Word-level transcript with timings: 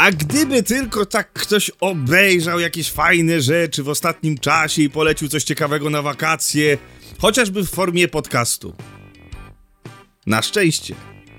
A 0.00 0.10
gdyby 0.10 0.62
tylko 0.62 1.06
tak 1.06 1.32
ktoś 1.32 1.70
obejrzał 1.80 2.60
jakieś 2.60 2.90
fajne 2.90 3.40
rzeczy 3.40 3.82
w 3.82 3.88
ostatnim 3.88 4.38
czasie 4.38 4.82
i 4.82 4.90
polecił 4.90 5.28
coś 5.28 5.44
ciekawego 5.44 5.90
na 5.90 6.02
wakacje, 6.02 6.78
chociażby 7.18 7.62
w 7.62 7.70
formie 7.70 8.08
podcastu. 8.08 8.74
Na 10.26 10.42
szczęście, 10.42 10.94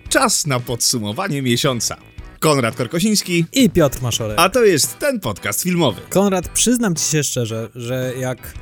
czas 0.10 0.48
na 0.48 0.60
podsumowanie 0.60 1.42
miesiąca. 1.42 1.98
Konrad 2.40 2.76
Korkosiński, 2.76 3.46
I 3.54 3.70
Piotr 3.70 4.02
Maszorek. 4.02 4.40
a 4.40 4.50
to 4.50 4.64
jest 4.64 5.00
ten 5.00 5.20
podcast 5.20 5.64
filmowy. 5.64 6.02
Konrad, 6.10 6.48
przyznam 6.48 6.96
ci 6.96 7.06
się 7.06 7.24
szczerze, 7.24 7.70
że 7.76 8.14
jak 8.20 8.54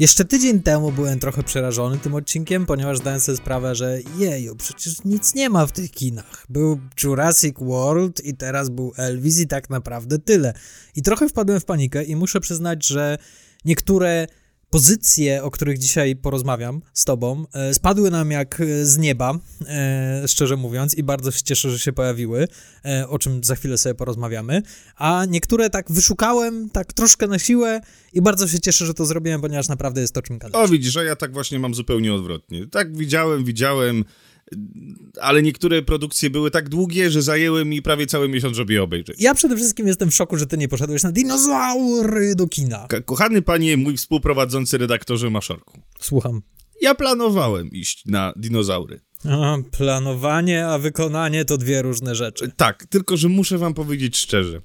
jeszcze 0.00 0.24
tydzień 0.24 0.62
temu 0.62 0.92
byłem 0.92 1.18
trochę 1.18 1.42
przerażony 1.42 1.98
tym 1.98 2.14
odcinkiem, 2.14 2.66
ponieważ 2.66 2.98
zdałem 2.98 3.20
sobie 3.20 3.38
sprawę, 3.38 3.74
że 3.74 3.98
jeju, 4.18 4.56
przecież 4.56 5.04
nic 5.04 5.34
nie 5.34 5.50
ma 5.50 5.66
w 5.66 5.72
tych 5.72 5.90
kinach. 5.90 6.46
Był 6.48 6.80
Jurassic 7.04 7.56
World 7.60 8.24
i 8.24 8.36
teraz 8.36 8.68
był 8.68 8.92
Elvis 8.96 9.40
i 9.40 9.46
tak 9.46 9.70
naprawdę 9.70 10.18
tyle. 10.18 10.54
I 10.96 11.02
trochę 11.02 11.28
wpadłem 11.28 11.60
w 11.60 11.64
panikę 11.64 12.04
i 12.04 12.16
muszę 12.16 12.40
przyznać, 12.40 12.86
że 12.86 13.18
niektóre 13.64 14.26
pozycje, 14.74 15.42
o 15.42 15.50
których 15.50 15.78
dzisiaj 15.78 16.16
porozmawiam 16.16 16.82
z 16.92 17.04
tobą, 17.04 17.46
e, 17.52 17.74
spadły 17.74 18.10
nam 18.10 18.30
jak 18.30 18.60
e, 18.60 18.86
z 18.86 18.98
nieba, 18.98 19.38
e, 19.66 20.28
szczerze 20.28 20.56
mówiąc, 20.56 20.94
i 20.94 21.02
bardzo 21.02 21.30
się 21.30 21.42
cieszę, 21.42 21.70
że 21.70 21.78
się 21.78 21.92
pojawiły, 21.92 22.48
o 23.08 23.18
czym 23.18 23.44
za 23.44 23.54
chwilę 23.54 23.78
sobie 23.78 23.94
porozmawiamy. 23.94 24.62
A 24.96 25.24
niektóre 25.28 25.70
tak 25.70 25.92
wyszukałem, 25.92 26.70
tak 26.70 26.92
troszkę 26.92 27.26
na 27.26 27.38
siłę 27.38 27.80
i 28.12 28.22
bardzo 28.22 28.48
się 28.48 28.60
cieszę, 28.60 28.86
że 28.86 28.94
to 28.94 29.06
zrobiłem, 29.06 29.40
ponieważ 29.40 29.68
naprawdę 29.68 30.00
jest 30.00 30.14
to 30.14 30.22
czym 30.22 30.38
gadać. 30.38 30.54
O, 30.54 30.68
widzisz, 30.68 30.92
że 30.92 31.04
ja 31.04 31.16
tak 31.16 31.32
właśnie 31.32 31.58
mam 31.58 31.74
zupełnie 31.74 32.14
odwrotnie. 32.14 32.66
Tak 32.66 32.96
widziałem, 32.96 33.44
widziałem, 33.44 34.04
ale 35.20 35.42
niektóre 35.42 35.82
produkcje 35.82 36.30
były 36.30 36.50
tak 36.50 36.68
długie, 36.68 37.10
że 37.10 37.22
zajęły 37.22 37.64
mi 37.64 37.82
prawie 37.82 38.06
cały 38.06 38.28
miesiąc, 38.28 38.56
żeby 38.56 38.72
je 38.72 38.82
obejrzeć. 38.82 39.16
Ja 39.20 39.34
przede 39.34 39.56
wszystkim 39.56 39.86
jestem 39.86 40.10
w 40.10 40.14
szoku, 40.14 40.36
że 40.36 40.46
ty 40.46 40.58
nie 40.58 40.68
poszedłeś 40.68 41.02
na 41.02 41.12
dinozaury 41.12 42.34
do 42.34 42.46
kina. 42.48 42.86
Ka- 42.88 43.00
Kochany 43.00 43.42
panie, 43.42 43.76
mój 43.76 43.96
współprowadzący 43.96 44.78
redaktorze 44.78 45.30
Maszorku. 45.30 45.80
Słucham. 46.00 46.42
Ja 46.80 46.94
planowałem 46.94 47.70
iść 47.70 48.06
na 48.06 48.32
dinozaury. 48.36 49.00
A, 49.30 49.56
planowanie, 49.70 50.66
a 50.66 50.78
wykonanie 50.78 51.44
to 51.44 51.58
dwie 51.58 51.82
różne 51.82 52.14
rzeczy. 52.14 52.52
Tak, 52.56 52.86
tylko 52.86 53.16
że 53.16 53.28
muszę 53.28 53.58
wam 53.58 53.74
powiedzieć 53.74 54.16
szczerze. 54.16 54.62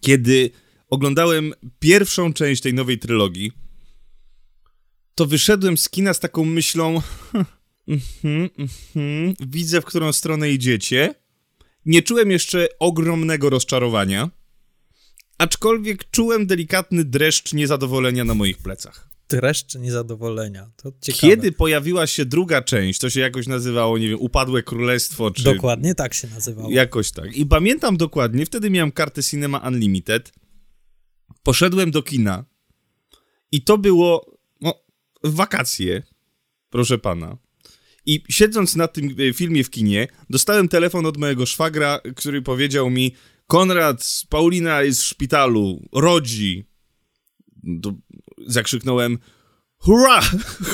Kiedy 0.00 0.50
oglądałem 0.90 1.52
pierwszą 1.78 2.32
część 2.32 2.62
tej 2.62 2.74
nowej 2.74 2.98
trylogii, 2.98 3.52
to 5.14 5.26
wyszedłem 5.26 5.76
z 5.76 5.88
kina 5.88 6.14
z 6.14 6.20
taką 6.20 6.44
myślą. 6.44 7.02
Mhm, 7.88 8.50
mhm, 8.58 9.34
widzę, 9.48 9.80
w 9.80 9.84
którą 9.84 10.12
stronę 10.12 10.50
idziecie. 10.50 11.14
Nie 11.86 12.02
czułem 12.02 12.30
jeszcze 12.30 12.68
ogromnego 12.78 13.50
rozczarowania, 13.50 14.30
aczkolwiek 15.38 16.10
czułem 16.10 16.46
delikatny 16.46 17.04
dreszcz 17.04 17.52
niezadowolenia 17.52 18.24
na 18.24 18.34
moich 18.34 18.58
plecach. 18.58 19.08
Dreszcz 19.28 19.74
niezadowolenia. 19.74 20.70
To 20.76 20.92
ciekawe. 21.00 21.20
Kiedy 21.20 21.52
pojawiła 21.52 22.06
się 22.06 22.24
druga 22.24 22.62
część, 22.62 23.00
to 23.00 23.10
się 23.10 23.20
jakoś 23.20 23.46
nazywało, 23.46 23.98
nie 23.98 24.08
wiem, 24.08 24.20
Upadłe 24.20 24.62
Królestwo, 24.62 25.30
czy... 25.30 25.42
Dokładnie 25.42 25.94
tak 25.94 26.14
się 26.14 26.28
nazywało. 26.28 26.70
Jakoś 26.70 27.12
tak. 27.12 27.36
I 27.36 27.46
pamiętam 27.46 27.96
dokładnie, 27.96 28.46
wtedy 28.46 28.70
miałem 28.70 28.92
kartę 28.92 29.22
Cinema 29.22 29.58
Unlimited. 29.58 30.32
Poszedłem 31.42 31.90
do 31.90 32.02
kina 32.02 32.44
i 33.52 33.62
to 33.62 33.78
było 33.78 34.38
no, 34.60 34.74
wakacje, 35.24 36.02
proszę 36.70 36.98
pana. 36.98 37.38
I 38.08 38.22
siedząc 38.28 38.76
na 38.76 38.88
tym 38.88 39.16
e, 39.30 39.32
filmie 39.32 39.64
w 39.64 39.70
kinie, 39.70 40.08
dostałem 40.30 40.68
telefon 40.68 41.06
od 41.06 41.16
mojego 41.16 41.46
szwagra, 41.46 42.00
który 42.16 42.42
powiedział 42.42 42.90
mi: 42.90 43.14
Konrad, 43.46 44.22
Paulina 44.28 44.82
jest 44.82 45.02
w 45.02 45.04
szpitalu, 45.04 45.88
rodzi. 45.92 46.64
To 47.82 47.94
zakrzyknąłem: 48.46 49.18
Hurra! 49.78 50.20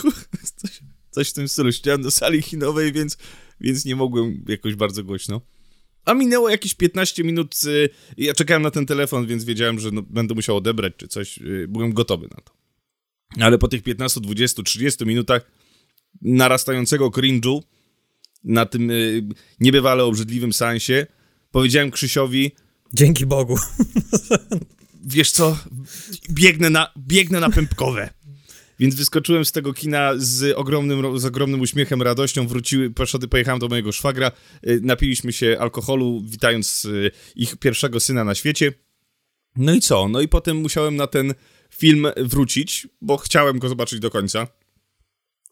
Coś, 0.61 0.81
coś 1.11 1.31
w 1.31 1.33
tym 1.33 1.49
stylu. 1.49 1.73
Siedziałem 1.73 2.03
do 2.03 2.11
sali 2.11 2.43
kinowej, 2.43 2.93
więc, 2.93 3.19
więc 3.61 3.85
nie 3.85 3.97
mogłem 3.97 4.45
jakoś 4.49 4.75
bardzo 4.75 5.05
głośno. 5.05 5.41
A 6.05 6.15
minęło 6.15 6.51
jakieś 6.51 6.75
15 6.75 7.25
minut. 7.25 7.55
y, 7.65 7.89
Ja 8.17 8.35
czekałem 8.35 8.63
na 8.63 8.71
ten 8.71 8.87
telefon, 8.87 9.27
więc 9.27 9.45
wiedziałem, 9.45 9.81
że 9.81 9.91
no, 9.91 10.03
będę 10.03 10.35
musiał 10.35 10.57
odebrać 10.57 10.93
czy 10.97 11.09
coś. 11.09 11.39
y, 11.39 11.67
Byłem 11.69 11.93
gotowy 11.93 12.29
na 12.29 12.41
to. 12.43 12.53
Ale 13.41 13.59
po 13.59 13.69
tych 13.69 13.83
15, 13.83 14.21
20, 14.21 14.63
30 14.63 15.05
minutach 15.07 15.64
narastającego 16.23 17.11
cringe'u 17.11 17.61
na 18.45 18.67
tym 18.67 18.91
y, 18.91 19.23
niebywale 19.61 20.05
obrzydliwym 20.05 20.53
sensie 20.53 21.07
powiedziałem 21.51 21.91
Krzysiowi, 21.91 22.53
Dzięki 22.93 23.27
Bogu. 23.27 23.57
wiesz 25.05 25.31
co, 25.31 25.59
biegnę 26.31 26.71
na, 26.71 26.93
biegnę 26.99 27.41
na 27.41 27.51
pępkowe. 27.51 28.11
Więc 28.79 28.95
wyskoczyłem 28.95 29.45
z 29.45 29.53
tego 29.53 29.73
kina 29.73 30.13
z 30.17 30.57
ogromnym, 30.57 31.01
ro- 31.01 31.19
z 31.19 31.25
ogromnym 31.25 31.61
uśmiechem, 31.61 32.03
radością, 32.03 32.47
wróciły, 32.49 32.91
poszedł, 32.91 33.29
pojechałem 33.29 33.59
do 33.61 33.69
mojego 33.69 33.93
szwagra, 33.93 34.33
y, 34.67 34.81
napiliśmy 34.83 35.33
się 35.33 35.57
alkoholu, 35.61 36.23
witając 36.27 36.85
y, 36.85 37.11
ich 37.37 37.57
pierwszego 37.57 38.01
syna 38.01 38.25
na 38.25 38.35
świecie. 38.35 38.73
No 39.57 39.75
i 39.75 39.81
co? 39.81 40.09
No 40.09 40.21
i 40.21 40.29
potem 40.29 40.57
musiałem 40.57 40.97
na 40.97 41.07
ten 41.07 41.35
film 41.71 42.07
wrócić, 42.17 42.89
bo 43.01 43.17
chciałem 43.17 43.59
go 43.59 43.69
zobaczyć 43.69 44.01
do 44.01 44.11
końca. 44.11 44.47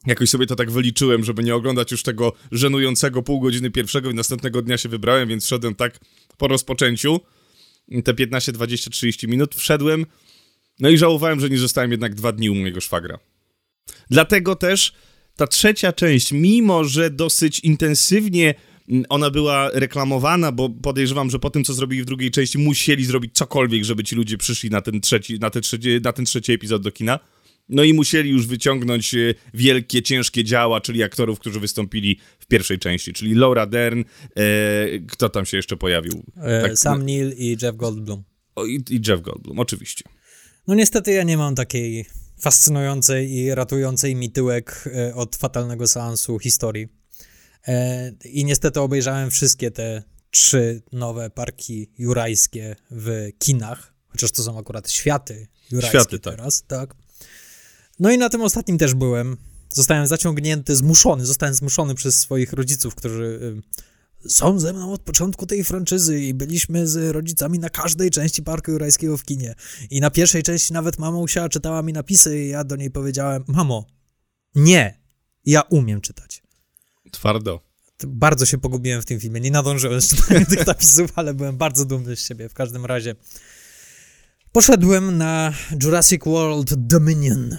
Jakoś 0.07 0.31
sobie 0.31 0.47
to 0.47 0.57
tak 0.57 0.71
wyliczyłem, 0.71 1.25
żeby 1.25 1.43
nie 1.43 1.55
oglądać 1.55 1.91
już 1.91 2.03
tego 2.03 2.33
żenującego 2.53 3.23
pół 3.23 3.41
godziny 3.41 3.71
pierwszego 3.71 4.11
i 4.11 4.15
następnego 4.15 4.63
dnia 4.63 4.79
się 4.79 4.89
wybrałem, 4.89 5.29
więc 5.29 5.47
szedłem 5.47 5.75
tak 5.75 6.01
po 6.39 6.49
rozpoczęciu. 6.49 7.21
Te 8.05 8.15
15, 8.15 8.53
20, 8.53 8.91
30 8.91 9.29
minut 9.29 9.55
wszedłem. 9.55 10.07
No 10.81 10.89
i 10.89 10.99
żałowałem, 10.99 11.41
że 11.41 11.51
nie 11.51 11.59
zostałem 11.59 11.91
jednak 11.91 12.15
dwa 12.15 12.33
dni 12.33 12.51
u 12.51 12.55
mojego 12.55 12.81
szwagra. 12.81 13.19
Dlatego 14.11 14.57
też 14.57 14.93
ta 15.37 15.47
trzecia 15.47 15.93
część, 15.93 16.33
mimo 16.33 16.85
że 16.85 17.11
dosyć 17.11 17.61
intensywnie 17.61 18.55
mm, 18.89 19.05
ona 19.09 19.31
była 19.31 19.71
reklamowana, 19.71 20.53
bo 20.53 20.71
podejrzewam, 20.71 21.31
że 21.31 21.39
po 21.39 21.51
tym, 21.51 21.65
co 21.65 21.75
zrobili 21.75 22.03
w 22.03 22.07
drugiej 22.07 22.31
części, 22.31 22.59
musieli 22.59 23.05
zrobić 23.05 23.35
cokolwiek, 23.35 23.85
żeby 23.85 24.05
ci 24.05 24.17
ludzie 24.17 24.39
przyszli 24.39 24.71
na 24.71 24.81
ten 24.81 25.01
trzeci, 25.01 25.39
na 25.39 25.51
ten 25.51 25.63
trzeci, 25.63 26.01
na 26.01 26.13
ten 26.13 26.25
trzeci 26.25 26.53
epizod 26.53 26.83
do 26.83 26.93
kina. 26.93 27.19
No 27.69 27.85
i 27.85 27.95
musieli 27.95 28.31
już 28.31 28.47
wyciągnąć 28.47 29.15
e, 29.15 29.35
wielkie, 29.55 30.03
ciężkie 30.03 30.45
działa, 30.45 30.81
czyli 30.81 31.03
aktorów, 31.03 31.39
którzy 31.41 31.61
wystąpili 31.61 32.19
w 32.39 32.47
pierwszej 32.47 32.79
części, 32.79 33.13
czyli 33.13 33.35
Laura 33.35 33.67
Dern, 33.67 34.01
e, 34.01 34.45
kto 35.09 35.29
tam 35.29 35.47
się 35.47 35.57
jeszcze 35.57 35.77
pojawił? 35.77 36.23
E, 36.37 36.63
Tak, 36.63 36.79
Sam 36.79 37.03
Neill 37.07 37.33
i 37.37 37.57
Jeff 37.63 37.77
Goldblum. 37.77 38.25
o, 38.55 38.67
i, 38.67 38.85
I 38.91 39.01
Jeff 39.09 39.21
Goldblum, 39.21 39.61
oczywiście. 39.61 40.05
No 40.67 40.75
niestety 40.75 41.13
ja 41.13 41.23
nie 41.23 41.37
mam 41.37 41.55
takiej 41.55 42.05
fascynującej 42.41 43.31
i 43.33 43.55
ratującej 43.55 44.15
mi 44.15 44.31
tyłek 44.33 44.89
e, 44.95 45.15
od 45.15 45.37
fatalnego 45.37 45.87
seansu 45.87 46.39
historii. 46.39 46.89
E, 47.69 48.13
I 48.25 48.45
niestety 48.45 48.81
obejrzałem 48.81 49.31
wszystkie 49.31 49.71
te 49.71 50.03
trzy 50.31 50.83
nowe 50.93 51.31
parki 51.31 51.91
jurajskie 51.99 52.77
w 52.91 53.29
kinach, 53.39 53.95
chociaż 54.09 54.33
to 54.33 54.43
są 54.43 54.59
akurat 54.59 54.91
światy 54.91 55.47
jurajskie 55.71 55.99
Światy, 55.99 56.19
tak. 56.19 56.37
teraz, 56.37 56.65
tak. 56.67 56.95
No 57.99 58.11
i 58.11 58.19
na 58.19 58.29
tym 58.29 58.43
ostatnim 58.43 58.79
też 58.79 58.95
byłem. 58.95 59.37
Zostałem 59.69 60.07
zaciągnięty, 60.07 60.77
zmuszony, 60.77 61.27
zostałem 61.27 61.55
zmuszony 61.55 61.95
przez 61.95 62.19
swoich 62.19 62.53
rodziców, 62.53 62.95
którzy 62.95 63.63
y, 64.25 64.31
są 64.31 64.59
ze 64.59 64.73
mną 64.73 64.93
od 64.93 65.03
początku 65.03 65.47
tej 65.47 65.65
franczyzy 65.65 66.21
i 66.21 66.35
byliśmy 66.35 66.89
z 66.89 67.13
rodzicami 67.13 67.59
na 67.59 67.71
każdej 67.71 68.11
części 68.11 68.43
Parku 68.43 68.71
Jurajskiego 68.71 69.17
w 69.17 69.25
kinie. 69.25 69.55
I 69.91 70.01
na 70.01 70.11
pierwszej 70.11 70.43
części 70.43 70.73
nawet 70.73 70.99
mama 70.99 71.19
usiała, 71.19 71.49
czytała 71.49 71.83
mi 71.83 71.93
napisy 71.93 72.39
i 72.39 72.49
ja 72.49 72.65
do 72.65 72.77
niej 72.77 72.91
powiedziałem, 72.91 73.45
mamo, 73.47 73.87
nie, 74.55 75.01
ja 75.45 75.61
umiem 75.61 76.01
czytać. 76.01 76.43
Twardo. 77.13 77.61
Bardzo 78.07 78.47
się 78.47 78.59
pogubiłem 78.59 79.03
w 79.03 79.05
tym 79.05 79.21
filmie, 79.21 79.41
nie 79.41 79.51
nadążyłem 79.51 80.01
z 80.03 80.09
czytaniem 80.09 80.47
tych 80.47 80.67
napisów, 80.67 81.11
ale 81.17 81.35
byłem 81.35 81.57
bardzo 81.57 81.85
dumny 81.85 82.17
z 82.17 82.21
siebie 82.27 82.49
w 82.49 82.55
każdym 82.55 82.87
razie. 82.87 83.15
Poszedłem 84.53 85.19
na 85.19 85.53
Jurassic 85.83 86.25
World 86.25 86.75
Dominion. 86.75 87.59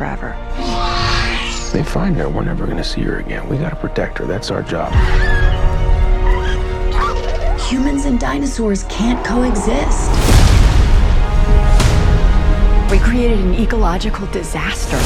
forever. 0.00 0.34
They 1.74 1.82
find 1.84 2.16
her, 2.16 2.26
we're 2.26 2.44
never 2.44 2.66
gonna 2.66 2.82
see 2.82 3.02
her 3.02 3.18
again. 3.18 3.46
We 3.50 3.58
gotta 3.58 3.76
protect 3.76 4.16
her. 4.16 4.24
That's 4.24 4.50
our 4.50 4.62
job. 4.62 4.90
Humans 7.68 8.06
and 8.06 8.18
dinosaurs 8.18 8.84
can't 8.84 9.22
coexist. 9.26 10.10
We 12.90 12.98
created 12.98 13.40
an 13.40 13.52
ecological 13.56 14.26
disaster. 14.28 14.96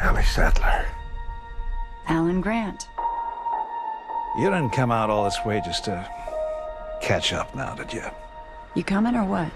Allie 0.00 0.24
Sattler. 0.24 0.86
Alan 2.08 2.40
Grant. 2.40 2.88
You 4.38 4.44
didn't 4.48 4.70
come 4.70 4.90
out 4.90 5.10
all 5.10 5.24
this 5.24 5.44
way 5.44 5.60
just 5.62 5.84
to 5.84 6.15
catch 7.06 7.32
up 7.32 7.56
now, 7.56 7.76
did 7.76 7.94
you? 7.94 8.02
You 8.76 8.84
coming 8.84 9.16
or 9.16 9.26
what? 9.28 9.50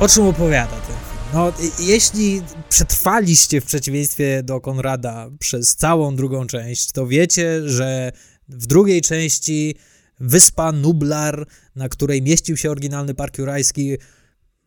O 0.00 0.08
czym 0.08 0.26
opowiada 0.26 0.72
ten 0.72 0.80
film? 0.80 1.18
No, 1.34 1.52
jeśli 1.78 2.42
przetrwaliście 2.68 3.60
w 3.60 3.64
przeciwieństwie 3.64 4.42
do 4.42 4.60
Konrada 4.60 5.30
przez 5.38 5.76
całą 5.76 6.16
drugą 6.16 6.46
część, 6.46 6.92
to 6.92 7.06
wiecie, 7.06 7.68
że 7.68 8.12
w 8.48 8.66
drugiej 8.66 9.00
części 9.00 9.74
wyspa 10.20 10.72
Nublar, 10.72 11.46
na 11.76 11.88
której 11.88 12.22
mieścił 12.22 12.56
się 12.56 12.70
oryginalny 12.70 13.14
Park 13.14 13.38
Jurajski, 13.38 13.96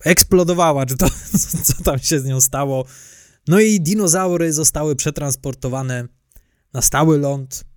eksplodowała, 0.03 0.85
czy 0.85 0.97
to, 0.97 1.07
co 1.63 1.83
tam 1.83 1.99
się 1.99 2.19
z 2.19 2.25
nią 2.25 2.41
stało. 2.41 2.85
No 3.47 3.59
i 3.59 3.81
dinozaury 3.81 4.53
zostały 4.53 4.95
przetransportowane 4.95 6.07
na 6.73 6.81
stały 6.81 7.17
ląd. 7.17 7.70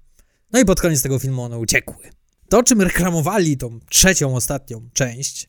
No 0.54 0.60
i 0.60 0.64
pod 0.64 0.80
koniec 0.80 1.02
tego 1.02 1.18
filmu 1.18 1.42
one 1.42 1.58
uciekły. 1.58 2.10
To, 2.48 2.62
czym 2.62 2.82
reklamowali 2.82 3.56
tą 3.56 3.80
trzecią, 3.88 4.36
ostatnią 4.36 4.88
część, 4.92 5.48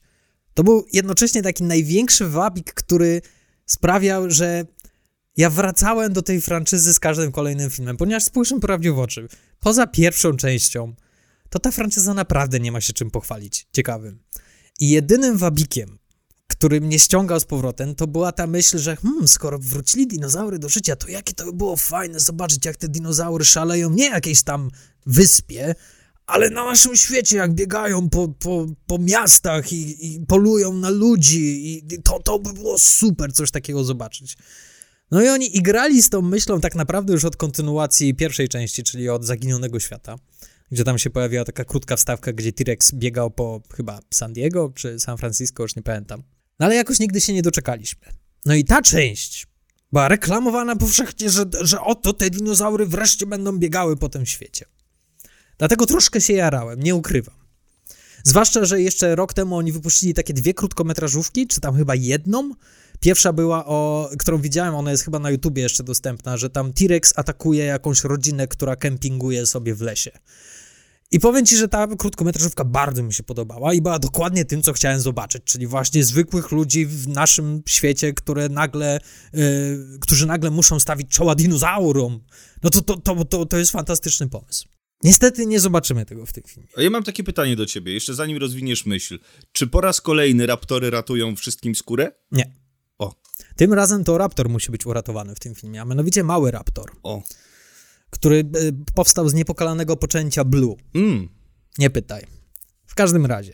to 0.54 0.64
był 0.64 0.86
jednocześnie 0.94 1.44
taki 1.44 1.64
największy 1.64 2.30
wabik, 2.30 2.74
który 2.74 3.22
sprawiał, 3.66 4.32
że 4.32 4.66
ja 5.38 5.50
wracałem 5.50 6.14
do 6.14 6.22
tej 6.22 6.42
franczyzy 6.42 6.94
z 6.94 7.00
każdym 7.00 7.32
kolejnym 7.32 7.70
filmem, 7.70 7.98
ponieważ 7.98 8.24
spójrzmy 8.24 8.60
prawdzie 8.60 8.92
w 8.92 9.00
oczy. 9.00 9.28
Poza 9.60 9.88
pierwszą 9.88 10.34
częścią, 10.34 10.96
to 11.50 11.60
ta 11.60 11.72
franczyza 11.72 12.14
naprawdę 12.14 12.60
nie 12.60 12.72
ma 12.72 12.82
się 12.82 12.94
czym 12.94 13.12
pochwalić 13.12 13.68
ciekawym. 13.74 14.20
I 14.80 14.90
jedynym 14.90 15.38
wabikiem, 15.38 15.98
który 16.48 16.82
mnie 16.82 17.00
ściągał 17.00 17.40
z 17.40 17.46
powrotem, 17.46 17.96
to 17.96 18.08
była 18.08 18.32
ta 18.32 18.48
myśl, 18.48 18.78
że 18.78 18.96
hmm, 18.96 19.28
skoro 19.28 19.60
wrócili 19.60 20.08
dinozaury 20.08 20.60
do 20.60 20.70
życia, 20.70 20.96
to 20.96 21.08
jakie 21.08 21.34
to 21.34 21.46
by 21.46 21.54
było 21.54 21.76
fajne 21.76 22.20
zobaczyć, 22.20 22.66
jak 22.66 22.78
te 22.78 22.88
dinozaury 22.88 23.46
szaleją 23.46 23.90
nie 23.90 24.06
jakiejś 24.06 24.44
tam 24.44 24.70
wyspie, 25.06 25.76
ale 26.26 26.50
na 26.50 26.66
naszym 26.66 26.96
świecie, 26.96 27.38
jak 27.38 27.54
biegają 27.54 28.10
po, 28.10 28.28
po, 28.28 28.66
po 28.88 28.98
miastach 28.98 29.74
i, 29.74 30.16
i 30.16 30.26
polują 30.26 30.74
na 30.74 30.90
ludzi, 30.90 31.74
i 31.74 32.02
to, 32.04 32.20
to 32.20 32.40
by 32.40 32.54
było 32.54 32.80
super 32.80 33.34
coś 33.34 33.52
takiego 33.52 33.84
zobaczyć. 33.84 34.38
No 35.12 35.24
i 35.24 35.28
oni 35.28 35.58
igrali 35.58 36.04
z 36.04 36.10
tą 36.10 36.22
myślą 36.22 36.62
tak 36.62 36.76
naprawdę 36.76 37.14
już 37.14 37.26
od 37.26 37.38
kontynuacji 37.38 38.16
pierwszej 38.16 38.50
części, 38.50 38.84
czyli 38.84 39.10
od 39.10 39.26
Zaginionego 39.26 39.80
Świata, 39.80 40.16
gdzie 40.72 40.84
tam 40.84 41.00
się 41.00 41.10
pojawiła 41.10 41.46
taka 41.46 41.66
krótka 41.66 41.96
wstawka, 41.96 42.34
gdzie 42.34 42.54
T-Rex 42.54 42.92
biegał 42.94 43.32
po 43.32 43.62
chyba 43.76 44.00
San 44.14 44.34
Diego 44.34 44.72
czy 44.76 45.00
San 45.00 45.18
Francisco, 45.18 45.64
już 45.64 45.76
nie 45.76 45.84
pamiętam. 45.84 46.35
No 46.60 46.66
ale 46.66 46.76
jakoś 46.76 47.00
nigdy 47.00 47.22
się 47.22 47.34
nie 47.34 47.42
doczekaliśmy. 47.42 48.08
No 48.46 48.56
i 48.56 48.64
ta 48.64 48.82
część 48.82 49.48
była 49.92 50.08
reklamowana 50.08 50.76
powszechnie, 50.76 51.30
że, 51.30 51.46
że 51.62 51.82
oto 51.82 52.14
te 52.14 52.30
dinozaury 52.30 52.86
wreszcie 52.86 53.26
będą 53.26 53.58
biegały 53.58 53.98
po 53.98 54.10
tym 54.10 54.26
świecie. 54.26 54.66
Dlatego 55.58 55.86
troszkę 55.86 56.22
się 56.22 56.34
jarałem, 56.34 56.84
nie 56.84 56.96
ukrywam. 56.96 57.36
Zwłaszcza, 58.24 58.66
że 58.66 58.82
jeszcze 58.82 59.16
rok 59.16 59.34
temu 59.34 59.58
oni 59.58 59.72
wypuścili 59.72 60.14
takie 60.14 60.34
dwie 60.34 60.54
krótkometrażówki, 60.54 61.48
czy 61.48 61.62
tam 61.62 61.76
chyba 61.76 61.96
jedną. 61.96 62.52
Pierwsza 63.00 63.34
była 63.34 63.66
o, 63.66 64.10
którą 64.20 64.38
widziałem, 64.38 64.76
ona 64.76 64.92
jest 64.92 65.04
chyba 65.04 65.20
na 65.20 65.32
YouTubie 65.32 65.64
jeszcze 65.64 65.84
dostępna, 65.84 66.38
że 66.38 66.50
tam 66.50 66.74
T-Rex 66.74 67.14
atakuje 67.16 67.66
jakąś 67.66 68.04
rodzinę, 68.04 68.48
która 68.48 68.76
kempinguje 68.76 69.46
sobie 69.46 69.76
w 69.76 69.82
lesie. 69.82 70.12
I 71.16 71.20
powiem 71.20 71.46
ci, 71.46 71.58
że 71.58 71.68
ta 71.68 71.88
krótkometrażówka 71.88 72.66
bardzo 72.66 73.04
mi 73.04 73.14
się 73.14 73.24
podobała 73.24 73.74
i 73.74 73.82
była 73.82 74.00
dokładnie 74.00 74.46
tym, 74.46 74.62
co 74.62 74.74
chciałem 74.74 75.00
zobaczyć, 75.00 75.44
czyli 75.44 75.68
właśnie 75.68 76.04
zwykłych 76.04 76.52
ludzi 76.52 76.86
w 76.86 77.08
naszym 77.08 77.62
świecie, 77.68 78.14
które 78.14 78.50
nagle, 78.50 79.00
yy, 79.34 80.00
którzy 80.02 80.26
nagle 80.26 80.52
muszą 80.52 80.80
stawić 80.80 81.08
czoła 81.10 81.36
dinozaurom. 81.36 82.20
No 82.64 82.70
to, 82.70 82.82
to, 82.82 82.98
to, 82.98 83.26
to, 83.26 83.46
to 83.46 83.58
jest 83.58 83.72
fantastyczny 83.72 84.30
pomysł. 84.30 84.68
Niestety 85.04 85.46
nie 85.46 85.60
zobaczymy 85.60 86.06
tego 86.06 86.26
w 86.26 86.34
tym 86.34 86.44
filmie. 86.44 86.70
A 86.78 86.82
ja 86.82 86.90
mam 86.90 87.04
takie 87.04 87.24
pytanie 87.24 87.56
do 87.56 87.66
ciebie, 87.66 87.94
jeszcze 87.94 88.14
zanim 88.14 88.38
rozwiniesz 88.38 88.86
myśl. 88.86 89.20
Czy 89.52 89.68
po 89.68 89.82
raz 89.82 90.02
kolejny 90.02 90.46
raptory 90.46 90.90
ratują 90.90 91.36
wszystkim 91.36 91.76
skórę? 91.76 92.12
Nie. 92.32 92.52
O, 92.98 93.16
Tym 93.56 93.74
razem 93.74 94.04
to 94.04 94.18
raptor 94.18 94.50
musi 94.50 94.72
być 94.72 94.86
uratowany 94.86 95.36
w 95.36 95.40
tym 95.40 95.56
filmie, 95.56 95.82
a 95.82 95.86
mianowicie 95.86 96.24
mały 96.24 96.52
raptor, 96.52 96.92
o. 97.04 97.22
który 98.16 98.36
y, 98.36 98.74
powstał 98.94 99.30
z 99.30 99.34
niepokalanego 99.34 99.98
poczęcia 99.98 100.44
Blue. 100.44 100.76
Mm. 100.96 101.30
Nie 101.78 101.90
pytaj. 101.90 102.24
W 102.86 102.96
każdym 102.96 103.26
razie. 103.26 103.54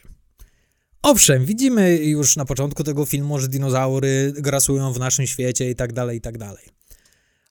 Owszem, 1.02 1.46
widzimy 1.46 1.98
już 1.98 2.36
na 2.36 2.46
początku 2.46 2.84
tego 2.84 3.06
filmu, 3.06 3.40
że 3.40 3.48
dinozaury 3.48 4.34
grasują 4.36 4.94
w 4.94 5.00
naszym 5.00 5.28
świecie 5.28 5.70
i 5.70 5.76
tak 5.76 5.94
dalej, 5.94 6.18
i 6.18 6.22
tak 6.22 6.38
dalej. 6.38 6.66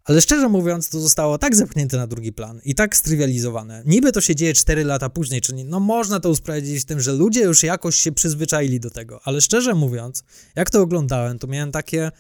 Ale 0.05 0.21
szczerze 0.21 0.49
mówiąc, 0.49 0.89
to 0.89 1.01
zostało 1.01 1.39
tak 1.39 1.57
zepchnięte 1.57 1.97
na 1.97 2.07
drugi 2.07 2.33
plan 2.33 2.61
i 2.65 2.75
tak 2.75 2.97
strywializowane. 2.97 3.83
Niby 3.87 4.12
to 4.12 4.21
się 4.21 4.35
dzieje 4.35 4.55
4 4.55 4.85
lata 4.85 5.09
później, 5.09 5.41
czyli 5.41 5.65
no 5.65 5.81
można 5.81 6.21
to 6.21 6.31
usprawiedliwić 6.31 6.85
tym, 6.85 7.01
że 7.01 7.12
ludzie 7.12 7.41
już 7.41 7.62
jakoś 7.62 7.97
się 7.97 8.12
przyzwyczaili 8.12 8.81
do 8.81 8.91
tego. 8.91 9.21
Ale 9.25 9.41
szczerze 9.41 9.75
mówiąc, 9.75 10.25
jak 10.57 10.71
to 10.71 10.81
oglądałem, 10.81 11.39
to 11.39 11.47
miałem 11.47 11.73
takie... 11.73 12.11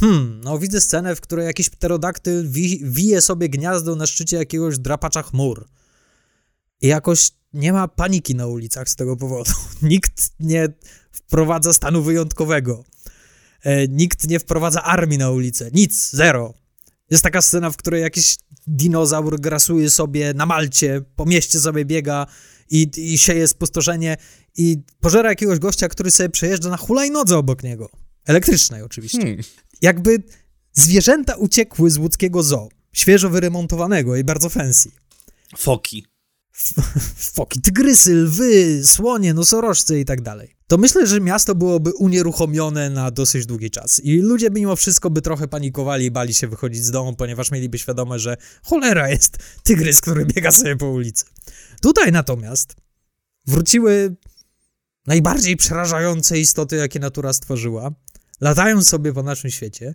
Hmm, 0.00 0.40
no 0.44 0.58
widzę 0.58 0.80
scenę, 0.80 1.16
w 1.16 1.20
której 1.20 1.46
jakiś 1.46 1.70
pterodaktyl 1.70 2.50
wi 2.50 2.80
wije 2.84 3.20
sobie 3.20 3.48
gniazdo 3.48 3.96
na 3.96 4.06
szczycie 4.06 4.36
jakiegoś 4.36 4.78
drapacza 4.78 5.22
chmur. 5.22 5.68
I 6.80 6.86
jakoś 6.86 7.30
nie 7.52 7.72
ma 7.72 7.88
paniki 7.88 8.34
na 8.34 8.46
ulicach 8.46 8.88
z 8.88 8.96
tego 8.96 9.16
powodu. 9.16 9.50
Nikt 9.82 10.30
nie 10.40 10.68
wprowadza 11.12 11.72
stanu 11.72 12.02
wyjątkowego. 12.02 12.84
E, 13.62 13.88
nikt 13.88 14.28
nie 14.28 14.38
wprowadza 14.38 14.82
armii 14.82 15.18
na 15.18 15.30
ulicę. 15.30 15.70
Nic, 15.72 16.10
zero. 16.10 16.54
Jest 17.10 17.24
taka 17.24 17.42
scena, 17.42 17.70
w 17.70 17.76
której 17.76 18.02
jakiś 18.02 18.36
dinozaur 18.66 19.40
grasuje 19.40 19.90
sobie 19.90 20.34
na 20.34 20.46
Malcie, 20.46 21.02
po 21.16 21.24
mieście 21.24 21.60
sobie 21.60 21.84
biega 21.84 22.26
i, 22.70 22.90
i 22.96 23.18
sieje 23.18 23.48
spustoszenie 23.48 24.16
i 24.56 24.78
pożera 25.00 25.28
jakiegoś 25.28 25.58
gościa, 25.58 25.88
który 25.88 26.10
sobie 26.10 26.28
przejeżdża 26.28 26.70
na 26.70 26.76
hulajnodze 26.76 27.38
obok 27.38 27.62
niego. 27.62 27.90
Elektrycznej 28.24 28.82
oczywiście. 28.82 29.18
Hmm. 29.18 29.42
Jakby 29.82 30.22
zwierzęta 30.72 31.34
uciekły 31.34 31.90
z 31.90 31.98
łódzkiego 31.98 32.42
zoo, 32.42 32.68
świeżo 32.92 33.30
wyremontowanego 33.30 34.16
i 34.16 34.24
bardzo 34.24 34.48
fancy. 34.48 34.90
Foki. 35.58 36.06
Foki, 37.34 37.60
tygrysy, 37.60 38.14
lwy, 38.14 38.82
słonie, 38.86 39.34
nosorożce 39.34 40.00
i 40.00 40.04
tak 40.04 40.20
dalej. 40.20 40.54
To 40.66 40.78
myślę, 40.78 41.06
że 41.06 41.20
miasto 41.20 41.54
byłoby 41.54 41.92
unieruchomione 41.92 42.90
na 42.90 43.10
dosyć 43.10 43.46
długi 43.46 43.70
czas 43.70 44.00
i 44.04 44.18
ludzie 44.18 44.50
mimo 44.50 44.76
wszystko 44.76 45.10
by 45.10 45.22
trochę 45.22 45.48
panikowali 45.48 46.04
i 46.04 46.10
bali 46.10 46.34
się 46.34 46.48
wychodzić 46.48 46.84
z 46.84 46.90
domu, 46.90 47.16
ponieważ 47.16 47.50
mieliby 47.50 47.78
świadomość, 47.78 48.24
że 48.24 48.36
cholera 48.62 49.08
jest 49.08 49.38
tygrys, 49.62 50.00
który 50.00 50.26
biega 50.26 50.52
sobie 50.52 50.76
po 50.76 50.86
ulicy. 50.90 51.24
Tutaj 51.80 52.12
natomiast 52.12 52.76
wróciły 53.46 54.16
najbardziej 55.06 55.56
przerażające 55.56 56.38
istoty, 56.38 56.76
jakie 56.76 57.00
natura 57.00 57.32
stworzyła. 57.32 57.90
Latają 58.42 58.82
sobie 58.82 59.12
po 59.12 59.22
naszym 59.22 59.50
świecie 59.50 59.94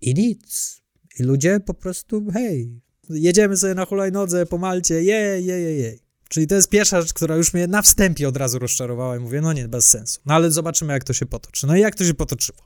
i 0.00 0.14
nic. 0.14 0.80
I 1.18 1.22
ludzie 1.22 1.60
po 1.60 1.74
prostu, 1.74 2.26
hej, 2.32 2.80
jedziemy 3.10 3.56
sobie 3.56 3.74
na 3.74 3.84
hulajnodze 3.84 4.46
po 4.46 4.58
Malcie, 4.58 4.94
jej, 4.94 5.46
jej, 5.46 5.64
jej, 5.64 5.78
jej. 5.78 6.02
Czyli 6.28 6.46
to 6.46 6.54
jest 6.54 6.68
pierwsza 6.68 7.00
rzecz, 7.00 7.12
która 7.12 7.36
już 7.36 7.54
mnie 7.54 7.66
na 7.66 7.82
wstępie 7.82 8.28
od 8.28 8.36
razu 8.36 8.58
rozczarowała 8.58 9.16
i 9.16 9.18
mówię, 9.18 9.40
no 9.40 9.52
nie, 9.52 9.68
bez 9.68 9.90
sensu. 9.90 10.20
No 10.26 10.34
ale 10.34 10.50
zobaczymy, 10.50 10.92
jak 10.92 11.04
to 11.04 11.12
się 11.12 11.26
potoczy. 11.26 11.66
No 11.66 11.76
i 11.76 11.80
jak 11.80 11.94
to 11.94 12.04
się 12.04 12.14
potoczyło? 12.14 12.58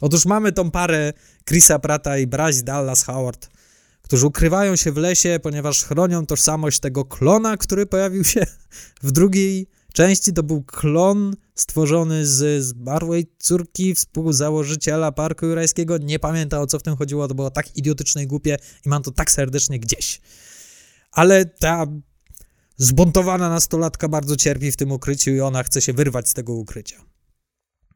Otóż 0.00 0.26
mamy 0.26 0.52
tą 0.52 0.70
parę 0.70 1.12
Chrisa 1.48 1.78
Prata 1.78 2.18
i 2.18 2.26
Bryce 2.26 2.62
Dallas 2.62 3.04
Howard, 3.04 3.50
którzy 4.02 4.26
ukrywają 4.26 4.76
się 4.76 4.92
w 4.92 4.96
lesie, 4.96 5.40
ponieważ 5.42 5.84
chronią 5.84 6.26
tożsamość 6.26 6.80
tego 6.80 7.04
klona, 7.04 7.56
który 7.56 7.86
pojawił 7.86 8.24
się 8.24 8.46
w 9.02 9.12
drugiej 9.12 9.68
części. 9.92 10.32
To 10.32 10.42
był 10.42 10.62
klon 10.62 11.36
stworzony 11.54 12.26
z 12.26 12.64
zmarłej 12.64 13.32
córki 13.38 13.94
współzałożyciela 13.94 15.12
Parku 15.12 15.46
Jurajskiego. 15.46 15.98
Nie 15.98 16.18
pamiętam, 16.18 16.62
o 16.62 16.66
co 16.66 16.78
w 16.78 16.82
tym 16.82 16.96
chodziło, 16.96 17.28
to 17.28 17.34
było 17.34 17.50
tak 17.50 17.76
idiotyczne 17.76 18.22
i 18.22 18.26
głupie 18.26 18.56
i 18.86 18.88
mam 18.88 19.02
to 19.02 19.10
tak 19.10 19.30
serdecznie 19.30 19.78
gdzieś. 19.78 20.20
Ale 21.12 21.44
ta 21.44 21.86
zbuntowana 22.76 23.48
nastolatka 23.48 24.08
bardzo 24.08 24.36
cierpi 24.36 24.72
w 24.72 24.76
tym 24.76 24.92
ukryciu 24.92 25.30
i 25.30 25.40
ona 25.40 25.62
chce 25.62 25.80
się 25.82 25.92
wyrwać 25.92 26.28
z 26.28 26.34
tego 26.34 26.52
ukrycia. 26.52 26.96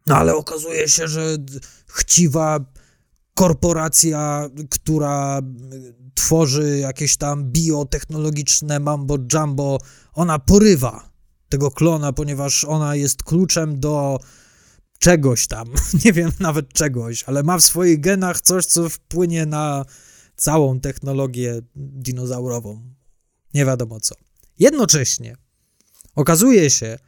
No 0.07 0.17
ale 0.17 0.35
okazuje 0.35 0.89
się, 0.89 1.09
że 1.09 1.37
chciwa 1.87 2.65
korporacja, 3.35 4.51
która 4.71 5.41
tworzy 6.15 6.79
jakieś 6.79 7.17
tam 7.17 7.45
biotechnologiczne 7.53 8.81
mambo 8.81 9.17
jumbo, 9.33 9.79
ona 10.13 10.39
porywa 10.39 11.16
tego 11.49 11.71
klona, 11.71 12.13
ponieważ 12.13 12.65
ona 12.65 12.97
jest 12.97 13.23
kluczem 13.23 13.81
do 13.81 14.21
czegoś 14.99 15.47
tam, 15.47 15.69
nie 16.05 16.13
wiem 16.13 16.33
nawet 16.41 16.73
czegoś, 16.73 17.25
ale 17.25 17.43
ma 17.43 17.59
w 17.59 17.65
swoich 17.65 18.01
genach 18.01 18.41
coś, 18.41 18.67
co 18.67 18.89
wpłynie 18.89 19.47
na 19.47 19.85
całą 20.37 20.81
technologię 20.81 21.61
dinozaurową. 21.77 22.95
Nie 23.55 23.65
wiadomo 23.65 24.01
co. 24.01 24.15
Jednocześnie 24.59 25.37
okazuje 26.15 26.71
się, 26.71 26.99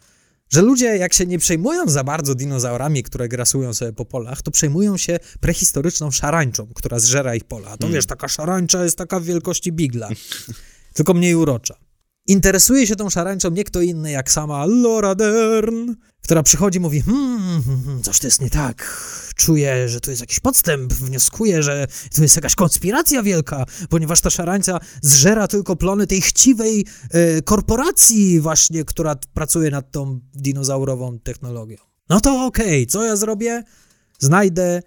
że 0.48 0.62
ludzie, 0.62 0.96
jak 0.96 1.14
się 1.14 1.26
nie 1.26 1.38
przejmują 1.38 1.88
za 1.88 2.04
bardzo 2.04 2.34
dinozaurami, 2.34 3.02
które 3.02 3.28
grasują 3.28 3.74
sobie 3.74 3.92
po 3.92 4.04
polach, 4.04 4.42
to 4.42 4.50
przejmują 4.50 4.96
się 4.96 5.18
prehistoryczną 5.40 6.10
szarańczą, 6.10 6.68
która 6.74 6.98
zżera 6.98 7.34
ich 7.34 7.44
pola. 7.44 7.68
A 7.68 7.76
to 7.76 7.88
wiesz, 7.88 8.06
taka 8.06 8.28
szarańcza 8.28 8.84
jest 8.84 8.98
taka 8.98 9.20
w 9.20 9.24
wielkości 9.24 9.72
bigla, 9.72 10.08
tylko 10.94 11.14
mniej 11.14 11.34
urocza. 11.34 11.87
Interesuje 12.28 12.86
się 12.86 12.96
tą 12.96 13.10
szarańczą 13.10 13.50
nie 13.50 13.64
kto 13.64 13.80
inny 13.80 14.10
jak 14.10 14.30
sama 14.30 14.66
Laura 14.66 15.14
Dern, 15.14 15.94
która 16.22 16.42
przychodzi 16.42 16.78
i 16.78 16.80
mówi, 16.80 17.00
hmm, 17.00 17.62
hmm, 17.62 17.84
hmm, 17.84 18.02
coś 18.02 18.18
to 18.18 18.26
jest 18.26 18.40
nie 18.40 18.50
tak, 18.50 19.04
czuję, 19.36 19.88
że 19.88 20.00
tu 20.00 20.10
jest 20.10 20.20
jakiś 20.20 20.40
podstęp, 20.40 20.92
wnioskuję, 20.92 21.62
że 21.62 21.86
tu 22.14 22.22
jest 22.22 22.36
jakaś 22.36 22.54
konspiracja 22.54 23.22
wielka, 23.22 23.64
ponieważ 23.88 24.20
ta 24.20 24.30
szarańca 24.30 24.80
zżera 25.02 25.48
tylko 25.48 25.76
plony 25.76 26.06
tej 26.06 26.20
chciwej 26.20 26.86
e, 27.10 27.42
korporacji 27.42 28.40
właśnie, 28.40 28.84
która 28.84 29.16
pracuje 29.34 29.70
nad 29.70 29.90
tą 29.90 30.20
dinozaurową 30.34 31.18
technologią. 31.18 31.76
No 32.08 32.20
to 32.20 32.46
okej, 32.46 32.86
co 32.86 33.04
ja 33.04 33.16
zrobię? 33.16 33.62
Znajdę 34.18 34.82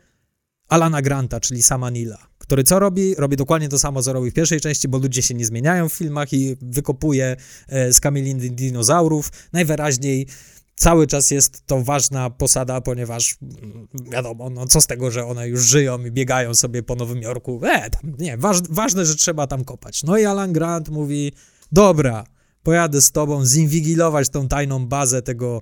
Alana 0.70 1.02
Granta, 1.02 1.40
czyli 1.40 1.64
sama 1.64 1.90
Nila, 1.90 2.31
który 2.52 2.64
co 2.64 2.80
robi? 2.80 3.16
Robi 3.16 3.38
dokładnie 3.38 3.70
to 3.70 3.80
samo, 3.80 4.04
co 4.04 4.14
robi 4.14 4.32
w 4.32 4.34
pierwszej 4.34 4.62
części, 4.62 4.88
bo 4.88 4.98
ludzie 4.98 5.22
się 5.22 5.34
nie 5.34 5.46
zmieniają 5.46 5.90
w 5.90 5.94
filmach 5.94 6.34
i 6.34 6.58
wykopuje 6.62 7.36
e, 7.68 7.94
z 7.94 8.00
kamieliny 8.00 8.50
dinozaurów. 8.50 9.32
Najwyraźniej 9.54 10.28
cały 10.76 11.08
czas 11.08 11.32
jest 11.32 11.66
to 11.66 11.82
ważna 11.84 12.30
posada, 12.30 12.82
ponieważ 12.82 13.38
mm, 13.42 13.88
wiadomo, 14.12 14.50
no 14.50 14.68
co 14.68 14.82
z 14.82 14.88
tego, 14.88 15.12
że 15.12 15.26
one 15.26 15.48
już 15.48 15.64
żyją 15.64 16.06
i 16.06 16.12
biegają 16.12 16.54
sobie 16.54 16.84
po 16.84 16.96
Nowym 16.96 17.22
Jorku. 17.22 17.62
E, 17.64 17.90
tam, 17.90 18.14
nie, 18.20 18.38
waż, 18.38 18.62
ważne, 18.70 19.06
że 19.06 19.16
trzeba 19.16 19.48
tam 19.48 19.64
kopać. 19.64 20.04
No 20.04 20.18
i 20.18 20.26
Alan 20.26 20.54
Grant 20.54 20.90
mówi, 20.90 21.32
dobra, 21.72 22.24
pojadę 22.64 23.02
z 23.02 23.12
tobą 23.12 23.46
zinwigilować 23.46 24.30
tą 24.30 24.48
tajną 24.48 24.88
bazę 24.88 25.22
tego 25.22 25.62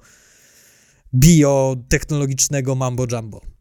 biotechnologicznego 1.13 2.75
mambo 2.75 3.05
jumbo. 3.11 3.58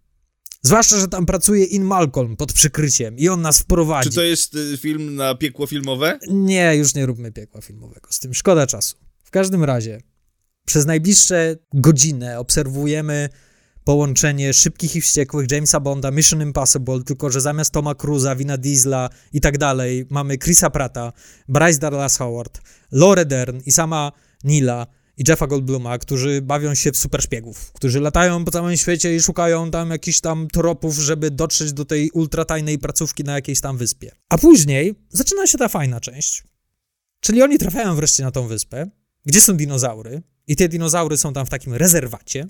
Zwłaszcza, 0.63 0.99
że 0.99 1.09
tam 1.09 1.27
pracuje 1.27 1.65
In 1.65 1.85
Malcolm 1.85 2.37
pod 2.37 2.53
przykryciem 2.53 3.19
i 3.19 3.29
on 3.29 3.43
nas 3.43 3.59
wprowadzi. 3.59 4.11
Czy 4.11 4.15
to 4.15 4.23
jest 4.23 4.55
y, 4.55 4.77
film 4.77 5.15
na 5.15 5.35
piekło 5.35 5.67
filmowe? 5.67 6.19
Nie, 6.31 6.77
już 6.77 6.95
nie 6.95 7.07
róbmy 7.07 7.33
piekła 7.33 7.61
filmowego 7.61 8.09
z 8.13 8.19
tym. 8.19 8.35
Szkoda 8.35 8.67
czasu. 8.67 8.97
W 9.25 9.31
każdym 9.31 9.65
razie, 9.65 10.01
przez 10.65 10.87
najbliższe 10.87 11.57
godzinę 11.73 12.39
obserwujemy 12.39 13.29
połączenie 13.85 14.55
szybkich 14.55 14.97
i 14.97 15.01
wściekłych 15.01 15.51
Jamesa 15.51 15.81
Bonda, 15.81 16.11
Mission 16.11 16.43
Impossible, 16.43 17.03
tylko 17.05 17.31
że 17.31 17.41
zamiast 17.41 17.71
Toma 17.71 17.95
Cruza, 17.95 18.37
Vina 18.37 18.59
Diesla 18.59 19.11
i 19.33 19.41
tak 19.41 19.59
dalej, 19.59 20.07
mamy 20.11 20.39
Chrisa 20.39 20.71
Prata, 20.71 21.13
Bryce 21.49 21.79
Dallas 21.79 22.17
Howard, 22.17 22.61
Laura 22.93 23.25
Dern 23.25 23.61
i 23.67 23.73
sama 23.73 24.13
Nila 24.45 24.87
i 25.19 25.25
Jeffa 25.29 25.47
Goldbluma, 25.47 25.99
którzy 25.99 26.43
bawią 26.43 26.75
się 26.75 26.93
w 26.93 26.97
super 26.97 27.23
szpiegów, 27.23 27.73
którzy 27.73 28.01
latają 28.01 28.45
po 28.45 28.51
całym 28.51 28.77
świecie 28.77 29.17
i 29.17 29.21
szukają 29.21 29.71
tam 29.71 29.91
jakichś 29.91 30.21
tam 30.21 30.49
tropów, 30.49 30.95
żeby 30.97 31.31
dotrzeć 31.31 31.73
do 31.73 31.85
tej 31.85 32.11
ultratajnej 32.11 32.79
placówki 32.79 33.25
na 33.25 33.33
jakiejś 33.33 33.61
tam 33.61 33.77
wyspie. 33.77 34.13
A 34.29 34.39
później 34.39 34.95
zaczyna 35.11 35.47
się 35.47 35.59
ta 35.59 35.69
fajna 35.69 36.01
część, 36.01 36.45
Czyli 37.21 37.43
oni 37.43 37.59
trafiają 37.59 37.97
wreszcie 37.97 38.23
na 38.23 38.31
tą 38.31 38.47
wyspę, 38.47 38.91
gdzie 39.27 39.41
są 39.41 39.57
dinozaury, 39.57 40.23
i 40.47 40.57
te 40.57 40.69
dinozaury 40.69 41.17
są 41.17 41.33
tam 41.33 41.47
w 41.47 41.51
takim 41.51 41.75
rezerwacie. 41.75 42.47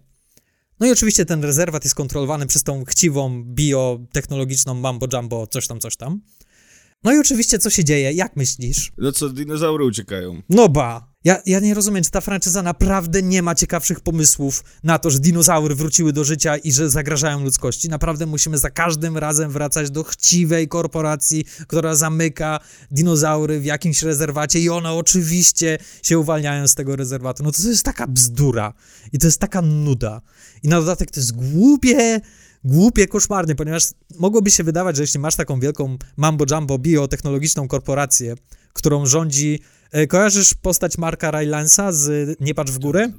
No 0.80 0.86
i 0.86 0.90
oczywiście 0.92 1.24
ten 1.24 1.44
rezerwat 1.44 1.84
jest 1.84 1.94
kontrolowany 1.94 2.46
przez 2.46 2.62
tą 2.62 2.84
chciwą, 2.84 3.44
biotechnologiczną 3.44 4.74
mambo 4.74 5.06
jumbo, 5.12 5.46
coś 5.46 5.66
tam, 5.66 5.80
coś 5.80 5.96
tam. 5.96 6.20
No 7.04 7.12
i 7.12 7.18
oczywiście 7.18 7.58
co 7.58 7.70
się 7.70 7.84
dzieje? 7.84 8.12
Jak 8.12 8.36
myślisz? 8.36 8.92
No 8.98 9.12
co, 9.12 9.28
dinozaury 9.28 9.84
uciekają. 9.84 10.42
No 10.48 10.68
ba! 10.68 11.14
Ja, 11.28 11.42
ja 11.46 11.60
nie 11.60 11.74
rozumiem, 11.74 12.04
czy 12.04 12.10
ta 12.10 12.20
franczyza 12.20 12.62
naprawdę 12.62 13.22
nie 13.22 13.42
ma 13.42 13.54
ciekawszych 13.54 14.00
pomysłów 14.00 14.64
na 14.84 14.98
to, 14.98 15.10
że 15.10 15.18
dinozaury 15.18 15.74
wróciły 15.74 16.12
do 16.12 16.24
życia 16.24 16.56
i 16.56 16.72
że 16.72 16.90
zagrażają 16.90 17.44
ludzkości. 17.44 17.88
Naprawdę 17.88 18.26
musimy 18.26 18.58
za 18.58 18.70
każdym 18.70 19.18
razem 19.18 19.50
wracać 19.50 19.90
do 19.90 20.04
chciwej 20.04 20.68
korporacji, 20.68 21.44
która 21.66 21.94
zamyka 21.94 22.60
dinozaury 22.90 23.60
w 23.60 23.64
jakimś 23.64 24.02
rezerwacie 24.02 24.60
i 24.60 24.68
one 24.68 24.92
oczywiście 24.92 25.78
się 26.02 26.18
uwalniają 26.18 26.68
z 26.68 26.74
tego 26.74 26.96
rezerwatu. 26.96 27.42
No 27.42 27.52
to, 27.52 27.62
to 27.62 27.68
jest 27.68 27.84
taka 27.84 28.06
bzdura 28.06 28.72
i 29.12 29.18
to 29.18 29.26
jest 29.26 29.40
taka 29.40 29.62
nuda. 29.62 30.20
I 30.62 30.68
na 30.68 30.80
dodatek 30.80 31.10
to 31.10 31.20
jest 31.20 31.32
głupie, 31.32 32.20
głupie, 32.64 33.06
koszmarnie, 33.06 33.54
ponieważ 33.54 33.84
mogłoby 34.18 34.50
się 34.50 34.64
wydawać, 34.64 34.96
że 34.96 35.02
jeśli 35.02 35.20
masz 35.20 35.36
taką 35.36 35.60
wielką 35.60 35.96
mambo 36.16 36.44
jumbo 36.50 36.78
biotechnologiczną 36.78 37.68
korporację, 37.68 38.34
którą 38.72 39.06
rządzi. 39.06 39.60
E, 39.92 40.06
kojarzysz 40.06 40.54
postać 40.54 40.98
Marka 40.98 41.30
Rylansa 41.30 41.92
z 41.92 42.36
Nie 42.40 42.54
patrz 42.54 42.72
w 42.72 42.78
górę? 42.78 43.12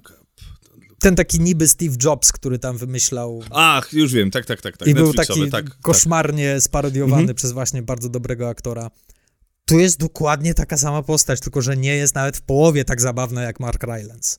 Ten 1.00 1.16
taki 1.16 1.40
niby 1.40 1.68
Steve 1.68 1.96
Jobs, 2.04 2.32
który 2.32 2.60
tam 2.60 2.78
wymyślał 2.78 3.44
Ach, 3.52 3.94
już 3.94 4.14
wiem, 4.14 4.32
tak, 4.32 4.46
tak, 4.46 4.62
tak. 4.62 4.78
tak. 4.78 4.88
i 4.88 4.94
był 4.94 5.14
taki 5.14 5.50
tak, 5.52 5.66
tak. 5.66 5.78
koszmarnie 5.82 6.62
sparodiowany 6.62 7.22
Mhm. 7.22 7.36
przez 7.36 7.52
właśnie 7.52 7.82
bardzo 7.82 8.10
dobrego 8.10 8.50
aktora. 8.50 8.92
Tu 9.66 9.80
jest 9.80 10.00
dokładnie 10.00 10.54
taka 10.54 10.78
sama 10.78 11.04
postać, 11.04 11.40
tylko 11.40 11.62
że 11.62 11.78
nie 11.78 11.96
jest 11.96 12.16
nawet 12.16 12.38
w 12.38 12.42
połowie 12.42 12.86
tak 12.86 13.02
zabawna 13.02 13.42
jak 13.42 13.60
Mark 13.60 13.84
Rylance. 13.84 14.38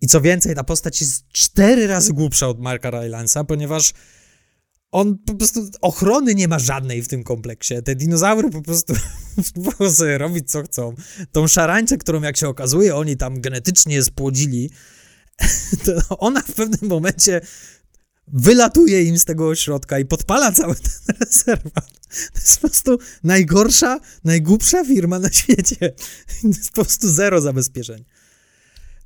I 0.00 0.06
co 0.06 0.20
więcej, 0.20 0.54
ta 0.54 0.64
postać 0.64 1.00
jest 1.00 1.28
cztery 1.32 1.86
razy 1.86 2.12
głupsza 2.12 2.48
od 2.48 2.60
Marka 2.60 2.90
Rylansa, 2.90 3.44
ponieważ 3.44 3.92
on 4.94 5.18
po 5.18 5.34
prostu 5.34 5.70
ochrony 5.80 6.34
nie 6.34 6.48
ma 6.48 6.58
żadnej 6.58 7.02
w 7.02 7.08
tym 7.08 7.24
kompleksie. 7.24 7.74
Te 7.84 7.94
dinozaury 7.94 8.50
po 8.50 8.62
prostu 8.62 8.94
mogą 9.64 9.92
sobie 9.92 10.18
robić 10.18 10.50
co 10.50 10.62
chcą. 10.62 10.94
Tą 11.32 11.48
szarańczę, 11.48 11.98
którą 11.98 12.22
jak 12.22 12.36
się 12.36 12.48
okazuje 12.48 12.96
oni 12.96 13.16
tam 13.16 13.40
genetycznie 13.40 14.02
spłodzili, 14.02 14.70
to 15.84 16.18
ona 16.18 16.42
w 16.42 16.52
pewnym 16.52 16.90
momencie 16.90 17.40
wylatuje 18.28 19.02
im 19.02 19.18
z 19.18 19.24
tego 19.24 19.48
ośrodka 19.48 19.98
i 19.98 20.04
podpala 20.04 20.52
cały 20.52 20.74
ten 20.74 21.16
rezerwat. 21.20 21.90
To 22.32 22.38
jest 22.38 22.60
po 22.60 22.68
prostu 22.68 22.98
najgorsza, 23.24 24.00
najgłupsza 24.24 24.84
firma 24.84 25.18
na 25.18 25.32
świecie. 25.32 25.94
To 26.42 26.48
jest 26.48 26.70
po 26.70 26.84
prostu 26.84 27.08
zero 27.08 27.40
zabezpieczeń. 27.40 28.04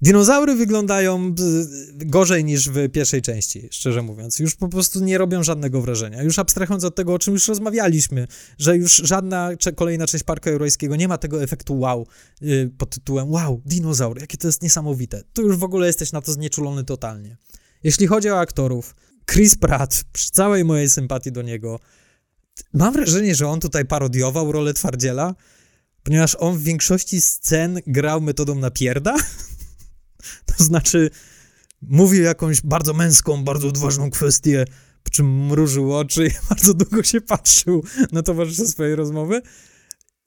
Dinozaury 0.03 0.55
wyglądają 0.55 1.35
y, 2.01 2.07
gorzej 2.07 2.45
niż 2.45 2.69
w 2.69 2.89
pierwszej 2.89 3.23
części, 3.23 3.69
szczerze 3.71 4.03
mówiąc. 4.03 4.39
Już 4.39 4.55
po 4.55 4.69
prostu 4.69 5.05
nie 5.05 5.19
robią 5.19 5.43
żadnego 5.43 5.81
wrażenia. 5.81 6.23
Już 6.23 6.39
abstrahując 6.39 6.85
od 6.85 6.95
tego, 6.95 7.15
o 7.15 7.19
czym 7.19 7.35
już 7.35 7.49
rozmawialiśmy, 7.49 8.27
że 8.59 8.77
już 8.77 8.97
żadna 8.97 9.51
kolejna 9.77 10.07
część 10.07 10.25
Parku 10.25 10.51
Jurajskiego 10.51 10.97
nie 10.97 11.09
ma 11.09 11.19
tego 11.19 11.43
efektu 11.43 11.79
wow 11.79 12.07
y, 12.43 12.71
pod 12.79 12.91
tytułem 12.91 13.31
wow, 13.31 13.63
dinozaur, 13.67 14.21
jakie 14.21 14.39
to 14.39 14.49
jest 14.49 14.63
niesamowite. 14.63 15.23
Tu 15.33 15.43
już 15.43 15.57
w 15.57 15.65
ogóle 15.65 15.87
jesteś 15.87 16.13
na 16.13 16.21
to 16.21 16.33
znieczulony 16.33 16.85
totalnie. 16.85 17.37
Jeśli 17.83 18.07
chodzi 18.07 18.31
o 18.31 18.39
aktorów, 18.39 18.95
Chris 19.31 19.57
Pratt, 19.57 20.05
przy 20.13 20.31
całej 20.31 20.65
mojej 20.65 20.89
sympatii 20.89 21.33
do 21.33 21.43
niego, 21.43 21.81
mam 22.73 22.93
wrażenie, 22.93 23.35
że 23.35 23.49
on 23.49 23.61
tutaj 23.61 23.85
parodiował 23.85 24.53
rolę 24.53 24.75
twardziela, 24.75 25.35
ponieważ 26.03 26.37
on 26.41 26.59
w 26.59 26.63
większości 26.63 27.21
scen 27.21 27.81
grał 27.87 28.21
metodą 28.21 28.55
napierda. 28.55 29.17
To 30.57 30.65
znaczy, 30.65 31.11
mówił 31.83 32.23
jakąś 32.23 32.61
bardzo 32.61 32.95
męską, 32.95 33.45
bardzo 33.45 33.69
odważną 33.69 34.11
kwestię, 34.11 34.65
po 35.05 35.11
czym 35.11 35.47
mrużył 35.47 35.97
oczy 35.97 36.27
i 36.27 36.31
bardzo 36.49 36.75
długo 36.75 37.03
się 37.03 37.21
patrzył 37.21 37.85
na 38.13 38.23
towarzysze 38.23 38.67
swojej 38.67 38.95
rozmowy. 38.95 39.43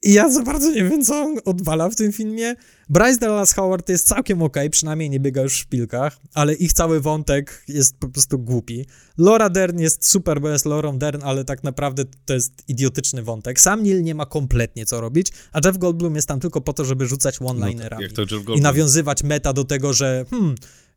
I 0.02 0.12
ja 0.12 0.30
za 0.30 0.42
bardzo 0.42 0.70
nie 0.70 0.84
wiem, 0.84 1.04
co 1.04 1.22
on 1.22 1.38
odwala 1.44 1.90
w 1.90 1.94
tym 1.94 2.12
filmie. 2.12 2.54
Bryce 2.88 3.18
Dallas 3.18 3.52
Howard 3.52 3.88
jest 3.88 4.08
całkiem 4.08 4.42
okej, 4.42 4.70
przynajmniej 4.70 5.10
nie 5.10 5.20
biega 5.20 5.42
już 5.42 5.54
w 5.54 5.56
szpilkach, 5.56 6.16
ale 6.34 6.54
ich 6.54 6.72
cały 6.72 7.00
wątek 7.00 7.64
jest 7.68 7.98
po 7.98 8.08
prostu 8.08 8.38
głupi. 8.38 8.86
Laura 9.18 9.50
Dern 9.50 9.78
jest 9.78 10.08
super, 10.08 10.40
bo 10.40 10.48
jest 10.48 10.64
Laurą 10.64 10.98
Dern, 10.98 11.22
ale 11.24 11.44
tak 11.44 11.64
naprawdę 11.64 12.04
to 12.24 12.34
jest 12.34 12.52
idiotyczny 12.68 13.22
wątek. 13.22 13.60
Sam 13.60 13.82
Neil 13.82 14.02
nie 14.02 14.14
ma 14.14 14.26
kompletnie 14.26 14.86
co 14.86 15.00
robić, 15.00 15.28
a 15.52 15.60
Jeff 15.64 15.78
Goldblum 15.78 16.16
jest 16.16 16.28
tam 16.28 16.40
tylko 16.40 16.60
po 16.60 16.72
to, 16.72 16.84
żeby 16.84 17.06
rzucać 17.06 17.40
No 17.40 17.46
one-linerami 17.46 18.08
tak, 18.08 18.30
Jeff 18.30 18.58
i 18.58 18.60
nawiązywać 18.60 19.22
meta 19.22 19.52
do 19.52 19.64
tego, 19.64 19.92
że 19.92 20.24
hmm, 20.30 20.54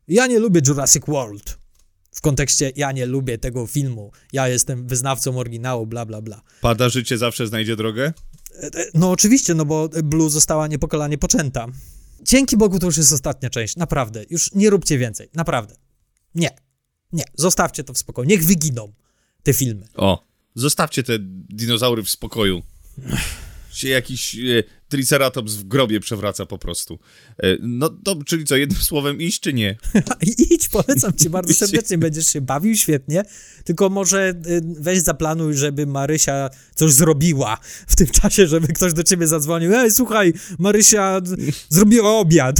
ja 0.08 0.26
nie 0.26 0.38
lubię 0.38 0.60
Jurassic 0.66 1.02
World. 1.08 1.58
W 2.10 2.20
kontekście 2.20 2.72
ja 2.76 2.92
nie 2.92 3.06
lubię 3.06 3.38
tego 3.38 3.66
filmu, 3.66 4.12
ja 4.32 4.48
jestem 4.48 4.86
wyznawcą 4.86 5.38
oryginału, 5.38 5.86
bla, 5.86 6.06
bla, 6.06 6.22
bla. 6.22 6.42
Pada 6.60 6.88
życie 6.88 7.18
zawsze 7.18 7.46
znajdzie 7.46 7.76
drogę? 7.76 8.12
No 8.94 9.10
oczywiście, 9.10 9.54
no 9.54 9.64
bo 9.64 9.88
Blue 9.88 10.30
została 10.30 10.66
niepokalanie 10.66 11.18
poczęta. 11.18 11.66
Dzięki 12.22 12.56
Bogu 12.56 12.78
to 12.78 12.86
już 12.86 12.96
jest 12.96 13.12
ostatnia 13.12 13.50
część, 13.50 13.76
naprawdę. 13.76 14.24
Już 14.30 14.52
nie 14.52 14.70
róbcie 14.70 14.98
więcej, 14.98 15.28
naprawdę. 15.34 15.74
Nie, 16.34 16.50
nie, 17.12 17.24
zostawcie 17.34 17.84
to 17.84 17.92
w 17.92 17.98
spokoju, 17.98 18.28
niech 18.28 18.44
wyginą 18.44 18.92
te 19.42 19.52
filmy. 19.52 19.88
O, 19.94 20.26
zostawcie 20.54 21.02
te 21.02 21.12
dinozaury 21.48 22.02
w 22.02 22.10
spokoju. 22.10 22.62
Się 23.72 23.88
jakiś 23.88 24.34
e, 24.34 24.38
Triceratops 24.88 25.54
w 25.54 25.64
grobie 25.64 26.00
przewraca 26.00 26.46
po 26.46 26.58
prostu. 26.58 26.98
E, 27.38 27.56
No 27.60 27.88
to, 27.88 28.16
czyli 28.26 28.44
co, 28.44 28.56
jednym 28.56 28.82
słowem 28.90 29.20
iść 29.20 29.40
czy 29.40 29.52
nie? 29.52 29.76
Idź, 30.50 30.68
polecam 30.68 31.12
ci 31.12 31.30
bardzo 31.30 31.54
serdecznie, 31.66 31.98
będziesz 31.98 32.26
się 32.26 32.40
bawił 32.40 32.74
świetnie, 32.74 33.22
tylko 33.64 33.90
może 33.90 34.34
y, 34.46 34.60
weź 34.80 34.98
zaplanuj, 35.00 35.54
żeby 35.54 35.86
Marysia 35.86 36.50
coś 36.74 36.92
zrobiła 36.92 37.58
w 37.86 37.96
tym 37.96 38.06
czasie, 38.06 38.46
żeby 38.46 38.68
ktoś 38.68 38.92
do 38.92 39.02
ciebie 39.02 39.26
zadzwonił, 39.26 39.74
ej, 39.74 39.90
słuchaj, 39.90 40.32
Marysia 40.58 41.20
zrobiła 41.68 42.18
obiad. 42.18 42.56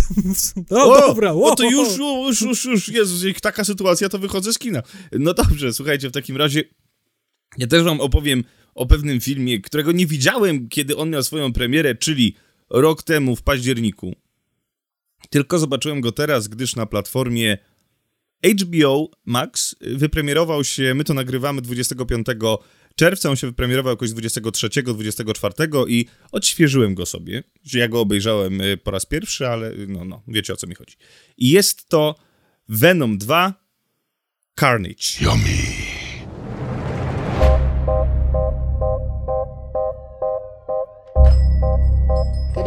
O, 0.71 1.06
dobra, 1.06 1.33
o, 1.33 1.54
to 1.54 1.66
o, 1.66 1.71
już, 1.71 1.99
już, 1.99 2.40
już, 2.40 2.64
już, 2.64 2.88
Jezus, 2.88 3.23
jak 3.23 3.40
taka 3.40 3.64
sytuacja, 3.64 4.09
to 4.09 4.18
wychodzę 4.18 4.52
z 4.52 4.59
kina. 4.59 4.83
No 5.12 5.35
dobrze, 5.35 5.73
słuchajcie, 5.75 6.09
w 6.09 6.12
takim 6.12 6.37
razie 6.37 6.64
ja 7.59 7.66
też 7.66 7.83
wam 7.83 8.00
opowiem 8.00 8.45
o 8.76 8.87
pewnym 8.87 9.21
filmie, 9.21 9.61
którego 9.61 9.92
nie 9.92 10.06
widziałem, 10.06 10.68
kiedy 10.68 10.97
on 10.97 11.11
miał 11.11 11.23
swoją 11.23 11.52
premierę, 11.52 11.95
czyli 11.95 12.37
rok 12.71 13.02
temu 13.02 13.37
w 13.37 13.42
październiku. 13.42 14.16
Tylko 15.30 15.59
zobaczyłem 15.59 16.00
go 16.00 16.12
teraz, 16.12 16.49
gdyż 16.49 16.76
na 16.76 16.87
platformie 16.87 17.59
HBO 18.61 19.11
Max 19.25 19.76
wypremierował 19.80 20.64
się, 20.64 20.95
my 20.95 21.04
to 21.04 21.14
nagrywamy 21.14 21.62
25 21.62 22.26
czerwca, 22.97 23.30
on 23.30 23.37
się 23.37 23.47
wypremierował 23.47 23.92
jakoś 23.92 24.11
23, 24.11 24.68
24 24.83 25.54
i 25.88 26.06
odświeżyłem 26.33 26.95
go 26.95 27.06
sobie. 27.06 27.42
Ja 27.73 27.88
go 27.88 28.00
obejrzałem 28.00 28.61
y, 28.61 28.76
po 28.76 28.90
raz 28.90 29.06
pierwszy, 29.06 29.49
ale 29.49 29.73
no, 29.88 30.04
no, 30.04 30.23
wiecie 30.28 30.52
o 30.52 30.56
co 30.56 30.66
mi 30.66 30.75
chodzi. 30.75 30.97
I 31.37 31.50
jest 31.50 31.88
to 31.88 32.14
Venom 32.68 33.18
2 33.18 33.54
Carnage. 34.61 35.86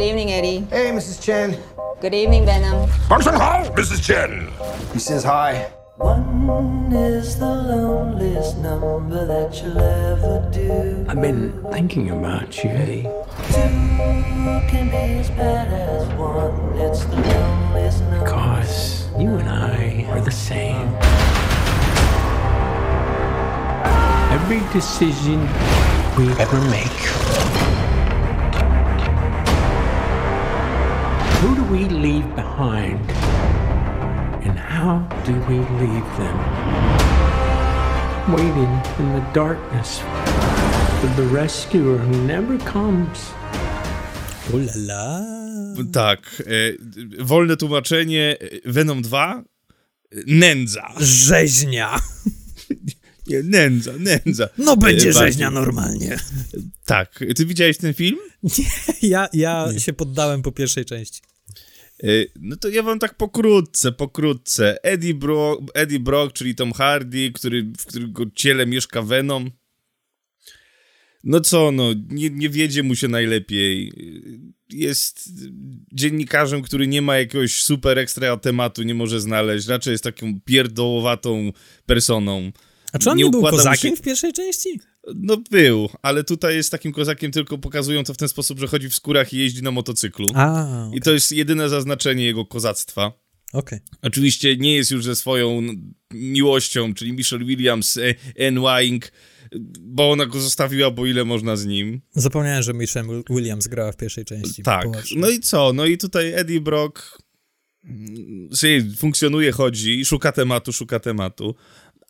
Good 0.00 0.06
evening, 0.06 0.32
Eddie. 0.32 0.60
Hey, 0.70 0.90
Mrs. 0.92 1.22
Chen. 1.22 1.58
Good 2.00 2.14
evening, 2.14 2.46
Venom. 2.46 2.88
Function 3.06 3.34
Hall, 3.34 3.66
Mrs. 3.76 4.02
Chen. 4.02 4.50
He 4.94 4.98
says 4.98 5.22
hi. 5.22 5.70
One 5.98 6.90
is 6.90 7.38
the 7.38 7.44
loneliest 7.44 8.56
number 8.56 9.26
that 9.26 9.62
you'll 9.62 9.76
ever 9.76 10.48
do. 10.50 11.04
I've 11.06 11.20
been 11.20 11.52
thinking 11.70 12.08
about 12.12 12.64
you, 12.64 12.70
Eddie. 12.70 13.02
Two 13.02 13.68
can 14.72 14.88
be 14.88 15.20
as 15.20 15.28
bad 15.32 15.68
as 15.68 16.08
one. 16.14 16.78
It's 16.78 17.04
the 17.04 17.16
loneliest 17.16 18.00
number. 18.04 18.26
Cause 18.26 19.06
you 19.18 19.28
and 19.36 19.50
I 19.50 20.06
are 20.12 20.22
the 20.22 20.32
same. 20.32 20.88
Every 24.32 24.60
decision 24.72 25.40
we 26.16 26.32
ever 26.40 26.58
make. 26.70 27.69
Who 31.42 31.54
do 31.56 31.62
we 31.72 31.88
leave 31.88 32.26
behind? 32.36 33.00
And 34.46 34.58
how 34.58 35.08
do 35.26 35.32
we 35.48 35.56
leave 35.80 36.08
them? 36.18 36.36
Waiting 38.28 38.72
in 39.00 39.12
the 39.12 39.24
darkness 39.34 39.98
for 41.00 41.06
the 41.16 41.26
rescuer 41.34 41.98
who 41.98 42.26
never 42.26 42.58
comes. 42.72 43.18
Ulala. 44.52 45.20
Tak, 45.92 46.42
e, 46.46 47.24
wolne 47.24 47.56
tłumaczenie 47.56 48.36
e, 48.40 48.72
Venom 48.72 49.02
2 49.02 49.42
e, 50.12 50.16
nędza. 50.26 50.92
Rzeźnia. 51.00 52.00
Nie, 53.26 53.42
nędza, 53.42 53.92
nędza. 53.98 54.48
No 54.58 54.76
będzie 54.76 55.08
E, 55.10 55.12
bardziej. 55.12 55.26
rzeźnia 55.28 55.50
normalnie. 55.50 56.16
Tak, 56.86 57.24
ty 57.36 57.46
widziałeś 57.46 57.78
ten 57.78 57.94
film? 57.94 58.18
Ja, 59.02 59.28
ja 59.32 59.68
się 59.78 59.92
poddałem 59.92 60.42
po 60.42 60.52
pierwszej 60.52 60.84
części. 60.84 61.20
E, 62.02 62.06
No 62.40 62.56
to 62.56 62.68
ja 62.68 62.82
wam 62.82 62.98
tak 62.98 63.16
pokrótce, 63.16 63.92
pokrótce. 63.92 64.82
Eddie, 64.84 65.14
Bro, 65.14 65.60
Eddie 65.74 66.00
Brock, 66.00 66.32
czyli 66.32 66.54
Tom 66.54 66.72
Hardy, 66.72 67.32
który, 67.34 67.62
w 67.78 67.86
którego 67.86 68.24
ciele 68.34 68.66
mieszka 68.66 69.02
Venom. 69.02 69.50
No 71.24 71.40
co, 71.40 71.72
no, 71.72 71.84
nie, 72.08 72.30
nie 72.30 72.48
wiedzie 72.50 72.82
mu 72.82 72.94
się 72.96 73.08
najlepiej. 73.08 73.92
Jest 74.70 75.30
dziennikarzem, 75.92 76.62
który 76.62 76.86
nie 76.86 77.02
ma 77.02 77.16
jakiegoś 77.18 77.62
super 77.62 77.98
ekstra 77.98 78.36
tematu, 78.36 78.82
nie 78.82 78.94
może 78.94 79.20
znaleźć. 79.20 79.66
Raczej 79.68 79.92
jest 79.92 80.04
taką 80.04 80.40
pierdołowatą 80.44 81.52
personą. 81.86 82.52
A 82.92 82.98
czy 82.98 83.10
on 83.10 83.16
nie, 83.16 83.24
był 83.24 83.38
układa 83.38 83.56
mu 83.56 83.62
kozakiem 83.64 83.90
się- 83.90 83.96
w 83.96 84.02
pierwszej 84.02 84.32
części? 84.32 84.80
No 85.14 85.36
był, 85.50 85.88
ale 86.02 86.24
tutaj 86.24 86.56
jest 86.56 86.70
takim 86.70 86.92
kozakiem, 86.92 87.32
tylko 87.32 87.58
pokazują 87.58 88.04
to 88.04 88.14
w 88.14 88.16
ten 88.16 88.28
sposób, 88.28 88.58
że 88.58 88.66
chodzi 88.66 88.88
w 88.88 88.94
skórach 88.94 89.32
i 89.32 89.38
jeździ 89.38 89.62
na 89.62 89.70
motocyklu. 89.70 90.32
A, 90.34 90.90
I 90.94 91.00
to 91.00 91.12
jest 91.12 91.32
jedyne 91.32 91.68
zaznaczenie 91.68 92.24
jego 92.24 92.46
kozactwa. 92.46 93.12
okej. 93.52 93.78
Oczywiście 94.02 94.56
nie 94.56 94.74
jest 94.74 94.90
już 94.90 95.04
ze 95.04 95.16
swoją 95.16 95.62
miłością, 96.10 96.94
czyli 96.94 97.12
Michelle 97.12 97.44
Williams, 97.44 97.96
e, 97.96 98.14
Anne 98.46 98.60
bo 99.80 100.10
ona 100.10 100.26
go 100.26 100.40
zostawiła, 100.40 100.90
bo 100.90 101.06
ile 101.06 101.24
można 101.24 101.56
z 101.56 101.66
nim. 101.66 102.00
Zapomniałem, 102.12 102.62
że 102.62 102.74
Michelle 102.74 103.22
Williams 103.30 103.66
grała 103.66 103.92
w 103.92 103.96
pierwszej 103.96 104.24
części. 104.24 104.62
Tak. 104.62 104.86
No 105.16 105.30
i 105.30 105.40
co? 105.40 105.72
No 105.72 105.86
i 105.86 105.98
tutaj 105.98 106.32
Eddie 106.32 106.60
Brock 106.60 107.18
mm, 107.84 108.48
funkcjonuje, 108.96 109.52
chodzi, 109.52 110.04
szuka 110.04 110.32
tematu, 110.32 110.72
szuka 110.72 111.00
tematu, 111.00 111.54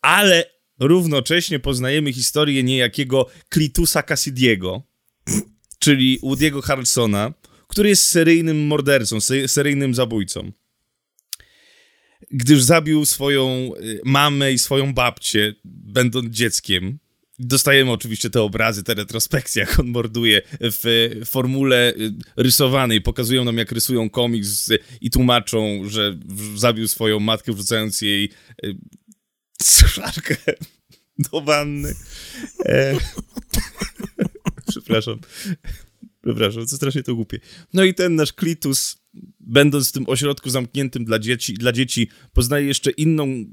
ale 0.01 0.60
równocześnie 0.79 1.59
poznajemy 1.59 2.13
historię 2.13 2.63
niejakiego 2.63 3.27
Clitusa 3.53 4.03
Cassidiego, 4.03 4.83
czyli 5.79 6.19
Woody'ego 6.19 6.61
Harrelsona, 6.63 7.33
który 7.67 7.89
jest 7.89 8.03
seryjnym 8.07 8.67
mordercą, 8.67 9.21
se- 9.21 9.47
seryjnym 9.47 9.95
zabójcą. 9.95 10.51
Gdyż 12.31 12.61
zabił 12.61 13.05
swoją 13.05 13.71
y, 13.81 14.01
mamę 14.05 14.53
i 14.53 14.59
swoją 14.59 14.93
babcię, 14.93 15.53
będąc 15.65 16.35
dzieckiem. 16.35 16.99
Dostajemy 17.39 17.91
oczywiście 17.91 18.29
te 18.29 18.41
obrazy, 18.41 18.83
te 18.83 18.93
retrospekcje, 18.93 19.59
jak 19.59 19.79
on 19.79 19.87
morduje 19.87 20.41
w 20.61 21.09
formule 21.25 21.93
y, 21.97 22.11
rysowanej. 22.37 23.01
Pokazują 23.01 23.43
nam, 23.43 23.57
jak 23.57 23.71
rysują 23.71 24.09
komiks 24.09 24.69
i 25.01 25.11
tłumaczą, 25.11 25.81
że 25.89 26.17
zabił 26.55 26.87
swoją 26.87 27.19
matkę, 27.19 27.53
wrzucając 27.53 28.01
jej 28.01 28.29
y, 28.65 28.75
suszarkę 29.61 30.35
do 31.17 31.41
wanny. 31.41 31.93
E... 32.65 32.97
Przepraszam. 34.69 35.19
Przepraszam, 36.23 36.67
co 36.67 36.75
strasznie 36.75 37.03
to 37.03 37.15
głupie. 37.15 37.39
No 37.73 37.83
i 37.83 37.93
ten 37.93 38.15
nasz 38.15 38.33
Klitus, 38.33 38.97
będąc 39.39 39.89
w 39.89 39.91
tym 39.91 40.03
ośrodku 40.07 40.49
zamkniętym 40.49 41.05
dla 41.05 41.19
dzieci, 41.19 41.53
dla 41.53 41.71
dzieci 41.71 42.09
poznaje 42.33 42.67
jeszcze 42.67 42.91
inną 42.91 43.45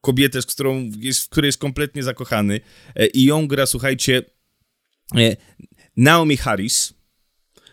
kobietę, 0.00 0.42
z 0.42 0.46
którą 0.46 0.90
jest, 0.98 1.20
w 1.20 1.28
której 1.28 1.48
jest 1.48 1.58
kompletnie 1.58 2.02
zakochany 2.02 2.60
e, 2.94 3.06
i 3.06 3.24
ją 3.24 3.46
gra, 3.46 3.66
słuchajcie, 3.66 4.22
e, 5.16 5.36
Naomi 5.96 6.36
Harris. 6.36 6.99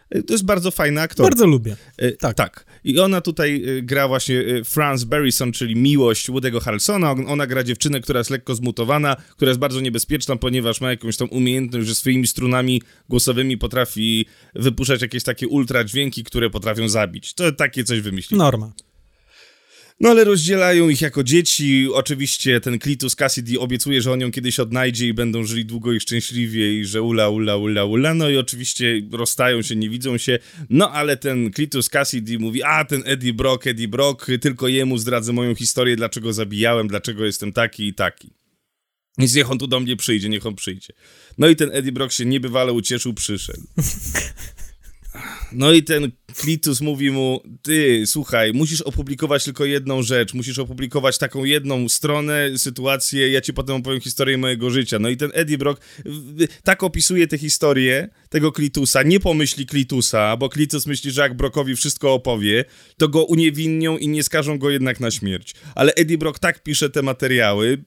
E, 0.10 0.24
To 0.24 0.34
jest 0.34 0.46
bardzo 0.46 0.72
fajna 0.72 1.02
aktorka. 1.02 1.30
Bardzo 1.30 1.48
lubię. 1.48 1.76
E, 1.98 2.12
Tak. 2.12 2.36
tak. 2.36 2.66
I 2.84 3.00
ona 3.00 3.22
tutaj 3.22 3.64
e, 3.78 3.82
gra 3.82 4.08
właśnie 4.08 4.44
Franz 4.66 5.04
Barrison, 5.04 5.52
czyli 5.52 5.76
miłość 5.76 6.30
Woody'ego 6.30 6.62
Harrelsona. 6.62 7.12
On- 7.12 7.28
Ona 7.28 7.48
gra 7.48 7.64
dziewczynę, 7.64 8.02
która 8.02 8.20
jest 8.20 8.30
lekko 8.30 8.56
zmutowana, 8.56 9.16
która 9.16 9.50
jest 9.50 9.60
bardzo 9.60 9.82
niebezpieczna, 9.82 10.36
ponieważ 10.36 10.82
ma 10.82 10.90
jakąś 10.90 11.18
tą 11.18 11.26
umiejętność, 11.26 11.88
że 11.88 11.96
swoimi 11.96 12.28
strunami 12.28 12.82
głosowymi 13.10 13.58
potrafi 13.58 14.26
wypuszczać 14.56 15.02
jakieś 15.02 15.24
takie 15.24 15.48
ultra 15.48 15.84
dźwięki, 15.84 16.24
które 16.24 16.50
potrafią 16.50 16.90
zabić. 16.90 17.34
To 17.34 17.52
takie 17.52 17.84
coś 17.84 18.02
wymyśliło. 18.02 18.44
Norma. 18.44 18.72
No 20.00 20.10
ale 20.10 20.24
rozdzielają 20.24 20.90
ich 20.90 21.02
jako 21.02 21.24
dzieci. 21.24 21.88
Oczywiście 21.94 22.62
ten 22.62 22.80
Klitus 22.80 23.16
Cassidy 23.16 23.60
obiecuje, 23.60 24.02
że 24.02 24.12
on 24.12 24.22
ją 24.22 24.32
kiedyś 24.32 24.60
odnajdzie 24.60 25.08
i 25.08 25.14
będą 25.14 25.44
żyli 25.44 25.66
długo 25.66 25.94
i 25.94 26.00
szczęśliwie 26.00 26.80
i 26.80 26.86
że 26.86 27.02
ula, 27.02 27.30
ula, 27.30 27.56
ula, 27.56 27.86
ula. 27.86 28.14
No 28.14 28.30
i 28.30 28.38
oczywiście 28.38 29.02
rozstają 29.12 29.62
się, 29.62 29.76
nie 29.76 29.90
widzą 29.90 30.18
się. 30.18 30.40
No 30.70 30.92
ale 30.92 31.18
ten 31.18 31.52
Klitus 31.52 31.90
Cassidy 31.90 32.40
mówi, 32.40 32.64
a 32.64 32.86
ten 32.86 33.04
Eddie 33.06 33.34
Brock, 33.34 33.68
Eddie 33.68 33.88
Brock, 33.88 34.28
tylko 34.42 34.68
jemu 34.68 34.98
zdradzę 34.98 35.34
moją 35.34 35.56
historię, 35.56 35.96
dlaczego 35.96 36.34
zabijałem, 36.34 36.88
dlaczego 36.88 37.26
jestem 37.26 37.54
taki 37.54 37.88
i 37.88 37.94
taki. 37.94 38.30
Więc 39.18 39.36
niech 39.36 39.52
on 39.52 39.58
tu 39.58 39.68
do 39.68 39.80
mnie 39.80 39.96
przyjdzie, 39.96 40.30
niech 40.30 40.46
on 40.46 40.56
przyjdzie. 40.56 40.94
No 41.38 41.48
i 41.48 41.56
ten 41.56 41.70
Eddie 41.74 41.92
Brock 41.92 42.14
się 42.14 42.26
niebywale 42.26 42.74
ucieszył, 42.74 43.14
przyszedł. 43.14 43.68
No 45.52 45.74
i 45.74 45.84
ten 45.84 46.12
Klitus 46.36 46.82
mówi 46.82 47.12
mu, 47.12 47.42
ty, 47.62 48.04
słuchaj, 48.06 48.54
musisz 48.54 48.82
opublikować 48.82 49.44
tylko 49.44 49.66
jedną 49.66 50.02
rzecz, 50.02 50.34
musisz 50.34 50.60
opublikować 50.60 51.18
taką 51.18 51.44
jedną 51.44 51.90
stronę, 51.90 52.50
sytuację, 52.58 53.32
ja 53.32 53.42
ci 53.42 53.54
potem 53.54 53.76
opowiem 53.76 54.02
historię 54.02 54.38
mojego 54.38 54.70
życia. 54.70 55.00
No 55.00 55.10
i 55.10 55.18
ten 55.18 55.32
Eddie 55.34 55.58
Brock 55.58 55.82
tak 56.64 56.84
opisuje 56.84 57.28
tę 57.28 57.38
historię 57.38 58.10
tego 58.30 58.52
Klitusa, 58.52 59.04
nie 59.04 59.20
pomyśli 59.20 59.66
Klitusa, 59.66 60.38
bo 60.38 60.50
Klitus 60.50 60.86
myśli, 60.86 61.12
że 61.12 61.22
jak 61.22 61.38
Brockowi 61.38 61.76
wszystko 61.76 62.14
opowie, 62.14 62.66
to 62.98 63.08
go 63.08 63.24
uniewinnią 63.24 63.98
i 63.98 64.08
nie 64.08 64.24
skażą 64.24 64.58
go 64.58 64.70
jednak 64.70 65.00
na 65.00 65.12
śmierć. 65.12 65.56
Ale 65.76 65.94
Eddie 65.94 66.18
Brock 66.18 66.40
tak 66.40 66.64
pisze 66.64 66.90
te 66.90 67.02
materiały, 67.02 67.84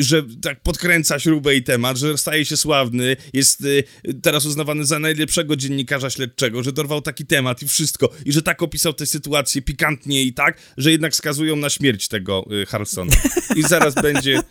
że 0.00 0.22
tak 0.42 0.60
podkręca 0.60 1.18
śrubę 1.18 1.56
i 1.56 1.62
temat, 1.62 1.96
że 1.96 2.18
staje 2.18 2.44
się 2.44 2.56
sławny, 2.56 3.16
jest 3.32 3.60
y, 3.64 3.84
teraz 4.22 4.46
uznawany 4.46 4.84
za 4.84 4.98
najlepszego 4.98 5.56
dziennikarza 5.56 6.10
śledczego, 6.10 6.62
że 6.62 6.72
dorwał 6.72 7.02
taki 7.02 7.26
temat 7.26 7.62
i 7.62 7.68
wszystko, 7.68 8.10
i 8.24 8.32
że 8.32 8.42
tak 8.42 8.62
opisał 8.62 8.92
tę 8.92 9.06
sytuację 9.06 9.62
pikantnie 9.62 10.22
i 10.22 10.32
tak, 10.32 10.58
że 10.76 10.90
jednak 10.90 11.16
skazują 11.16 11.56
na 11.56 11.70
śmierć 11.70 12.08
tego 12.08 12.46
y, 12.62 12.66
Harlsona. 12.66 13.12
I 13.56 13.62
zaraz 13.62 13.94
będzie 13.94 14.42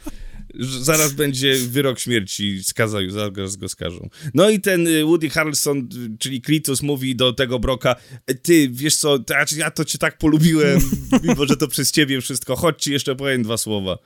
zaraz 0.60 1.14
będzie 1.14 1.56
wyrok 1.56 2.00
śmierci, 2.00 2.64
skazał, 2.64 3.02
zaraz 3.10 3.56
go 3.56 3.70
skażą. 3.70 4.10
No 4.34 4.50
i 4.50 4.62
ten 4.62 4.88
y, 4.88 5.04
Woody 5.04 5.30
Harrelson, 5.30 5.78
y, 5.78 6.18
czyli 6.20 6.42
Klitus, 6.42 6.82
mówi 6.82 7.16
do 7.16 7.34
tego 7.34 7.60
Broka, 7.60 7.96
"E, 8.28 8.36
ty, 8.36 8.70
wiesz 8.70 8.96
co, 8.96 9.20
ja 9.58 9.72
to 9.72 9.86
cię 9.86 9.98
tak 9.98 10.18
polubiłem, 10.18 10.80
mimo 11.24 11.46
że 11.46 11.58
to 11.58 11.68
przez 11.68 11.92
ciebie 11.92 12.22
wszystko, 12.22 12.56
chodź 12.56 12.84
ci 12.84 12.92
jeszcze 12.92 13.16
powiem 13.16 13.44
dwa 13.44 13.58
słowa. 13.58 13.98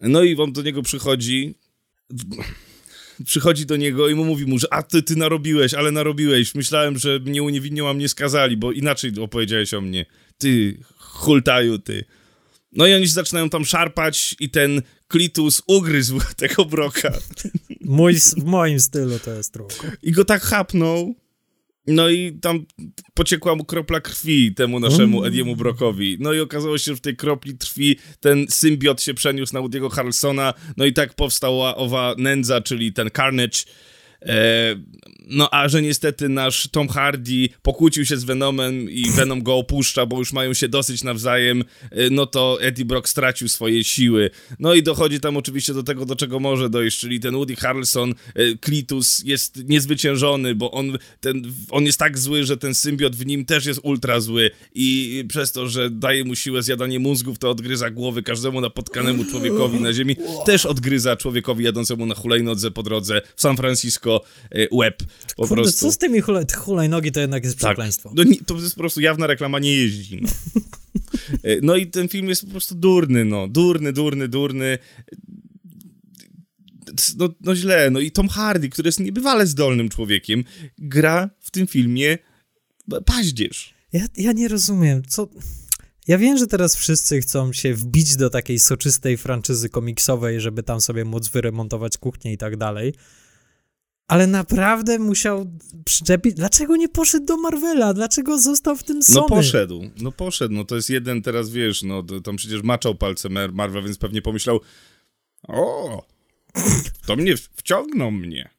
No 0.00 0.22
i 0.22 0.36
on 0.36 0.52
do 0.52 0.62
niego 0.62 0.82
przychodzi, 0.82 1.54
przychodzi 3.24 3.66
do 3.66 3.76
niego 3.76 4.08
i 4.08 4.14
mu 4.14 4.24
mówi 4.24 4.46
mu, 4.46 4.58
że 4.58 4.72
a 4.72 4.82
ty, 4.82 5.02
ty 5.02 5.16
narobiłeś, 5.16 5.74
ale 5.74 5.90
narobiłeś, 5.90 6.54
myślałem, 6.54 6.98
że 6.98 7.18
mnie 7.18 7.42
uniewinnią, 7.42 7.88
a 7.88 7.94
mnie 7.94 8.08
skazali, 8.08 8.56
bo 8.56 8.72
inaczej 8.72 9.12
opowiedziałeś 9.20 9.74
o 9.74 9.80
mnie. 9.80 10.06
Ty, 10.38 10.78
hultaju, 10.96 11.78
ty. 11.78 12.04
No 12.72 12.86
i 12.86 12.94
oni 12.94 13.06
się 13.06 13.12
zaczynają 13.12 13.50
tam 13.50 13.64
szarpać 13.64 14.36
i 14.40 14.50
ten 14.50 14.82
Klitus 15.08 15.62
ugryzł 15.66 16.20
tego 16.36 16.64
Broka 16.64 17.12
Mój, 17.80 18.14
w 18.14 18.44
moim 18.44 18.80
stylu 18.80 19.18
to 19.18 19.30
jest 19.30 19.52
trochę. 19.52 19.96
i 20.02 20.12
go 20.12 20.24
tak 20.24 20.42
chapnął. 20.42 21.14
No 21.86 22.08
i 22.08 22.38
tam 22.40 22.66
pociekła 23.14 23.54
mu 23.54 23.64
kropla 23.64 24.00
krwi 24.00 24.54
temu 24.54 24.80
naszemu 24.80 25.24
Ediemu 25.24 25.56
Brokowi. 25.56 26.16
No 26.20 26.32
i 26.32 26.40
okazało 26.40 26.78
się, 26.78 26.84
że 26.84 26.96
w 26.96 27.00
tej 27.00 27.16
kropli 27.16 27.58
krwi 27.58 27.96
ten 28.20 28.46
symbiot 28.48 29.02
się 29.02 29.14
przeniósł 29.14 29.54
na 29.54 29.60
Woody'ego 29.60 29.90
Harrelsona. 29.90 30.54
No 30.76 30.84
i 30.84 30.92
tak 30.92 31.14
powstała 31.14 31.76
owa 31.76 32.14
nędza, 32.18 32.60
czyli 32.60 32.92
ten 32.92 33.10
Carnage. 33.16 33.58
E, 34.26 34.76
no 35.28 35.48
a 35.54 35.68
że 35.68 35.82
niestety 35.82 36.28
nasz 36.28 36.68
Tom 36.68 36.88
Hardy 36.88 37.48
pokłócił 37.62 38.04
się 38.04 38.16
z 38.16 38.24
Venomem 38.24 38.90
i 38.90 39.10
Venom 39.10 39.42
go 39.42 39.56
opuszcza, 39.56 40.06
bo 40.06 40.18
już 40.18 40.32
mają 40.32 40.54
się 40.54 40.68
dosyć 40.68 41.04
nawzajem, 41.04 41.64
e, 41.90 42.10
no 42.10 42.26
to 42.26 42.58
Eddie 42.60 42.84
Brock 42.84 43.08
stracił 43.08 43.48
swoje 43.48 43.84
siły. 43.84 44.30
No 44.58 44.74
i 44.74 44.82
dochodzi 44.82 45.20
tam 45.20 45.36
oczywiście 45.36 45.74
do 45.74 45.82
tego, 45.82 46.06
do 46.06 46.16
czego 46.16 46.40
może 46.40 46.70
dojść, 46.70 46.98
czyli 46.98 47.20
ten 47.20 47.34
Woody 47.34 47.56
Harrelson, 47.56 48.14
e, 48.34 48.54
Klitus 48.60 49.22
jest 49.24 49.68
niezwyciężony, 49.68 50.54
bo 50.54 50.70
on, 50.70 50.98
ten, 51.20 51.42
on 51.70 51.84
jest 51.84 51.98
tak 51.98 52.18
zły, 52.18 52.44
że 52.44 52.56
ten 52.56 52.74
symbiot 52.74 53.16
w 53.16 53.26
nim 53.26 53.44
też 53.44 53.66
jest 53.66 53.80
ultra 53.82 54.20
zły 54.20 54.50
i 54.74 55.24
przez 55.28 55.52
to, 55.52 55.68
że 55.68 55.90
daje 55.90 56.24
mu 56.24 56.36
siłę 56.36 56.62
zjadanie 56.62 56.98
mózgów, 56.98 57.38
to 57.38 57.50
odgryza 57.50 57.90
głowy 57.90 58.22
każdemu 58.22 58.60
napotkanemu 58.60 59.24
człowiekowi 59.24 59.80
na 59.80 59.92
ziemi, 59.92 60.16
też 60.46 60.66
odgryza 60.66 61.16
człowiekowi 61.16 61.64
jadącemu 61.64 62.06
na 62.06 62.14
hulajnodze 62.14 62.70
po 62.70 62.82
drodze 62.82 63.22
w 63.36 63.40
San 63.40 63.56
Francisco 63.56 64.13
e, 64.50 64.66
łeb. 64.72 65.02
Po 65.36 65.46
Kurde, 65.46 65.62
prostu. 65.62 65.80
co 65.80 65.92
z 65.92 65.98
tymi 65.98 66.20
hulaj, 66.20 66.44
hulajnogi 66.56 67.12
to 67.12 67.20
jednak 67.20 67.44
jest 67.44 67.58
Tak. 67.58 67.68
przekleństwo. 67.68 68.12
No, 68.14 68.22
nie, 68.22 68.36
to 68.36 68.54
jest 68.54 68.74
po 68.74 68.80
prostu 68.80 69.00
jawna 69.00 69.26
reklama, 69.26 69.58
nie 69.58 69.76
jeździ. 69.76 70.20
No. 70.22 70.28
E, 71.42 71.60
no 71.62 71.76
i 71.76 71.86
ten 71.86 72.08
film 72.08 72.28
jest 72.28 72.44
po 72.44 72.50
prostu 72.50 72.74
durny, 72.74 73.24
no. 73.24 73.48
Durny, 73.48 73.92
durny, 73.92 74.28
durny. 74.28 74.78
No, 77.16 77.28
no 77.40 77.54
źle, 77.56 77.90
no 77.90 78.00
i 78.00 78.10
Tom 78.10 78.28
Hardy, 78.28 78.68
który 78.68 78.88
jest 78.88 79.00
niebywale 79.00 79.46
zdolnym 79.46 79.88
człowiekiem, 79.88 80.44
gra 80.78 81.30
w 81.40 81.50
tym 81.50 81.66
filmie 81.66 82.18
paździerz. 83.06 83.74
Ja, 83.92 84.06
ja 84.16 84.32
nie 84.32 84.48
rozumiem, 84.48 85.02
co... 85.08 85.28
Ja 86.08 86.18
wiem, 86.18 86.38
że 86.38 86.46
teraz 86.46 86.76
wszyscy 86.76 87.20
chcą 87.20 87.52
się 87.52 87.74
wbić 87.74 88.16
do 88.16 88.30
takiej 88.30 88.58
soczystej 88.58 89.16
franczyzy 89.16 89.68
komiksowej, 89.68 90.40
żeby 90.40 90.62
tam 90.62 90.80
sobie 90.80 91.04
móc 91.04 91.28
wyremontować 91.28 91.98
kuchnię 91.98 92.32
i 92.32 92.38
tak 92.38 92.56
dalej. 92.56 92.94
Ale 94.08 94.26
naprawdę 94.26 94.98
musiał 94.98 95.58
przyczepić. 95.84 96.34
Dlaczego 96.34 96.76
nie 96.76 96.88
poszedł 96.88 97.26
do 97.26 97.36
Marvela? 97.36 97.94
Dlaczego 97.94 98.38
został 98.38 98.76
w 98.76 98.82
tym 98.82 99.02
Sony? 99.02 99.20
No 99.20 99.28
poszedł, 99.36 99.90
no 100.00 100.12
poszedł, 100.12 100.54
no 100.54 100.64
to 100.64 100.76
jest 100.76 100.90
jeden 100.90 101.22
teraz, 101.22 101.50
wiesz, 101.50 101.82
no 101.82 102.02
tam 102.24 102.36
przecież 102.36 102.62
maczał 102.62 102.94
palce 102.94 103.28
Mar- 103.28 103.52
Marvel, 103.52 103.84
więc 103.84 103.98
pewnie 103.98 104.22
pomyślał, 104.22 104.60
o, 105.48 106.06
to 107.06 107.16
mnie, 107.16 107.34
wciągną 107.56 108.10
mnie. 108.10 108.50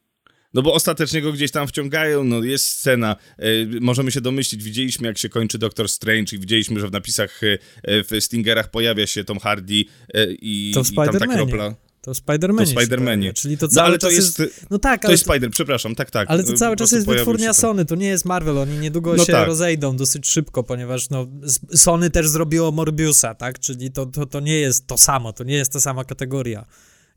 No 0.54 0.62
bo 0.62 0.74
ostatecznie 0.74 1.22
go 1.22 1.32
gdzieś 1.32 1.50
tam 1.50 1.68
wciągają, 1.68 2.24
no 2.24 2.44
jest 2.44 2.66
scena, 2.66 3.16
e, 3.38 3.46
możemy 3.80 4.12
się 4.12 4.20
domyślić, 4.20 4.62
widzieliśmy 4.64 5.08
jak 5.08 5.18
się 5.18 5.28
kończy 5.28 5.58
Doctor 5.58 5.88
Strange 5.88 6.36
i 6.36 6.38
widzieliśmy, 6.38 6.80
że 6.80 6.88
w 6.88 6.92
napisach, 6.92 7.40
e, 7.44 7.58
e, 7.82 8.04
w 8.04 8.24
Stingerach 8.24 8.70
pojawia 8.70 9.06
się 9.06 9.24
Tom 9.24 9.38
Hardy 9.38 9.84
e, 10.14 10.26
i, 10.32 10.72
To 10.74 10.84
w 10.84 10.92
i 10.92 10.96
tam 10.96 11.18
ta 11.18 11.26
kropla. 11.26 11.74
To 12.06 12.12
Spider-Manie. 12.12 12.74
To 12.74 12.80
Spider-Manie. 12.80 13.32
Czyli 13.32 13.58
to 13.58 13.66
No, 13.66 13.72
cały 13.72 13.86
ale 13.86 13.98
to 13.98 14.06
czas 14.06 14.16
jest- 14.16 14.38
jest... 14.38 14.66
No 14.70 14.78
tak, 14.78 15.02
To 15.02 15.10
jest 15.10 15.24
Spider, 15.24 15.50
przepraszam, 15.50 15.94
tak, 15.94 16.10
tak. 16.10 16.30
Ale 16.30 16.44
to 16.44 16.52
e, 16.52 16.56
cały 16.56 16.76
czas 16.76 16.92
jest 16.92 17.06
wytwórnia 17.06 17.48
to. 17.48 17.54
Sony, 17.54 17.84
to 17.84 17.94
nie 17.94 18.06
jest 18.06 18.24
Marvel, 18.24 18.58
oni 18.58 18.78
niedługo 18.78 19.16
No 19.16 19.24
się 19.24 19.32
tak. 19.32 19.46
rozejdą 19.46 19.96
dosyć 19.96 20.26
szybko, 20.28 20.62
ponieważ 20.62 21.10
no, 21.10 21.26
Sony 21.74 22.10
też 22.10 22.28
zrobiło 22.28 22.72
Morbiusa, 22.72 23.34
tak? 23.34 23.58
Czyli 23.58 23.90
to, 23.92 24.06
to, 24.06 24.26
to 24.26 24.40
nie 24.40 24.58
jest 24.58 24.86
to 24.86 24.98
samo, 24.98 25.32
to 25.32 25.44
nie 25.44 25.54
jest 25.54 25.72
ta 25.72 25.80
sama 25.80 26.04
kategoria. 26.04 26.66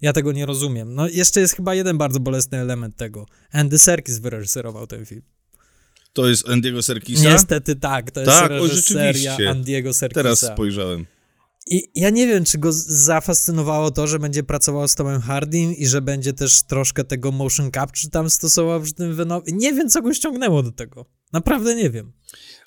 Ja 0.01 0.13
tego 0.13 0.31
nie 0.31 0.45
rozumiem. 0.45 0.95
No 0.95 1.07
jeszcze 1.07 1.39
jest 1.41 1.55
chyba 1.55 1.75
jeden 1.75 1.97
bardzo 1.97 2.19
bolesny 2.19 2.57
element 2.57 2.95
tego. 2.95 3.25
Andy 3.51 3.79
Serkis 3.79 4.19
wyreżyserował 4.19 4.87
ten 4.87 5.05
film. 5.05 5.21
To 6.13 6.29
jest 6.29 6.47
Andy'ego 6.47 6.81
Serkisa? 6.81 7.29
Niestety 7.29 7.75
tak, 7.75 8.11
to 8.11 8.19
jest 8.19 8.31
Tak, 8.31 8.51
o, 8.51 8.67
reżyseria 8.67 9.13
rzeczywiście. 9.13 9.49
Andiego 9.49 9.93
Serkisa. 9.93 10.21
Teraz 10.23 10.39
spojrzałem. 10.53 11.05
I 11.71 11.91
ja 11.95 12.09
nie 12.09 12.27
wiem, 12.27 12.45
czy 12.45 12.57
go 12.57 12.73
zafascynowało 12.73 13.91
to, 13.91 14.07
że 14.07 14.19
będzie 14.19 14.43
pracował 14.43 14.87
z 14.87 14.95
Tomem 14.95 15.21
Hardym 15.21 15.75
i 15.75 15.87
że 15.87 16.01
będzie 16.01 16.33
też 16.33 16.63
troszkę 16.63 17.03
tego 17.03 17.31
motion 17.31 17.71
capture 17.71 18.11
tam 18.11 18.29
stosował 18.29 18.81
przy 18.81 18.93
tym 18.93 19.15
Venomie. 19.15 19.43
Nie 19.47 19.73
wiem, 19.73 19.89
co 19.89 20.01
go 20.01 20.13
ściągnęło 20.13 20.63
do 20.63 20.71
tego. 20.71 21.05
Naprawdę 21.33 21.75
nie 21.75 21.89
wiem. 21.89 22.13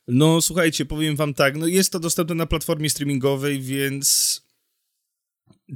No 0.09 0.41
słuchajcie, 0.41 0.85
powiem 0.85 1.17
wam 1.17 1.35
tak, 1.35 1.57
no 1.57 1.67
jest 1.67 1.93
to 1.93 2.01
dostępne 2.01 2.35
na 2.35 2.47
platformie 2.47 2.91
streamingowej, 2.91 3.61
więc 3.61 4.41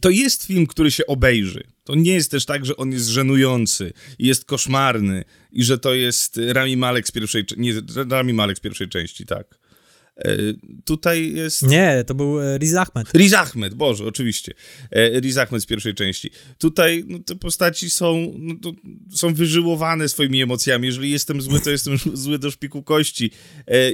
to 0.01 0.11
jest 0.11 0.45
film, 0.45 0.67
który 0.67 0.91
się 0.91 1.07
obejrzy. 1.07 1.65
To 1.85 1.95
nie 1.95 2.15
jest 2.15 2.31
też 2.31 2.45
tak, 2.45 2.67
że 2.67 2.77
on 2.77 2.93
jest 2.93 3.07
żenujący 3.07 3.93
i 4.19 4.27
jest 4.27 4.45
koszmarny 4.45 5.25
i 5.53 5.65
że 5.65 5.79
to 5.79 5.95
jest 5.95 6.41
Rami 6.49 6.77
Malek 6.77 7.09
z 7.09 7.13
pierwszej, 7.13 7.45
nie, 7.57 7.73
Rami 8.09 8.33
Malek 8.33 8.59
z 8.59 8.61
pierwszej 8.61 8.89
części, 8.89 9.27
tak. 9.27 9.66
E, 10.17 10.37
tutaj 10.85 11.33
jest... 11.33 11.63
Nie, 11.63 12.05
to 12.07 12.15
był 12.15 12.41
e, 12.41 12.59
Riz 12.59 12.75
Ahmed. 12.75 13.15
Riz 13.15 13.33
Ahmed, 13.33 13.75
Boże, 13.75 14.05
oczywiście. 14.05 14.55
E, 14.91 15.21
Riz 15.21 15.37
Ahmed 15.37 15.63
z 15.63 15.67
pierwszej 15.67 15.95
części. 15.95 16.31
Tutaj 16.59 17.05
no, 17.09 17.19
te 17.19 17.35
postaci 17.35 17.91
są, 17.91 18.35
no, 18.39 18.55
to, 18.63 18.73
są 19.17 19.35
wyżyłowane 19.35 20.09
swoimi 20.09 20.43
emocjami. 20.43 20.87
Jeżeli 20.87 21.11
jestem 21.11 21.43
zły, 21.43 21.61
to 21.61 21.71
jestem 21.71 21.97
zły 22.15 22.39
do 22.39 22.51
szpiku 22.51 22.83
kości. 22.83 23.31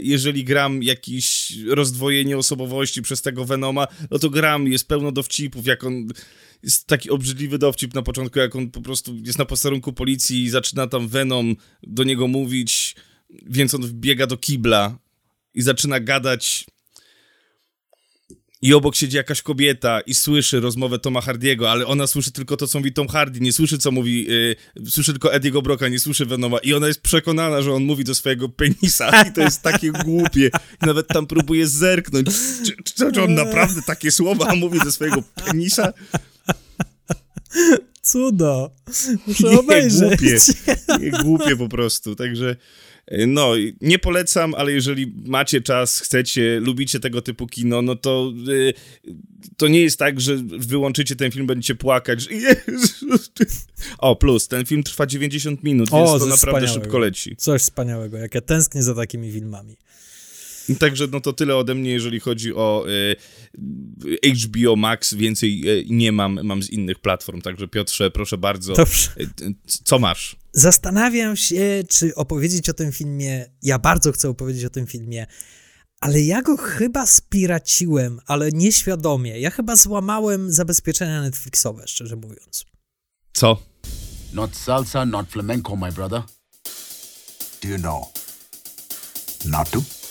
Jeżeli 0.03 0.45
gram 0.45 0.83
jakieś 0.83 1.53
rozdwojenie 1.67 2.39
osobowości 2.39 3.03
przez 3.03 3.23
tego 3.23 3.45
Venoma, 3.45 3.87
no 4.11 4.19
to 4.19 4.31
gram, 4.31 4.69
jest 4.69 4.89
pełno 4.89 5.13
dowcipów, 5.13 5.67
jak 5.67 5.85
on... 5.85 6.07
Jest 6.63 6.87
taki 6.87 7.11
obrzydliwy 7.11 7.59
dowcip 7.59 7.95
na 7.95 8.03
początku, 8.03 8.39
jak 8.39 8.57
on 8.57 8.71
po 8.71 8.81
prostu 8.81 9.17
jest 9.27 9.39
na 9.39 9.45
posterunku 9.45 9.93
policji 9.93 10.43
i 10.43 10.51
zaczyna 10.51 10.87
tam 10.87 11.09
Venom 11.09 11.57
do 11.83 12.05
niego 12.05 12.29
mówić, 12.29 12.97
więc 13.47 13.75
on 13.75 13.83
wbiega 13.83 14.27
do 14.27 14.37
kibla 14.37 14.99
i 15.55 15.63
zaczyna 15.63 16.01
gadać 16.01 16.67
i 18.63 18.75
obok 18.75 18.97
siedzi 18.97 19.17
jakaś 19.17 19.43
kobieta 19.43 20.01
i 20.01 20.15
słyszy 20.15 20.61
rozmowę 20.61 20.99
Toma 20.99 21.21
Hardiego, 21.21 21.71
ale 21.71 21.87
ona 21.87 22.07
słyszy 22.07 22.33
tylko 22.33 22.57
to, 22.57 22.67
co 22.67 22.79
mówi 22.79 22.93
Tom 22.93 23.09
Hardy, 23.09 23.41
nie 23.41 23.53
słyszy, 23.53 23.79
co 23.79 23.91
mówi, 23.91 24.25
yy, 24.25 24.57
słyszy 24.91 25.13
tylko 25.13 25.35
Ediego 25.35 25.63
Broka, 25.63 25.89
nie 25.89 26.01
słyszy 26.01 26.27
Venoma 26.27 26.59
i 26.59 26.75
ona 26.75 26.87
jest 26.87 27.01
przekonana, 27.01 27.63
że 27.63 27.73
on 27.73 27.85
mówi 27.85 28.05
do 28.05 28.15
swojego 28.15 28.49
penisa 28.49 29.23
i 29.23 29.33
to 29.33 29.41
jest 29.41 29.63
takie 29.63 29.93
głupie. 30.05 30.51
I 30.83 30.87
nawet 30.87 31.09
tam 31.09 31.27
próbuje 31.27 31.67
zerknąć, 31.67 32.27
czy, 32.67 32.77
czy, 32.85 33.13
czy 33.13 33.23
on 33.23 33.35
naprawdę 33.35 33.83
takie 33.87 34.11
słowa 34.11 34.55
mówi 34.55 34.79
do 34.79 34.93
swojego 34.93 35.23
penisa? 35.45 35.93
Cudo. 38.03 38.71
Muszę 39.27 39.49
Nie, 39.49 39.61
obejrzeć. 39.61 40.21
głupie. 40.21 40.39
Nie, 41.01 41.11
głupie 41.11 41.57
po 41.57 41.69
prostu, 41.69 42.15
także... 42.17 42.57
No, 43.27 43.53
nie 43.81 43.99
polecam, 43.99 44.55
ale 44.55 44.73
jeżeli 44.73 45.15
macie 45.25 45.61
czas, 45.61 46.01
chcecie, 46.01 46.61
lubicie 46.61 47.01
tego 47.01 47.23
typu 47.23 47.47
kino, 47.47 47.83
no 47.83 47.97
to 47.97 48.33
y, 48.49 48.75
to 49.57 49.69
nie 49.69 49.81
jest 49.81 49.99
tak, 49.99 50.21
że 50.21 50.37
wyłączycie 50.59 51.17
ten 51.17 51.31
film, 51.31 51.47
będziecie 51.47 51.75
płakać. 51.75 52.23
Że. 52.23 52.29
O, 53.99 54.17
plus, 54.17 54.49
ten 54.49 54.67
film 54.67 54.83
trwa 54.83 55.07
90 55.07 55.63
minut, 55.63 55.89
O, 55.93 55.97
więc 55.97 56.23
to 56.23 56.27
naprawdę 56.27 56.69
szybko 56.69 56.99
leci. 56.99 57.37
Coś 57.37 57.63
wspaniałego, 57.63 58.19
jak 58.19 58.35
ja 58.35 58.41
tęsknię 58.41 58.83
za 58.83 58.95
takimi 58.95 59.33
filmami. 59.33 59.77
Także 60.79 61.07
no 61.13 61.21
to 61.21 61.33
tyle 61.33 61.57
ode 61.57 61.75
mnie, 61.75 61.91
jeżeli 61.91 62.21
chodzi 62.21 62.55
o 62.55 62.85
y, 62.89 64.35
HBO 64.45 64.77
Max. 64.77 65.15
Więcej 65.15 65.63
y, 65.81 65.85
nie 65.91 66.13
mam, 66.13 66.41
mam 66.43 66.63
z 66.63 66.71
innych 66.71 66.99
platform. 66.99 67.41
Także 67.41 67.69
Piotrze, 67.69 68.11
proszę 68.11 68.39
bardzo, 68.39 68.73
Dobrze. 68.75 69.09
co 69.85 69.99
masz? 69.99 70.37
Zastanawiam 70.53 71.37
się, 71.37 71.83
czy 71.89 72.15
opowiedzieć 72.15 72.69
o 72.69 72.73
tym 72.73 72.93
filmie. 72.93 73.47
Ja 73.63 73.79
bardzo 73.79 74.13
chcę 74.13 74.29
opowiedzieć 74.29 74.65
o 74.65 74.71
tym 74.71 74.87
filmie, 74.87 75.27
ale 76.01 76.21
ja 76.21 76.43
go 76.43 76.57
chyba 76.57 77.07
spiraciłem, 77.07 78.21
ale 78.27 78.51
nieświadomie. 78.53 79.41
Ja 79.41 79.51
chyba 79.51 79.77
złamałem 79.77 80.53
zabezpieczenia 80.53 81.23
Netflixowe, 81.23 81.89
szczerze 81.89 82.17
mówiąc. 82.17 82.65
Co? 83.33 83.63
Not 84.33 84.57
salsa, 84.57 85.07
not 85.07 85.29
flamenco, 85.29 85.77
my 85.77 85.93
brother. 85.93 86.23
Do 87.63 87.69
you 87.69 87.79
know? 87.79 88.05
Not 89.45 89.71
to? 89.71 90.02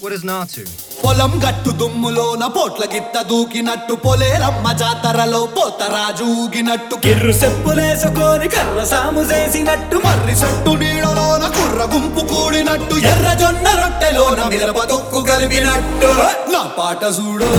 What 0.00 0.12
is 0.12 0.22
Natu? 0.24 0.62
పొలం 1.02 1.32
గట్టు 1.42 1.70
దుమ్ములోన 1.80 2.44
పోట్ల 2.54 2.84
గిత్త 2.92 3.16
దూకినట్టు 3.28 3.94
పొలేరమ్మ 4.02 4.66
జాతరలో 4.80 5.40
పోతరాజు 5.54 6.24
ఊగినట్టు 6.34 6.94
కిర్రు 7.04 7.32
సెప్పులేసుకొని 7.38 8.48
కర్ర 8.54 8.80
సాము 8.90 9.22
చేసినట్టు 9.30 9.98
మర్రి 10.04 10.34
సట్టు 10.40 10.72
నీడలోన 10.82 11.44
కుర్ర 11.56 11.80
గుంపు 11.92 12.24
కూడినట్టు 12.32 12.96
ఎర్ర 13.12 13.30
జొన్న 13.42 13.66
రొట్టెలోన 13.80 14.48
మిరప 14.52 14.82
తొక్కు 14.92 15.22
కలిపినట్టు 15.30 16.10
నా 16.52 16.62
పాట 16.78 17.02
చూడు 17.18 17.50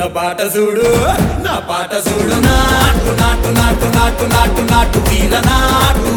నా 0.00 0.08
పాట 0.16 0.40
చూడు 0.56 0.88
నా 1.46 1.54
పాట 1.70 1.92
చూడు 2.08 2.38
నాటు 2.48 3.12
నాటు 3.22 3.52
నాటు 3.60 3.88
నాటు 3.96 4.26
నాటు 4.34 4.64
నాటు 4.72 5.00
తీల 5.10 5.34
నాటు 5.50 6.14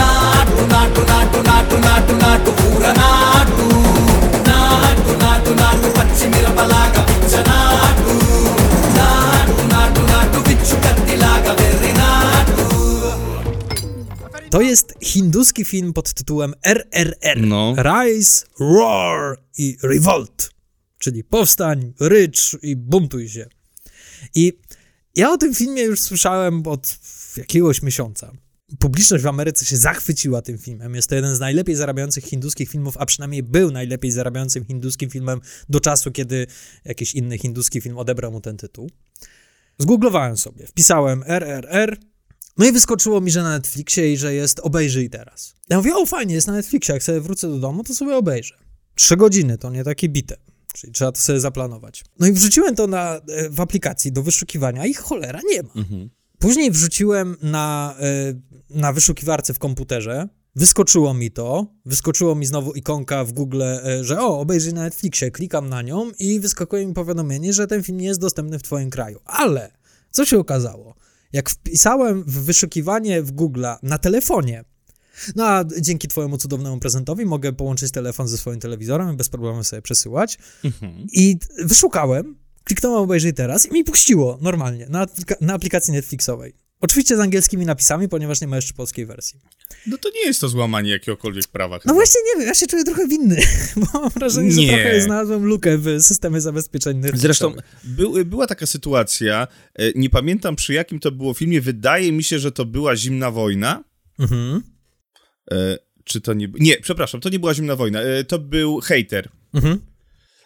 నాటు 0.00 0.64
నాటు 0.74 1.02
నాటు 1.12 1.40
నాటు 1.50 1.76
నాటు 1.86 2.16
నాటు 2.24 2.52
ఊర 2.66 2.86
నాటు 3.00 3.66
నాటు 4.71 5.11
నాటు 5.23 5.51
నాటు 5.61 5.87
పచ్చి 5.97 6.25
మిరపలాగా 6.33 7.01
పిచ్చ 7.09 7.33
నాటు 7.49 8.13
నాటు 8.97 9.63
నాటు 9.73 10.01
నాటు 10.11 10.37
పిచ్చు 10.49 10.75
కత్తిలాగా 10.85 11.53
వెర్రి 11.61 11.93
నాటు 12.01 12.55
To 14.55 14.61
jest 14.61 14.89
hinduski 15.13 15.63
film 15.71 15.89
pod 15.93 16.07
tytułem 16.13 16.51
RRR. 16.77 17.37
No. 17.53 17.63
Rise, 17.89 18.33
Roar 18.59 19.37
i 19.57 19.77
Revolt. 19.83 20.37
Czyli 21.03 21.23
powstań, 21.23 21.93
rycz 21.99 22.57
i 22.61 22.75
buntuj 22.75 23.29
się. 23.29 23.45
I 24.35 24.53
ja 25.15 25.31
o 25.31 25.37
tym 25.37 25.53
filmie 25.53 25.83
już 25.83 25.99
słyszałem 25.99 26.67
od 26.67 26.97
jakiegoś 27.37 27.81
miesiąca. 27.81 28.31
Publiczność 28.78 29.24
w 29.24 29.26
Ameryce 29.26 29.64
się 29.64 29.76
zachwyciła 29.76 30.42
tym 30.42 30.58
filmem. 30.58 30.94
Jest 30.94 31.08
to 31.08 31.14
jeden 31.14 31.34
z 31.34 31.40
najlepiej 31.40 31.74
zarabiających 31.74 32.24
hinduskich 32.24 32.70
filmów, 32.70 32.96
a 32.98 33.06
przynajmniej 33.06 33.42
był 33.42 33.70
najlepiej 33.70 34.10
zarabiającym 34.10 34.64
hinduskim 34.64 35.10
filmem 35.10 35.40
do 35.68 35.80
czasu, 35.80 36.12
kiedy 36.12 36.46
jakiś 36.84 37.14
inny 37.14 37.38
hinduski 37.38 37.80
film 37.80 37.98
odebrał 37.98 38.32
mu 38.32 38.40
ten 38.40 38.56
tytuł. 38.56 38.90
Zgooglowałem 39.78 40.36
sobie, 40.36 40.66
wpisałem 40.66 41.24
RRR, 41.26 41.98
no 42.58 42.66
i 42.66 42.72
wyskoczyło 42.72 43.20
mi, 43.20 43.30
że 43.30 43.42
na 43.42 43.50
Netflixie 43.50 44.12
i 44.12 44.16
że 44.16 44.34
jest 44.34 44.60
obejrzyj 44.60 45.10
teraz. 45.10 45.54
Ja 45.68 45.76
mówię, 45.76 45.94
o 45.94 46.06
fajnie, 46.06 46.34
jest 46.34 46.46
na 46.46 46.52
Netflixie, 46.52 46.94
jak 46.94 47.02
sobie 47.02 47.20
wrócę 47.20 47.48
do 47.48 47.58
domu, 47.58 47.84
to 47.84 47.94
sobie 47.94 48.16
obejrzę. 48.16 48.54
Trzy 48.94 49.16
godziny, 49.16 49.58
to 49.58 49.70
nie 49.70 49.84
takie 49.84 50.08
bite, 50.08 50.36
czyli 50.74 50.92
trzeba 50.92 51.12
to 51.12 51.20
sobie 51.20 51.40
zaplanować. 51.40 52.04
No 52.18 52.26
i 52.26 52.32
wrzuciłem 52.32 52.76
to 52.76 52.86
na, 52.86 53.20
e, 53.28 53.50
w 53.50 53.60
aplikacji 53.60 54.12
do 54.12 54.22
wyszukiwania 54.22 54.86
i 54.86 54.94
cholera 54.94 55.40
nie 55.50 55.62
ma. 55.62 55.72
Później 56.42 56.70
wrzuciłem 56.70 57.36
na, 57.42 57.94
e, 58.00 58.34
na 58.70 58.92
wyszukiwarce 58.92 59.54
w 59.54 59.58
komputerze, 59.58 60.28
wyskoczyło 60.56 61.14
mi 61.14 61.30
to, 61.30 61.66
wyskoczyło 61.86 62.34
mi 62.34 62.46
znowu 62.46 62.72
ikonka 62.72 63.24
w 63.24 63.32
Google, 63.32 63.62
e, 63.62 64.04
że 64.04 64.20
o, 64.20 64.40
obejrzyj 64.40 64.74
na 64.74 64.82
Netflixie, 64.82 65.30
klikam 65.30 65.68
na 65.68 65.82
nią 65.82 66.10
i 66.18 66.40
wyskakuje 66.40 66.86
mi 66.86 66.94
powiadomienie, 66.94 67.52
że 67.52 67.66
ten 67.66 67.82
film 67.82 67.98
nie 67.98 68.06
jest 68.06 68.20
dostępny 68.20 68.58
w 68.58 68.62
twoim 68.62 68.90
kraju. 68.90 69.20
Ale, 69.24 69.72
co 70.10 70.24
się 70.24 70.38
okazało? 70.38 70.94
Jak 71.32 71.50
wpisałem 71.50 72.24
w 72.24 72.44
wyszukiwanie 72.44 73.22
w 73.22 73.32
Google 73.32 73.66
na 73.82 73.98
telefonie, 73.98 74.64
no 75.36 75.46
a 75.46 75.64
dzięki 75.80 76.08
twojemu 76.08 76.38
cudownemu 76.38 76.78
prezentowi 76.78 77.26
mogę 77.26 77.52
połączyć 77.52 77.92
telefon 77.92 78.28
ze 78.28 78.38
swoim 78.38 78.60
telewizorem 78.60 79.12
i 79.12 79.16
bez 79.16 79.28
problemu 79.28 79.64
sobie 79.64 79.82
przesyłać. 79.82 80.38
I 81.12 81.38
wyszukałem, 81.64 82.41
kliknąłem 82.64 83.02
obejrzyj 83.02 83.34
teraz 83.34 83.66
i 83.66 83.72
mi 83.72 83.84
puściło 83.84 84.38
normalnie 84.40 84.86
na, 84.88 85.06
na 85.40 85.54
aplikacji 85.54 85.92
Netflixowej. 85.92 86.54
Oczywiście 86.82 87.16
z 87.16 87.20
angielskimi 87.20 87.66
napisami, 87.66 88.08
ponieważ 88.08 88.40
nie 88.40 88.46
ma 88.46 88.56
jeszcze 88.56 88.74
polskiej 88.74 89.06
wersji. 89.06 89.40
No 89.86 89.98
to 89.98 90.10
nie 90.10 90.20
jest 90.20 90.40
to 90.40 90.48
złamanie 90.48 90.90
jakiegokolwiek 90.90 91.48
prawa. 91.48 91.76
No 91.76 91.80
chyba. 91.80 91.94
właśnie 91.94 92.20
nie 92.26 92.40
wiem, 92.40 92.48
ja 92.48 92.54
się 92.54 92.66
czuję 92.66 92.84
trochę 92.84 93.08
winny, 93.08 93.36
bo 93.76 94.00
mam 94.00 94.10
wrażenie, 94.10 94.52
że 94.52 94.60
Nie. 94.60 94.68
trochę 94.68 95.00
znalazłem 95.00 95.44
lukę 95.44 95.78
w 95.78 96.00
systemie 96.00 96.40
zabezpieczeń. 96.40 97.02
Zresztą 97.14 97.54
był, 97.84 98.24
była 98.24 98.46
taka 98.46 98.66
sytuacja, 98.66 99.48
e, 99.74 99.92
nie 99.94 100.10
pamiętam 100.10 100.56
przy 100.56 100.72
jakim 100.72 101.00
to 101.00 101.12
było 101.12 101.34
filmie, 101.34 101.60
wydaje 101.60 102.12
mi 102.12 102.24
się, 102.24 102.38
że 102.38 102.52
to 102.52 102.64
była 102.64 102.96
Zimna 102.96 103.30
Wojna. 103.30 103.84
Mhm. 104.18 104.62
E, 105.50 105.78
czy 106.04 106.20
to 106.20 106.34
nie... 106.34 106.48
Nie, 106.60 106.76
przepraszam, 106.76 107.20
to 107.20 107.28
nie 107.28 107.38
była 107.38 107.54
Zimna 107.54 107.76
Wojna, 107.76 108.00
e, 108.00 108.24
to 108.24 108.38
był 108.38 108.80
Hater. 108.80 109.28
Mhm. 109.54 109.80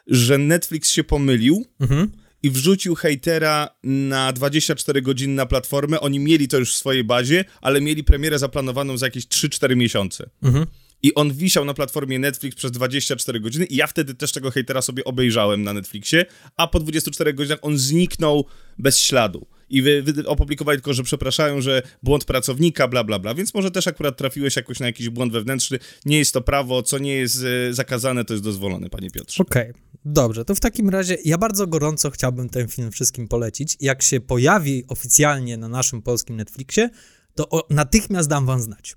Że 0.07 0.39
Netflix 0.39 0.91
się 0.91 1.05
pomylił 1.05 1.65
Mhm. 1.81 2.13
i 2.43 2.51
wrzucił 2.51 2.95
hejtera 2.95 3.69
na 3.85 4.33
24 4.33 5.03
godziny 5.03 5.35
na 5.35 5.47
platformę. 5.47 6.01
Oni 6.01 6.19
mieli 6.19 6.49
to 6.49 6.59
już 6.59 6.75
w 6.75 6.77
swojej 6.77 7.05
bazie, 7.05 7.45
ale 7.61 7.81
mieli 7.81 8.05
premierę 8.05 8.39
zaplanowaną 8.39 8.99
za 8.99 9.07
jakieś 9.07 9.27
3-4 9.27 9.77
miesiące. 9.77 10.31
Mhm. 10.43 10.67
I 11.03 11.15
on 11.15 11.33
wisiał 11.33 11.65
na 11.65 11.75
platformie 11.75 12.19
Netflix 12.19 12.57
przez 12.57 12.71
24 12.71 13.41
godziny 13.41 13.65
i 13.65 13.77
ja 13.77 13.87
wtedy 13.87 14.15
też 14.15 14.33
tego 14.33 14.51
hejtera 14.51 14.83
sobie 14.83 15.05
obejrzałem 15.05 15.63
na 15.63 15.73
Netflixie, 15.73 16.27
a 16.57 16.67
po 16.67 16.81
24 16.81 17.35
godzinach 17.35 17.59
on 17.63 17.79
zniknął 17.79 18.45
bez 18.79 19.01
śladu. 19.01 19.47
I 19.69 19.83
wy, 19.83 20.03
wy 20.03 20.27
opublikowali 20.27 20.79
tylko, 20.79 20.95
że 20.95 21.03
przepraszają, 21.03 21.61
że 21.61 21.83
błąd 22.03 22.25
pracownika, 22.25 22.89
bla, 22.89 23.05
bla, 23.05 23.19
bla. 23.19 23.35
Więc 23.35 23.55
może 23.55 23.71
też 23.71 23.87
akurat 23.87 24.17
trafiłeś 24.17 24.57
jakoś 24.57 24.81
na 24.81 24.87
jakiś 24.87 25.09
błąd 25.09 25.33
wewnętrzny. 25.33 25.79
Nie 26.05 26.19
jest 26.19 26.33
to 26.33 26.41
prawo, 26.41 26.83
co 26.83 26.99
nie 26.99 27.15
jest 27.15 27.37
e, 27.45 27.75
zakazane, 27.75 28.25
to 28.25 28.35
jest 28.35 28.45
dozwolone, 28.45 28.91
panie 28.91 29.11
Piotrze. 29.11 29.43
Okej, 29.43 29.73
dobrze, 30.05 30.45
to 30.45 30.55
w 30.55 30.61
takim 30.61 30.89
razie 30.89 31.17
ja 31.25 31.39
bardzo 31.39 31.67
gorąco 31.67 32.11
chciałbym 32.11 32.49
ten 32.49 32.69
film 32.69 32.91
wszystkim 32.91 33.29
polecić. 33.29 33.77
Jak 33.81 34.03
się 34.03 34.21
pojawi 34.21 34.85
oficjalnie 34.89 35.57
na 35.57 35.69
naszym 35.69 36.03
polskim 36.03 36.37
Netflixie, 36.37 36.91
to 37.35 37.49
o, 37.49 37.67
natychmiast 37.71 38.29
dam 38.29 38.47
wam 38.47 38.61
znać. 38.61 38.97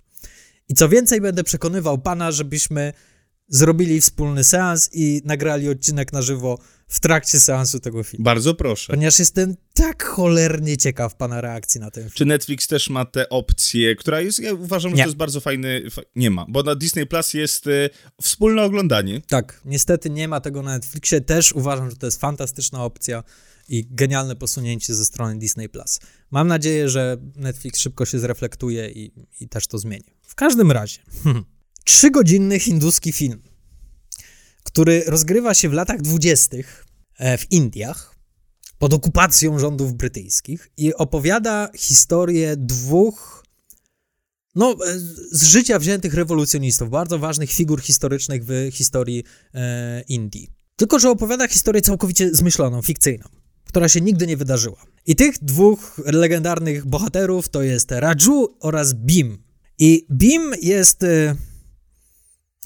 I 0.69 0.73
co 0.73 0.89
więcej, 0.89 1.21
będę 1.21 1.43
przekonywał 1.43 1.97
pana, 1.97 2.31
żebyśmy 2.31 2.93
zrobili 3.47 4.01
wspólny 4.01 4.43
seans 4.43 4.89
i 4.93 5.21
nagrali 5.25 5.69
odcinek 5.69 6.13
na 6.13 6.21
żywo 6.21 6.59
w 6.89 6.99
trakcie 6.99 7.39
seansu 7.39 7.79
tego 7.79 8.03
filmu. 8.03 8.23
Bardzo 8.23 8.53
proszę. 8.53 8.93
Ponieważ 8.93 9.19
jestem 9.19 9.55
tak 9.73 10.03
cholernie 10.03 10.77
ciekaw 10.77 11.15
pana 11.15 11.41
reakcji 11.41 11.79
na 11.79 11.91
ten 11.91 12.03
film. 12.03 12.13
Czy 12.15 12.25
Netflix 12.25 12.67
też 12.67 12.89
ma 12.89 13.05
tę 13.05 13.29
opcję, 13.29 13.95
która 13.95 14.21
jest, 14.21 14.39
ja 14.39 14.53
uważam, 14.53 14.91
że 14.91 14.97
Nie. 14.97 15.03
to 15.03 15.07
jest 15.07 15.17
bardzo 15.17 15.39
fajny, 15.41 15.89
fa- 15.91 16.01
nie 16.15 16.29
ma, 16.29 16.45
bo 16.49 16.63
na 16.63 16.75
Disney 16.75 17.05
Plus 17.07 17.33
jest 17.33 17.67
e, 17.67 17.89
wspólne 18.21 18.63
oglądanie. 18.63 19.21
Tak, 19.27 19.61
niestety 19.65 20.09
nie 20.09 20.27
ma 20.27 20.41
tego 20.41 20.61
na 20.61 20.71
Netflixie. 20.71 21.21
Też 21.21 21.51
uważam, 21.53 21.89
że 21.89 21.95
to 21.95 22.07
jest 22.07 22.19
fantastyczna 22.21 22.83
opcja 22.83 23.23
i 23.67 23.85
genialne 23.89 24.35
posunięcie 24.35 24.95
ze 24.95 25.05
strony 25.05 25.39
Disney 25.39 25.69
Plus. 25.69 25.99
Mam 26.31 26.47
nadzieję, 26.47 26.89
że 26.89 27.17
Netflix 27.35 27.79
szybko 27.79 28.05
się 28.05 28.19
zreflektuje 28.19 28.89
i, 28.89 29.11
i 29.39 29.49
też 29.49 29.67
to 29.67 29.77
zmieni. 29.77 30.05
W 30.21 30.35
każdym 30.35 30.71
razie, 30.71 30.99
trzygodzinny 31.85 32.59
hinduski 32.59 33.11
film, 33.11 33.41
który 34.63 35.03
rozgrywa 35.07 35.53
się 35.53 35.69
w 35.69 35.73
latach 35.73 36.01
dwudziestych 36.01 36.85
e, 37.17 37.37
w 37.37 37.51
Indiach 37.51 38.15
pod 38.77 38.93
okupacją 38.93 39.59
rządów 39.59 39.93
brytyjskich 39.93 40.71
i 40.77 40.93
opowiada 40.93 41.69
historię 41.75 42.55
dwóch 42.57 43.43
no, 44.55 44.71
e, 44.71 44.99
z 45.31 45.43
życia 45.43 45.79
wziętych 45.79 46.13
rewolucjonistów, 46.13 46.89
bardzo 46.89 47.19
ważnych 47.19 47.51
figur 47.51 47.81
historycznych 47.81 48.45
w 48.45 48.69
historii 48.71 49.23
e, 49.53 50.01
Indii. 50.01 50.47
Tylko, 50.75 50.99
że 50.99 51.09
opowiada 51.09 51.47
historię 51.47 51.81
całkowicie 51.81 52.35
zmyśloną, 52.35 52.81
fikcyjną, 52.81 53.25
która 53.65 53.89
się 53.89 54.01
nigdy 54.01 54.27
nie 54.27 54.37
wydarzyła. 54.37 54.83
I 55.05 55.15
tych 55.15 55.43
dwóch 55.43 56.01
legendarnych 56.05 56.85
bohaterów 56.85 57.49
to 57.49 57.61
jest 57.61 57.91
Raju 57.91 58.57
oraz 58.59 58.93
Bim. 58.93 59.37
I 59.77 60.07
Bim 60.11 60.51
jest... 60.61 61.05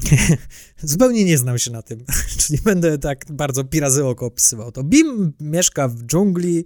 Zupełnie 0.83 1.25
nie 1.25 1.37
znam 1.37 1.59
się 1.59 1.71
na 1.71 1.81
tym, 1.81 2.05
czyli 2.47 2.59
będę 2.61 2.97
tak 2.97 3.25
bardzo 3.29 3.63
pirazyłoko 3.63 4.25
opisywał 4.25 4.71
to. 4.71 4.83
Bim 4.83 5.33
mieszka 5.39 5.87
w 5.87 6.03
dżungli 6.03 6.65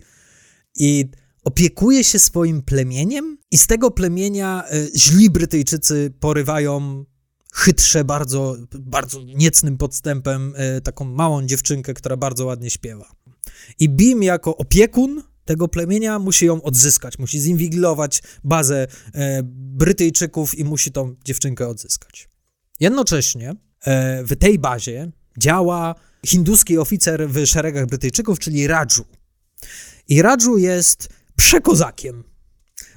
i 0.76 1.06
opiekuje 1.44 2.04
się 2.04 2.20
swoim 2.20 2.62
plemieniem 2.62 3.38
i 3.52 3.58
z 3.58 3.68
tego 3.68 3.92
plemienia 3.92 4.64
e, 4.70 4.88
źli 4.96 5.30
Brytyjczycy 5.30 6.14
porywają 6.20 7.06
chytrze, 7.54 8.04
bardzo, 8.04 8.56
bardzo 8.80 9.24
niecnym 9.24 9.78
podstępem 9.78 10.54
e, 10.56 10.82
taką 10.82 11.06
małą 11.06 11.46
dziewczynkę, 11.46 11.94
która 11.94 12.18
bardzo 12.18 12.46
ładnie 12.46 12.70
śpiewa. 12.70 13.12
I 13.80 13.90
Bim 13.90 14.24
jako 14.24 14.58
opiekun 14.58 15.24
tego 15.46 15.68
plemienia 15.68 16.20
musi 16.20 16.46
ją 16.46 16.62
odzyskać, 16.62 17.20
musi 17.20 17.40
zinwigilować 17.40 18.24
bazę 18.44 18.88
e, 19.14 19.42
Brytyjczyków 19.54 20.58
i 20.58 20.64
musi 20.64 20.92
tą 20.92 21.16
dziewczynkę 21.26 21.68
odzyskać. 21.68 22.30
Jednocześnie 22.80 23.56
e, 23.82 24.24
w 24.24 24.36
tej 24.36 24.60
bazie 24.60 25.12
działa 25.38 25.96
hinduski 26.26 26.78
oficer 26.78 27.30
w 27.30 27.46
szeregach 27.46 27.86
Brytyjczyków, 27.86 28.40
czyli 28.40 28.68
Raju. 28.68 29.06
I 30.08 30.22
Raju 30.22 30.58
jest 30.58 31.10
przekozakiem. 31.36 32.24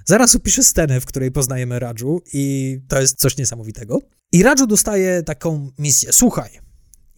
Zaraz 0.04 0.34
opiszę 0.34 0.62
scenę, 0.62 1.00
w 1.00 1.04
której 1.04 1.30
poznajemy 1.30 1.78
Raju 1.78 2.22
i 2.32 2.78
to 2.88 3.00
jest 3.00 3.20
coś 3.20 3.36
niesamowitego. 3.36 3.98
I 4.32 4.42
Raju 4.42 4.66
dostaje 4.66 5.22
taką 5.22 5.70
misję. 5.78 6.12
Słuchaj, 6.12 6.50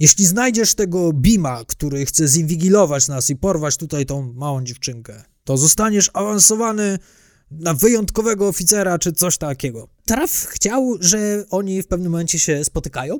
Jeśli 0.03 0.27
znajdziesz 0.27 0.75
tego 0.75 1.13
Bima, 1.13 1.65
który 1.65 2.07
chce 2.07 2.29
zinwigilować 2.29 3.09
nas 3.09 3.31
i 3.31 3.37
porwać 3.37 3.77
tutaj 3.77 4.07
tą 4.07 4.33
małą 4.33 4.65
dziewczynkę, 4.65 5.23
to 5.45 5.57
zostaniesz 5.57 6.11
awansowany 6.15 6.99
na 7.59 7.75
wyjątkowego 7.75 8.49
oficera 8.49 8.99
czy 8.99 9.13
coś 9.13 9.39
takiego. 9.39 9.89
Traf 10.07 10.31
chciał, 10.31 10.97
że 11.01 11.45
oni 11.51 11.83
w 11.83 11.87
pewnym 11.87 12.13
momencie 12.13 12.39
się 12.39 12.65
spotykają 12.65 13.19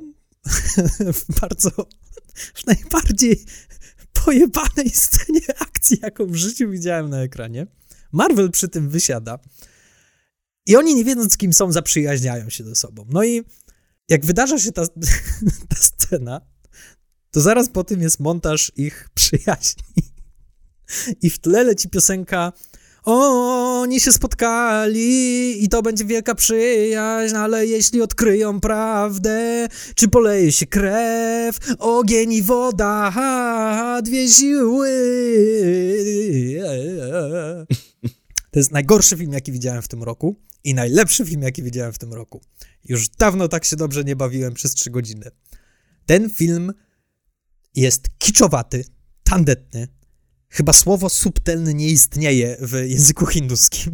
w 1.13 1.39
bardzo, 1.41 1.69
w 2.53 2.65
najbardziej 2.67 3.45
pojebanej 4.25 4.89
scenie 4.89 5.59
akcji, 5.59 5.97
jaką 6.01 6.25
w 6.25 6.35
życiu 6.35 6.69
widziałem 6.69 7.09
na 7.09 7.21
ekranie. 7.21 7.67
Marvel 8.11 8.51
przy 8.51 8.67
tym 8.67 8.89
wysiada 8.89 9.39
i 10.65 10.75
oni 10.75 10.95
nie 10.95 11.03
wiedząc 11.03 11.37
kim 11.37 11.53
są, 11.53 11.71
zaprzyjaźniają 11.71 12.49
się 12.49 12.63
ze 12.63 12.75
sobą. 12.75 13.05
No 13.09 13.23
i 13.23 13.43
jak 14.09 14.25
wydarza 14.25 14.59
się 14.59 14.71
ta, 14.71 14.87
ta 15.69 15.75
scena, 15.75 16.41
to 17.31 17.41
zaraz 17.41 17.69
po 17.69 17.83
tym 17.83 18.01
jest 18.01 18.19
montaż 18.19 18.71
ich 18.75 19.09
przyjaźni. 19.13 19.83
I 21.21 21.29
w 21.29 21.39
tle 21.39 21.63
leci 21.63 21.89
piosenka 21.89 22.53
o, 23.03 23.81
oni 23.81 23.99
się 23.99 24.11
spotkali 24.11 25.63
i 25.63 25.69
to 25.69 25.81
będzie 25.81 26.05
wielka 26.05 26.35
przyjaźń, 26.35 27.35
ale 27.35 27.65
jeśli 27.65 28.01
odkryją 28.01 28.59
prawdę, 28.59 29.67
czy 29.95 30.07
poleje 30.07 30.51
się 30.51 30.65
krew, 30.65 31.59
ogień 31.79 32.33
i 32.33 32.41
woda, 32.41 33.11
ha, 33.11 34.01
dwie 34.03 34.29
siły. 34.29 34.89
To 38.51 38.59
jest 38.59 38.71
najgorszy 38.71 39.17
film, 39.17 39.33
jaki 39.33 39.51
widziałem 39.51 39.81
w 39.81 39.87
tym 39.87 40.03
roku 40.03 40.35
i 40.63 40.73
najlepszy 40.73 41.25
film, 41.25 41.41
jaki 41.41 41.63
widziałem 41.63 41.93
w 41.93 41.97
tym 41.97 42.13
roku. 42.13 42.41
Już 42.85 43.09
dawno 43.09 43.47
tak 43.47 43.65
się 43.65 43.75
dobrze 43.75 44.03
nie 44.03 44.15
bawiłem 44.15 44.53
przez 44.53 44.73
trzy 44.73 44.89
godziny. 44.89 45.31
Ten 46.05 46.29
film 46.29 46.73
jest 47.75 48.07
kiczowaty, 48.17 48.85
tandetny. 49.23 49.87
Chyba 50.53 50.73
słowo 50.73 51.09
subtelny 51.09 51.73
nie 51.73 51.89
istnieje 51.89 52.57
w 52.61 52.73
języku 52.73 53.25
hinduskim. 53.25 53.93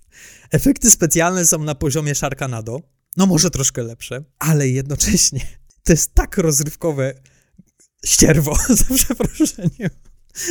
Efekty 0.50 0.90
specjalne 0.90 1.46
są 1.46 1.58
na 1.58 1.74
poziomie 1.74 2.14
Sharknado. 2.14 2.80
No 3.16 3.26
może 3.26 3.50
troszkę 3.50 3.82
lepsze, 3.82 4.24
ale 4.38 4.68
jednocześnie 4.68 5.40
to 5.84 5.92
jest 5.92 6.14
tak 6.14 6.38
rozrywkowe 6.38 7.14
ścierwo, 8.04 8.56
za 8.68 8.94
przeproszeniem, 8.94 9.90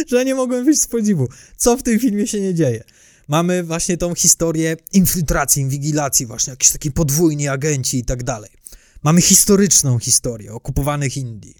że 0.07 0.25
nie 0.25 0.35
mogłem 0.35 0.65
wyjść 0.65 0.81
z 0.81 0.87
podziwu. 0.87 1.27
Co 1.57 1.77
w 1.77 1.83
tym 1.83 1.99
filmie 1.99 2.27
się 2.27 2.41
nie 2.41 2.53
dzieje? 2.53 2.83
Mamy 3.27 3.63
właśnie 3.63 3.97
tą 3.97 4.15
historię 4.15 4.77
infiltracji, 4.93 5.61
inwigilacji, 5.61 6.25
właśnie 6.25 6.51
jakiś 6.51 6.69
taki 6.69 6.91
podwójni 6.91 7.47
agenci 7.47 7.99
i 7.99 8.05
tak 8.05 8.23
dalej. 8.23 8.51
Mamy 9.03 9.21
historyczną 9.21 9.99
historię 9.99 10.53
okupowanych 10.53 11.17
Indii. 11.17 11.55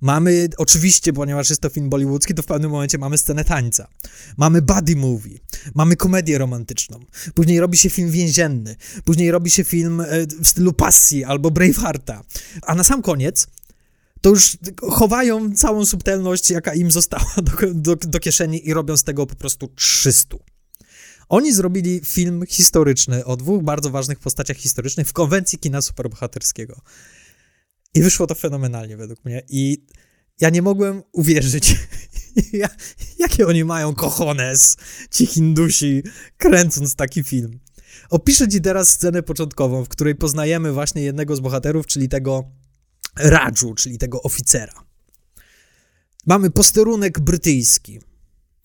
Mamy, 0.00 0.48
oczywiście, 0.56 1.12
ponieważ 1.12 1.50
jest 1.50 1.62
to 1.62 1.68
film 1.68 1.90
bollywoodzki, 1.90 2.34
to 2.34 2.42
w 2.42 2.46
pewnym 2.46 2.70
momencie 2.70 2.98
mamy 2.98 3.18
scenę 3.18 3.44
tańca. 3.44 3.88
Mamy 4.36 4.62
buddy 4.62 4.96
movie, 4.96 5.38
mamy 5.74 5.96
komedię 5.96 6.38
romantyczną. 6.38 7.00
Później 7.34 7.60
robi 7.60 7.78
się 7.78 7.90
film 7.90 8.10
więzienny. 8.10 8.76
Później 9.04 9.30
robi 9.30 9.50
się 9.50 9.64
film 9.64 10.00
e, 10.00 10.06
w 10.42 10.48
stylu 10.48 10.72
pasji 10.72 11.24
albo 11.24 11.50
Bravehearta. 11.50 12.22
A 12.62 12.74
na 12.74 12.84
sam 12.84 13.02
koniec 13.02 13.46
to 14.20 14.30
już 14.30 14.56
chowają 14.80 15.54
całą 15.54 15.86
subtelność, 15.86 16.50
jaka 16.50 16.74
im 16.74 16.90
została 16.90 17.34
do, 17.42 17.74
do, 17.74 17.96
do 17.96 18.20
kieszeni 18.20 18.68
i 18.68 18.74
robią 18.74 18.96
z 18.96 19.04
tego 19.04 19.26
po 19.26 19.34
prostu 19.34 19.68
300. 19.68 20.36
Oni 21.28 21.52
zrobili 21.52 22.00
film 22.04 22.44
historyczny 22.48 23.24
o 23.24 23.36
dwóch 23.36 23.62
bardzo 23.62 23.90
ważnych 23.90 24.18
postaciach 24.18 24.56
historycznych 24.56 25.08
w 25.08 25.12
konwencji 25.12 25.58
kina 25.58 25.82
superbohaterskiego. 25.82 26.80
I 27.94 28.02
wyszło 28.02 28.26
to 28.26 28.34
fenomenalnie 28.34 28.96
według 28.96 29.24
mnie. 29.24 29.42
I 29.48 29.84
ja 30.40 30.50
nie 30.50 30.62
mogłem 30.62 31.02
uwierzyć, 31.12 31.76
jakie 33.18 33.46
oni 33.46 33.64
mają 33.64 33.94
cojones, 33.94 34.76
ci 35.10 35.26
Hindusi, 35.26 36.02
kręcąc 36.36 36.94
taki 36.94 37.22
film. 37.22 37.60
Opiszę 38.10 38.48
ci 38.48 38.60
teraz 38.60 38.88
scenę 38.88 39.22
początkową, 39.22 39.84
w 39.84 39.88
której 39.88 40.14
poznajemy 40.14 40.72
właśnie 40.72 41.02
jednego 41.02 41.36
z 41.36 41.40
bohaterów, 41.40 41.86
czyli 41.86 42.08
tego 42.08 42.44
Radżu, 43.16 43.74
czyli 43.74 43.98
tego 43.98 44.22
oficera. 44.22 44.72
Mamy 46.26 46.50
posterunek 46.50 47.20
brytyjski 47.20 48.00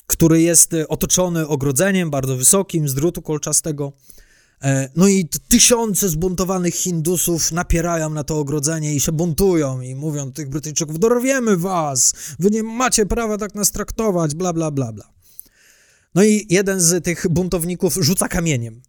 który 0.07 0.41
jest 0.41 0.73
e, 0.73 0.87
otoczony 0.87 1.47
ogrodzeniem 1.47 2.09
bardzo 2.09 2.37
wysokim 2.37 2.89
z 2.89 2.93
drutu 2.93 3.21
kolczastego. 3.21 3.93
E, 4.63 4.89
no 4.95 5.07
i 5.07 5.27
tysiące 5.47 6.09
zbuntowanych 6.09 6.75
Hindusów 6.75 7.51
napierają 7.51 8.09
na 8.09 8.23
to 8.23 8.39
ogrodzenie 8.39 8.95
i 8.95 8.99
się 8.99 9.11
buntują 9.11 9.81
i 9.81 9.95
mówią 9.95 10.25
do 10.25 10.31
tych 10.31 10.49
Brytyjczyków, 10.49 10.99
dorwiemy 10.99 11.57
was, 11.57 12.13
wy 12.39 12.49
nie 12.49 12.63
macie 12.63 13.05
prawa 13.05 13.37
tak 13.37 13.55
nas 13.55 13.71
traktować, 13.71 14.35
bla, 14.35 14.53
bla, 14.53 14.71
bla, 14.71 14.91
bla. 14.91 15.09
No 16.15 16.23
i 16.23 16.47
jeden 16.49 16.81
z 16.81 17.03
tych 17.03 17.25
buntowników 17.29 17.97
rzuca 18.01 18.27
kamieniem 18.27 18.81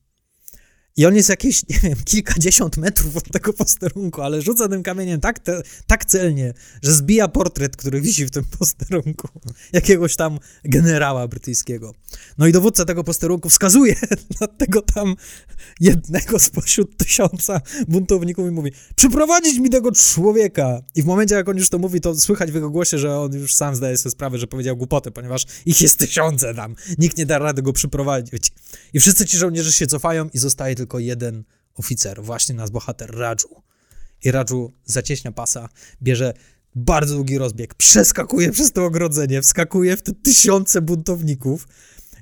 i 0.96 1.06
on 1.06 1.16
jest 1.16 1.28
jakieś, 1.28 1.68
nie 1.68 1.78
wiem, 1.82 1.94
kilkadziesiąt 2.04 2.76
metrów 2.76 3.16
od 3.16 3.32
tego 3.32 3.52
posterunku, 3.52 4.22
ale 4.22 4.42
rzuca 4.42 4.68
tym 4.68 4.82
kamieniem 4.82 5.20
tak, 5.20 5.38
te, 5.38 5.62
tak 5.86 6.04
celnie, 6.04 6.54
że 6.82 6.92
zbija 6.92 7.28
portret, 7.28 7.76
który 7.76 8.00
wisi 8.00 8.26
w 8.26 8.30
tym 8.30 8.44
posterunku. 8.58 9.28
Jakiegoś 9.72 10.16
tam 10.16 10.38
generała 10.64 11.28
brytyjskiego. 11.28 11.94
No 12.38 12.46
i 12.46 12.52
dowódca 12.52 12.84
tego 12.84 13.04
posterunku 13.04 13.48
wskazuje 13.48 13.94
na 14.40 14.46
tego 14.46 14.82
tam 14.82 15.14
jednego 15.80 16.38
spośród 16.38 16.96
tysiąca 16.96 17.60
buntowników 17.88 18.48
i 18.48 18.50
mówi 18.50 18.72
przyprowadzić 18.96 19.58
mi 19.58 19.70
tego 19.70 19.92
człowieka. 19.92 20.80
I 20.94 21.02
w 21.02 21.06
momencie, 21.06 21.34
jak 21.34 21.48
on 21.48 21.56
już 21.56 21.68
to 21.68 21.78
mówi, 21.78 22.00
to 22.00 22.16
słychać 22.16 22.50
w 22.52 22.54
jego 22.54 22.70
głosie, 22.70 22.98
że 22.98 23.18
on 23.18 23.32
już 23.32 23.54
sam 23.54 23.76
zdaje 23.76 23.98
sobie 23.98 24.10
sprawę, 24.10 24.38
że 24.38 24.46
powiedział 24.46 24.76
głupotę, 24.76 25.10
ponieważ 25.10 25.46
ich 25.66 25.80
jest 25.80 25.98
tysiące 25.98 26.54
tam. 26.54 26.74
Nikt 26.98 27.18
nie 27.18 27.26
da 27.26 27.38
rady 27.38 27.62
go 27.62 27.72
przyprowadzić. 27.72 28.52
I 28.92 29.00
wszyscy 29.00 29.26
ci 29.26 29.38
żołnierze 29.38 29.72
się 29.72 29.86
cofają 29.86 30.28
i 30.34 30.38
zostaje 30.38 30.74
tylko 30.74 30.83
jeden 30.92 31.44
oficer, 31.74 32.22
właśnie 32.22 32.54
nasz 32.54 32.70
bohater 32.70 33.10
Radżu. 33.10 33.62
I 34.24 34.30
Radżu 34.30 34.72
zacieśnia 34.84 35.32
pasa, 35.32 35.68
bierze 36.02 36.34
bardzo 36.74 37.14
długi 37.14 37.38
rozbieg, 37.38 37.74
przeskakuje 37.74 38.52
przez 38.52 38.72
to 38.72 38.84
ogrodzenie, 38.84 39.42
wskakuje 39.42 39.96
w 39.96 40.02
te 40.02 40.12
tysiące 40.12 40.82
buntowników 40.82 41.68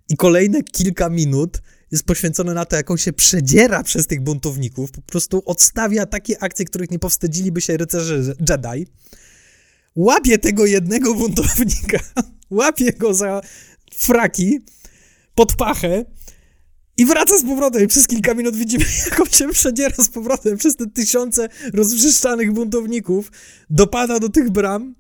i 0.09 0.16
kolejne 0.16 0.62
kilka 0.62 1.11
minut 1.11 1.62
jest 1.90 2.05
poświęcone 2.05 2.55
na 2.55 2.64
to, 2.64 2.77
jak 2.77 2.90
on 2.90 2.98
się 2.98 3.12
przedziera 3.12 3.83
przez 3.83 4.07
tych 4.07 4.20
buntowników, 4.20 4.90
po 4.90 5.03
prostu 5.03 5.42
odstawia 5.46 6.07
takie 6.07 6.42
akcje, 6.42 6.64
których 6.64 6.90
nie 6.90 6.98
powstydziliby 6.98 7.61
się 7.61 7.77
rycerze 7.77 8.35
Jedi, 8.48 8.87
łapie 9.96 10.38
tego 10.38 10.66
jednego 10.66 11.14
buntownika, 11.14 11.98
łapie 12.51 12.92
go 12.92 13.14
za 13.14 13.40
fraki, 13.96 14.61
pod 15.35 15.57
pachę 15.57 16.05
i 17.03 17.07
wraca 17.07 17.38
z 17.38 17.43
powrotem 17.43 17.85
i 17.85 17.87
przez 17.87 18.07
kilka 18.07 18.35
minut 18.35 18.57
widzimy, 18.57 18.85
jak 19.11 19.21
on 19.21 19.27
się 19.27 19.49
przedziera 19.49 20.05
z 20.05 20.09
powrotem 20.09 20.57
przez 20.57 20.77
te 20.77 20.87
tysiące 20.87 21.49
rozwrzeszczanych 21.75 22.53
buntowników, 22.53 23.33
dopada 23.71 24.21
do 24.21 24.29
tych 24.29 24.51
bram, 24.51 24.95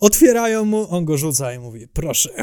otwierają 0.00 0.64
mu, 0.64 0.94
on 0.94 1.04
go 1.04 1.18
rzuca 1.18 1.54
i 1.54 1.58
mówi, 1.58 1.88
proszę. 1.88 2.30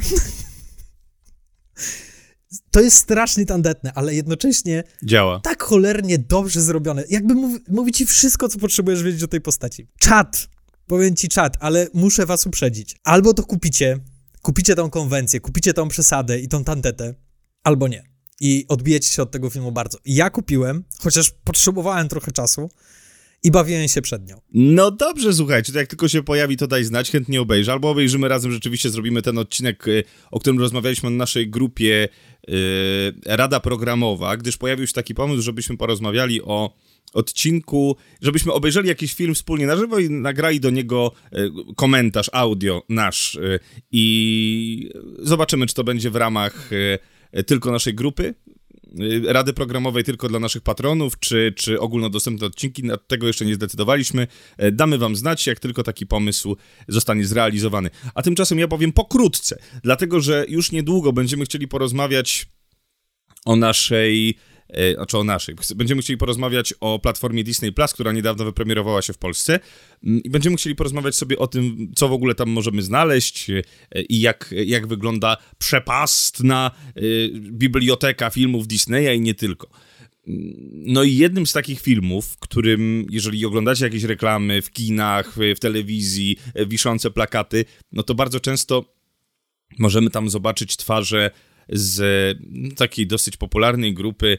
To 2.71 2.81
jest 2.81 2.97
strasznie 2.97 3.45
tandetne, 3.45 3.91
ale 3.95 4.15
jednocześnie 4.15 4.83
działa. 5.03 5.39
Tak 5.39 5.63
cholernie 5.63 6.17
dobrze 6.17 6.61
zrobione. 6.61 7.03
Jakby 7.09 7.33
mówi, 7.33 7.59
mówi 7.69 7.91
ci 7.91 8.05
wszystko, 8.05 8.49
co 8.49 8.59
potrzebujesz 8.59 9.03
wiedzieć 9.03 9.23
o 9.23 9.27
tej 9.27 9.41
postaci. 9.41 9.87
Czat. 9.99 10.47
Powiem 10.85 11.15
ci 11.15 11.27
czat, 11.27 11.57
ale 11.59 11.87
muszę 11.93 12.25
was 12.25 12.47
uprzedzić. 12.47 12.95
Albo 13.03 13.33
to 13.33 13.43
kupicie, 13.43 13.99
kupicie 14.41 14.75
tą 14.75 14.89
konwencję, 14.89 15.39
kupicie 15.39 15.73
tą 15.73 15.87
przesadę 15.87 16.39
i 16.39 16.47
tą 16.47 16.63
tandetę, 16.63 17.15
albo 17.63 17.87
nie 17.87 18.16
i 18.41 18.65
odbijecie 18.67 19.09
się 19.09 19.21
od 19.21 19.31
tego 19.31 19.49
filmu 19.49 19.71
bardzo. 19.71 19.97
Ja 20.05 20.29
kupiłem, 20.29 20.83
chociaż 20.99 21.31
potrzebowałem 21.43 22.07
trochę 22.07 22.31
czasu 22.31 22.69
i 23.43 23.51
bawiłem 23.51 23.87
się 23.87 24.01
przed 24.01 24.27
nią. 24.27 24.41
No 24.53 24.91
dobrze, 24.91 25.33
słuchajcie, 25.33 25.73
to 25.73 25.79
jak 25.79 25.87
tylko 25.87 26.07
się 26.07 26.23
pojawi, 26.23 26.57
to 26.57 26.67
daj 26.67 26.83
znać, 26.83 27.11
chętnie 27.11 27.41
obejrzę, 27.41 27.71
albo 27.71 27.89
obejrzymy 27.89 28.27
razem, 28.27 28.51
rzeczywiście 28.51 28.89
zrobimy 28.89 29.21
ten 29.21 29.37
odcinek, 29.37 29.87
y, 29.87 30.03
o 30.31 30.39
którym 30.39 30.59
rozmawialiśmy 30.59 31.09
na 31.09 31.15
naszej 31.15 31.49
grupie 31.49 32.09
yy, 32.47 32.55
Rada 33.25 33.59
Programowa, 33.59 34.37
gdyż 34.37 34.57
pojawił 34.57 34.87
się 34.87 34.93
taki 34.93 35.15
pomysł, 35.15 35.41
żebyśmy 35.41 35.77
porozmawiali 35.77 36.41
o 36.41 36.75
odcinku, 37.13 37.95
żebyśmy 38.21 38.53
obejrzeli 38.53 38.87
jakiś 38.87 39.13
film 39.13 39.35
wspólnie 39.35 39.65
na 39.65 39.75
żywo 39.75 39.99
i 39.99 40.09
nagrali 40.09 40.59
do 40.59 40.69
niego 40.69 41.11
y, 41.33 41.51
komentarz, 41.75 42.29
audio 42.33 42.83
nasz 42.89 43.35
y, 43.35 43.59
i 43.91 44.89
zobaczymy, 45.19 45.65
czy 45.67 45.75
to 45.75 45.83
będzie 45.83 46.09
w 46.09 46.15
ramach 46.15 46.69
tylko 47.45 47.71
naszej 47.71 47.93
grupy, 47.93 48.35
e, 49.27 49.33
rady 49.33 49.53
programowej 49.53 50.03
tylko 50.03 50.29
dla 50.29 50.39
naszych 50.39 50.61
patronów, 50.61 51.19
czy, 51.19 51.53
czy 51.55 51.79
ogólnodostępne 51.79 52.47
odcinki, 52.47 52.83
nad 52.83 53.07
tego 53.07 53.27
jeszcze 53.27 53.45
nie 53.45 53.55
zdecydowaliśmy. 53.55 54.27
E, 54.57 54.71
damy 54.71 54.97
wam 54.97 55.15
znać, 55.15 55.47
jak 55.47 55.59
tylko 55.59 55.83
taki 55.83 56.07
pomysł 56.07 56.55
zostanie 56.87 57.25
zrealizowany. 57.25 57.89
A 58.15 58.21
tymczasem 58.21 58.59
ja 58.59 58.67
powiem 58.67 58.91
pokrótce, 58.91 59.57
dlatego 59.83 60.21
że 60.21 60.45
już 60.49 60.71
niedługo 60.71 61.13
będziemy 61.13 61.45
chcieli 61.45 61.67
porozmawiać 61.67 62.47
o 63.45 63.55
naszej 63.55 64.29
e, 64.29 64.56
znaczy 64.95 65.17
o 65.17 65.23
naszej. 65.23 65.55
Będziemy 65.75 66.01
chcieli 66.01 66.17
porozmawiać 66.17 66.73
o 66.79 66.99
platformie 66.99 67.43
Disney 67.43 67.71
Plus, 67.71 67.93
która 67.93 68.11
niedawno 68.11 68.45
wypremierowała 68.45 69.01
się 69.01 69.13
w 69.13 69.17
Polsce 69.17 69.59
mm, 70.03 70.23
i 70.23 70.29
będziemy 70.29 70.57
chcieli 70.57 70.75
porozmawiać 70.75 71.15
sobie 71.15 71.39
o 71.39 71.47
tym, 71.47 71.91
co 71.95 72.07
w 72.07 72.13
ogóle 72.13 72.35
tam 72.35 72.49
możemy 72.49 72.81
znaleźć 72.81 73.49
e, 73.49 73.61
i 74.09 74.21
jak, 74.21 74.53
jak 74.65 74.87
wygląda 74.87 75.37
przepastna 75.57 76.71
e, 76.95 77.01
biblioteka 77.39 78.29
filmów 78.29 78.67
Disneya 78.67 79.15
i 79.15 79.21
nie 79.21 79.33
tylko. 79.33 79.69
No 80.71 81.03
i 81.03 81.15
jednym 81.15 81.47
z 81.47 81.53
takich 81.53 81.81
filmów, 81.81 82.37
którym, 82.39 83.05
jeżeli 83.09 83.45
oglądacie 83.45 83.85
jakieś 83.85 84.03
reklamy 84.03 84.61
w 84.61 84.71
kinach, 84.71 85.35
w 85.55 85.59
telewizji, 85.59 86.37
wiszące 86.67 87.11
plakaty, 87.11 87.65
no 87.91 88.03
to 88.03 88.15
bardzo 88.15 88.39
często 88.39 88.97
możemy 89.79 90.09
tam 90.09 90.29
zobaczyć 90.29 90.77
twarze 90.77 91.31
z 91.69 92.37
takiej 92.75 93.07
dosyć 93.07 93.37
popularnej 93.37 93.93
grupy, 93.93 94.37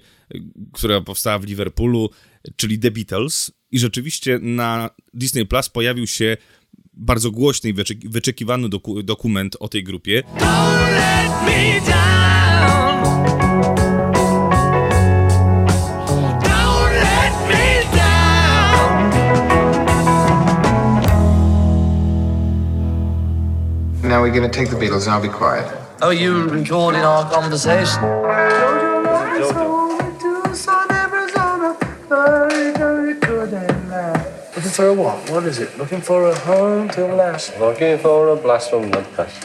która 0.73 1.01
powstała 1.01 1.39
w 1.39 1.45
Liverpoolu, 1.45 2.11
czyli 2.57 2.79
The 2.79 2.91
Beatles. 2.91 3.53
I 3.71 3.79
rzeczywiście 3.79 4.39
na 4.43 4.91
Disney 5.15 5.47
Plus 5.47 5.69
pojawił 5.69 6.07
się 6.07 6.37
bardzo 6.93 7.31
głośny 7.31 7.71
i 7.71 7.75
wyczekiwany 8.09 8.69
doku 8.69 9.03
dokument 9.03 9.57
o 9.61 9.69
tej 9.69 9.85
grupie. 9.85 10.23
Don't 10.23 10.91
let 10.91 11.31
me 11.47 11.81
down. 11.81 12.19
Now 24.03 24.23
we're 24.23 24.31
going 24.31 24.51
to 24.51 24.59
take 24.59 24.71
the 24.71 24.77
Beatles 24.77 25.07
and 25.07 25.15
I'll 25.15 25.21
be 25.21 25.29
quiet. 25.29 25.88
Oh, 26.01 26.11
you 26.11 26.47
recording 26.49 27.01
our 27.01 27.29
conversation? 27.29 28.01
Looking 34.55 34.71
for 34.71 34.87
a 34.87 34.95
what? 34.95 35.31
What 35.31 35.45
is 35.45 35.59
it? 35.59 35.77
Looking 35.77 36.01
for 36.01 36.29
a 36.31 36.35
home 36.39 36.89
to 36.91 37.05
last. 37.07 37.59
Looking 37.59 37.99
for 37.99 38.29
a 38.29 38.37
blast 38.37 38.71
from 38.71 38.93
the 38.93 39.03
past. 39.17 39.43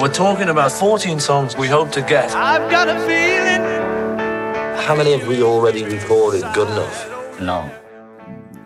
We're 0.00 0.12
talking 0.12 0.48
about 0.48 0.70
14 0.70 1.18
songs 1.18 1.56
we 1.56 1.66
hope 1.66 1.90
to 1.90 2.02
get. 2.02 2.32
I've 2.36 2.70
got 2.70 2.88
a 2.88 3.00
feeling. 3.00 3.62
How 4.86 4.94
many 4.94 5.10
have 5.18 5.26
we 5.26 5.42
already 5.42 5.82
recorded 5.82 6.44
good 6.54 6.68
enough? 6.70 7.40
No. 7.40 7.68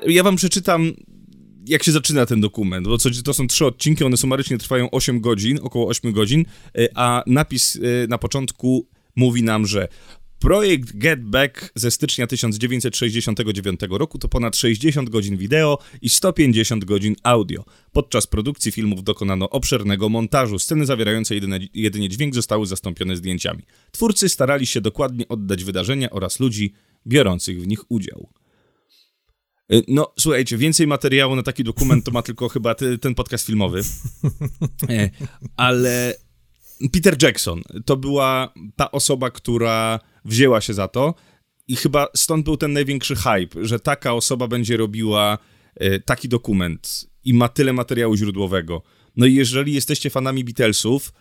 Ja 0.07 0.23
wam 0.23 0.37
przeczytam 0.37 0.95
jak 1.69 1.85
się 1.85 1.93
zaczyna 1.93 2.27
ten 2.27 2.41
dokument, 2.41 2.87
bo 2.87 2.99
to 3.25 3.35
są 3.35 3.47
trzy 3.47 3.67
odcinki, 3.67 4.05
one 4.05 4.17
sumarycznie 4.17 4.59
trwają 4.59 4.91
8 4.91 5.21
godzin, 5.21 5.59
około 5.63 5.89
8 5.89 6.13
godzin, 6.13 6.45
e, 6.79 6.89
a 6.95 7.23
napis 7.27 7.77
e, 7.77 8.07
na 8.07 8.19
początku 8.19 8.87
mówi 9.17 9.43
nam, 9.43 9.67
że 9.67 9.89
Projekt 10.39 10.97
Get 10.97 11.25
Back 11.25 11.73
ze 11.75 11.91
stycznia 11.91 12.27
1969 12.27 13.81
roku 13.91 14.19
to 14.19 14.29
ponad 14.29 14.57
60 14.57 15.11
godzin 15.11 15.37
wideo 15.37 15.79
i 16.03 16.09
150 16.09 16.85
godzin 16.85 17.17
audio. 17.23 17.65
Podczas 17.93 18.27
produkcji 18.27 18.73
filmów 18.73 19.05
dokonano 19.05 19.51
obszernego 19.51 20.09
montażu. 20.09 20.59
Sceny 20.59 20.87
zawierające 20.87 21.35
jedyne, 21.35 21.59
jedynie 21.75 22.09
dźwięk 22.09 22.35
zostały 22.35 22.67
zastąpione 22.67 23.17
zdjęciami. 23.17 23.63
Twórcy 23.91 24.29
starali 24.29 24.67
się 24.67 24.81
dokładnie 24.81 25.29
oddać 25.29 25.65
wydarzenia 25.65 26.11
oraz 26.11 26.41
ludzi 26.41 26.73
biorących 27.07 27.63
w 27.63 27.67
nich 27.67 27.91
udział. 27.91 28.29
Y, 29.73 29.85
no, 29.89 30.13
słuchajcie, 30.19 30.57
więcej 30.57 30.87
materiału 30.87 31.37
na 31.37 31.43
taki 31.43 31.65
dokument 31.65 32.05
to 32.05 32.11
ma 32.11 32.23
tylko 32.23 32.49
chyba 32.49 32.75
ty, 32.75 32.99
ten 32.99 33.15
podcast 33.15 33.47
filmowy. 33.47 33.81
E, 34.89 35.11
ale 35.57 36.15
Peter 36.93 37.23
Jackson 37.23 37.63
to 37.85 37.97
była 37.97 38.53
ta 38.77 38.91
osoba, 38.91 39.31
która 39.31 40.01
wzięła 40.25 40.61
się 40.61 40.75
za 40.75 40.89
to 40.89 41.15
i 41.69 41.77
chyba 41.77 42.09
stąd 42.15 42.45
był 42.45 42.57
ten 42.57 42.73
największy 42.73 43.17
hype, 43.17 43.65
że 43.65 43.81
taka 43.81 44.15
osoba 44.15 44.49
będzie 44.49 44.77
robiła 44.77 45.39
e, 45.77 46.01
taki 46.01 46.29
dokument 46.29 47.11
i 47.25 47.35
ma 47.35 47.49
tyle 47.49 47.73
materiału 47.73 48.17
źródłowego. 48.17 48.83
No 49.17 49.27
i 49.27 49.35
jeżeli 49.35 49.75
jesteście 49.75 50.11
fanami 50.11 50.45
Beatlesów, 50.45 51.13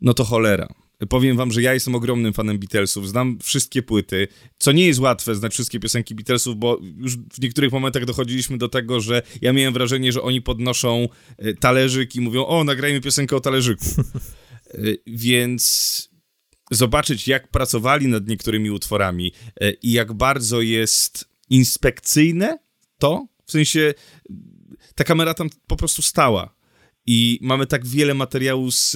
no 0.00 0.14
to 0.14 0.24
cholera. 0.24 0.68
Powiem 1.08 1.36
wam, 1.36 1.52
że 1.52 1.62
ja 1.62 1.74
jestem 1.74 1.94
ogromnym 1.94 2.32
fanem 2.32 2.58
Beatlesów, 2.58 3.08
znam 3.08 3.38
wszystkie 3.42 3.82
płyty, 3.82 4.28
co 4.58 4.72
nie 4.72 4.86
jest 4.86 5.00
łatwe 5.00 5.34
znać 5.34 5.52
wszystkie 5.52 5.80
piosenki 5.80 6.14
Beatlesów, 6.14 6.56
bo 6.56 6.80
już 6.96 7.16
w 7.16 7.40
niektórych 7.40 7.72
momentach 7.72 8.04
dochodziliśmy 8.04 8.58
do 8.58 8.68
tego, 8.68 9.00
że 9.00 9.22
ja 9.40 9.52
miałem 9.52 9.74
wrażenie, 9.74 10.12
że 10.12 10.22
oni 10.22 10.42
podnoszą 10.42 11.08
e, 11.38 11.54
talerzyk 11.54 12.16
i 12.16 12.20
mówią, 12.20 12.46
o, 12.46 12.64
nagrajmy 12.64 13.00
piosenkę 13.00 13.36
o 13.36 13.40
talerzyku. 13.40 13.84
E, 14.66 14.78
więc 15.06 16.08
zobaczyć, 16.70 17.28
jak 17.28 17.50
pracowali 17.50 18.08
nad 18.08 18.28
niektórymi 18.28 18.70
utworami 18.70 19.32
e, 19.60 19.70
i 19.72 19.92
jak 19.92 20.12
bardzo 20.12 20.60
jest 20.60 21.28
inspekcyjne 21.50 22.58
to, 22.98 23.26
w 23.46 23.50
sensie 23.50 23.94
ta 24.94 25.04
kamera 25.04 25.34
tam 25.34 25.50
po 25.66 25.76
prostu 25.76 26.02
stała 26.02 26.55
i 27.06 27.38
mamy 27.42 27.66
tak 27.66 27.86
wiele 27.86 28.14
materiału 28.14 28.70
z, 28.70 28.90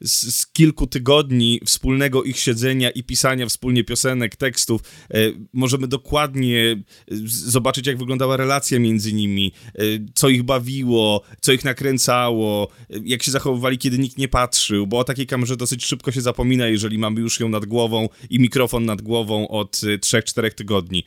z, 0.00 0.34
z, 0.34 0.46
kilku 0.46 0.86
tygodni 0.86 1.60
wspólnego 1.64 2.22
ich 2.22 2.38
siedzenia 2.38 2.90
i 2.90 3.02
pisania 3.02 3.46
wspólnie 3.46 3.84
piosenek, 3.84 4.36
tekstów. 4.36 4.80
E, 5.10 5.18
możemy 5.52 5.88
dokładnie 5.88 6.82
zobaczyć, 7.26 7.86
jak 7.86 7.98
wyglądała 7.98 8.36
relacja 8.36 8.78
między 8.78 9.12
nimi, 9.12 9.52
e, 9.74 9.82
co 10.14 10.28
ich 10.28 10.42
bawiło, 10.42 11.22
co 11.40 11.52
ich 11.52 11.64
nakręcało, 11.64 12.68
e, 12.90 12.98
jak 13.04 13.22
się 13.22 13.30
zachowywali, 13.30 13.78
kiedy 13.78 13.98
nikt 13.98 14.18
nie 14.18 14.28
patrzył, 14.28 14.86
bo 14.86 14.98
o 14.98 15.04
takiej 15.04 15.26
kamerze 15.26 15.56
dosyć 15.56 15.86
szybko 15.86 16.12
się 16.12 16.20
zapomina, 16.20 16.66
jeżeli 16.66 16.98
mamy 16.98 17.20
już 17.20 17.40
ją 17.40 17.48
nad 17.48 17.66
głową 17.66 18.08
i 18.30 18.40
mikrofon 18.40 18.84
nad 18.84 19.02
głową 19.02 19.48
od 19.48 19.80
3-4 20.00 20.54
tygodni. 20.54 21.04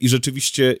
I 0.00 0.08
rzeczywiście 0.08 0.76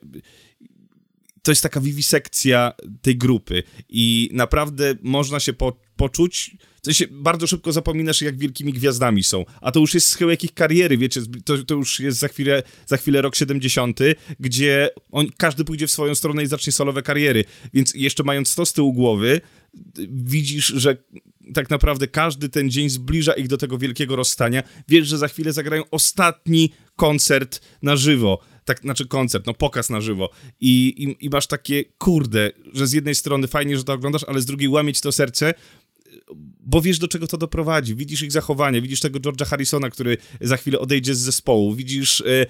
to 1.42 1.50
jest 1.50 1.62
taka 1.62 1.80
wiwisekcja 1.80 2.72
tej 3.02 3.16
grupy 3.16 3.62
i 3.88 4.30
naprawdę 4.32 4.94
można 5.02 5.40
się 5.40 5.52
po, 5.52 5.76
poczuć, 5.96 6.56
w 6.82 6.84
sensie 6.84 7.06
bardzo 7.10 7.46
szybko 7.46 7.72
zapominasz, 7.72 8.22
jak 8.22 8.38
wielkimi 8.38 8.72
gwiazdami 8.72 9.24
są, 9.24 9.44
a 9.60 9.72
to 9.72 9.80
już 9.80 9.94
jest 9.94 10.08
schyłek 10.08 10.44
ich 10.44 10.54
kariery, 10.54 10.98
wiecie, 10.98 11.20
to, 11.44 11.64
to 11.64 11.74
już 11.74 12.00
jest 12.00 12.18
za 12.18 12.28
chwilę, 12.28 12.62
za 12.86 12.96
chwilę 12.96 13.22
rok 13.22 13.36
70., 13.36 14.00
gdzie 14.40 14.88
on, 15.10 15.26
każdy 15.36 15.64
pójdzie 15.64 15.86
w 15.86 15.90
swoją 15.90 16.14
stronę 16.14 16.42
i 16.42 16.46
zacznie 16.46 16.72
solowe 16.72 17.02
kariery, 17.02 17.44
więc 17.74 17.94
jeszcze 17.94 18.22
mając 18.22 18.54
to 18.54 18.66
z 18.66 18.72
tyłu 18.72 18.92
głowy, 18.92 19.40
widzisz, 20.08 20.66
że 20.66 20.96
tak 21.54 21.70
naprawdę 21.70 22.08
każdy 22.08 22.48
ten 22.48 22.70
dzień 22.70 22.88
zbliża 22.88 23.32
ich 23.32 23.48
do 23.48 23.56
tego 23.56 23.78
wielkiego 23.78 24.16
rozstania. 24.16 24.62
Wiesz, 24.88 25.08
że 25.08 25.18
za 25.18 25.28
chwilę 25.28 25.52
zagrają 25.52 25.82
ostatni 25.90 26.72
koncert 26.96 27.60
na 27.82 27.96
żywo 27.96 28.40
tak, 28.64 28.80
znaczy 28.80 29.06
koncert, 29.06 29.46
no 29.46 29.54
pokaz 29.54 29.90
na 29.90 30.00
żywo. 30.00 30.30
I, 30.60 30.88
i, 30.88 31.26
i 31.26 31.30
masz 31.30 31.46
takie, 31.46 31.84
kurde, 31.98 32.50
że 32.72 32.86
z 32.86 32.92
jednej 32.92 33.14
strony 33.14 33.48
fajnie, 33.48 33.76
że 33.76 33.84
to 33.84 33.92
oglądasz, 33.92 34.24
ale 34.24 34.40
z 34.40 34.46
drugiej 34.46 34.68
łamieć 34.68 35.00
to 35.00 35.12
serce, 35.12 35.54
bo 36.70 36.82
wiesz, 36.82 36.98
do 36.98 37.08
czego 37.08 37.26
to 37.26 37.38
doprowadzi. 37.38 37.96
Widzisz 37.96 38.22
ich 38.22 38.32
zachowanie, 38.32 38.82
widzisz 38.82 39.00
tego 39.00 39.18
George'a 39.18 39.46
Harrisona, 39.46 39.90
który 39.90 40.16
za 40.40 40.56
chwilę 40.56 40.78
odejdzie 40.78 41.14
z 41.14 41.18
zespołu, 41.18 41.74
widzisz, 41.74 42.20
e, 42.20 42.42
e, 42.42 42.46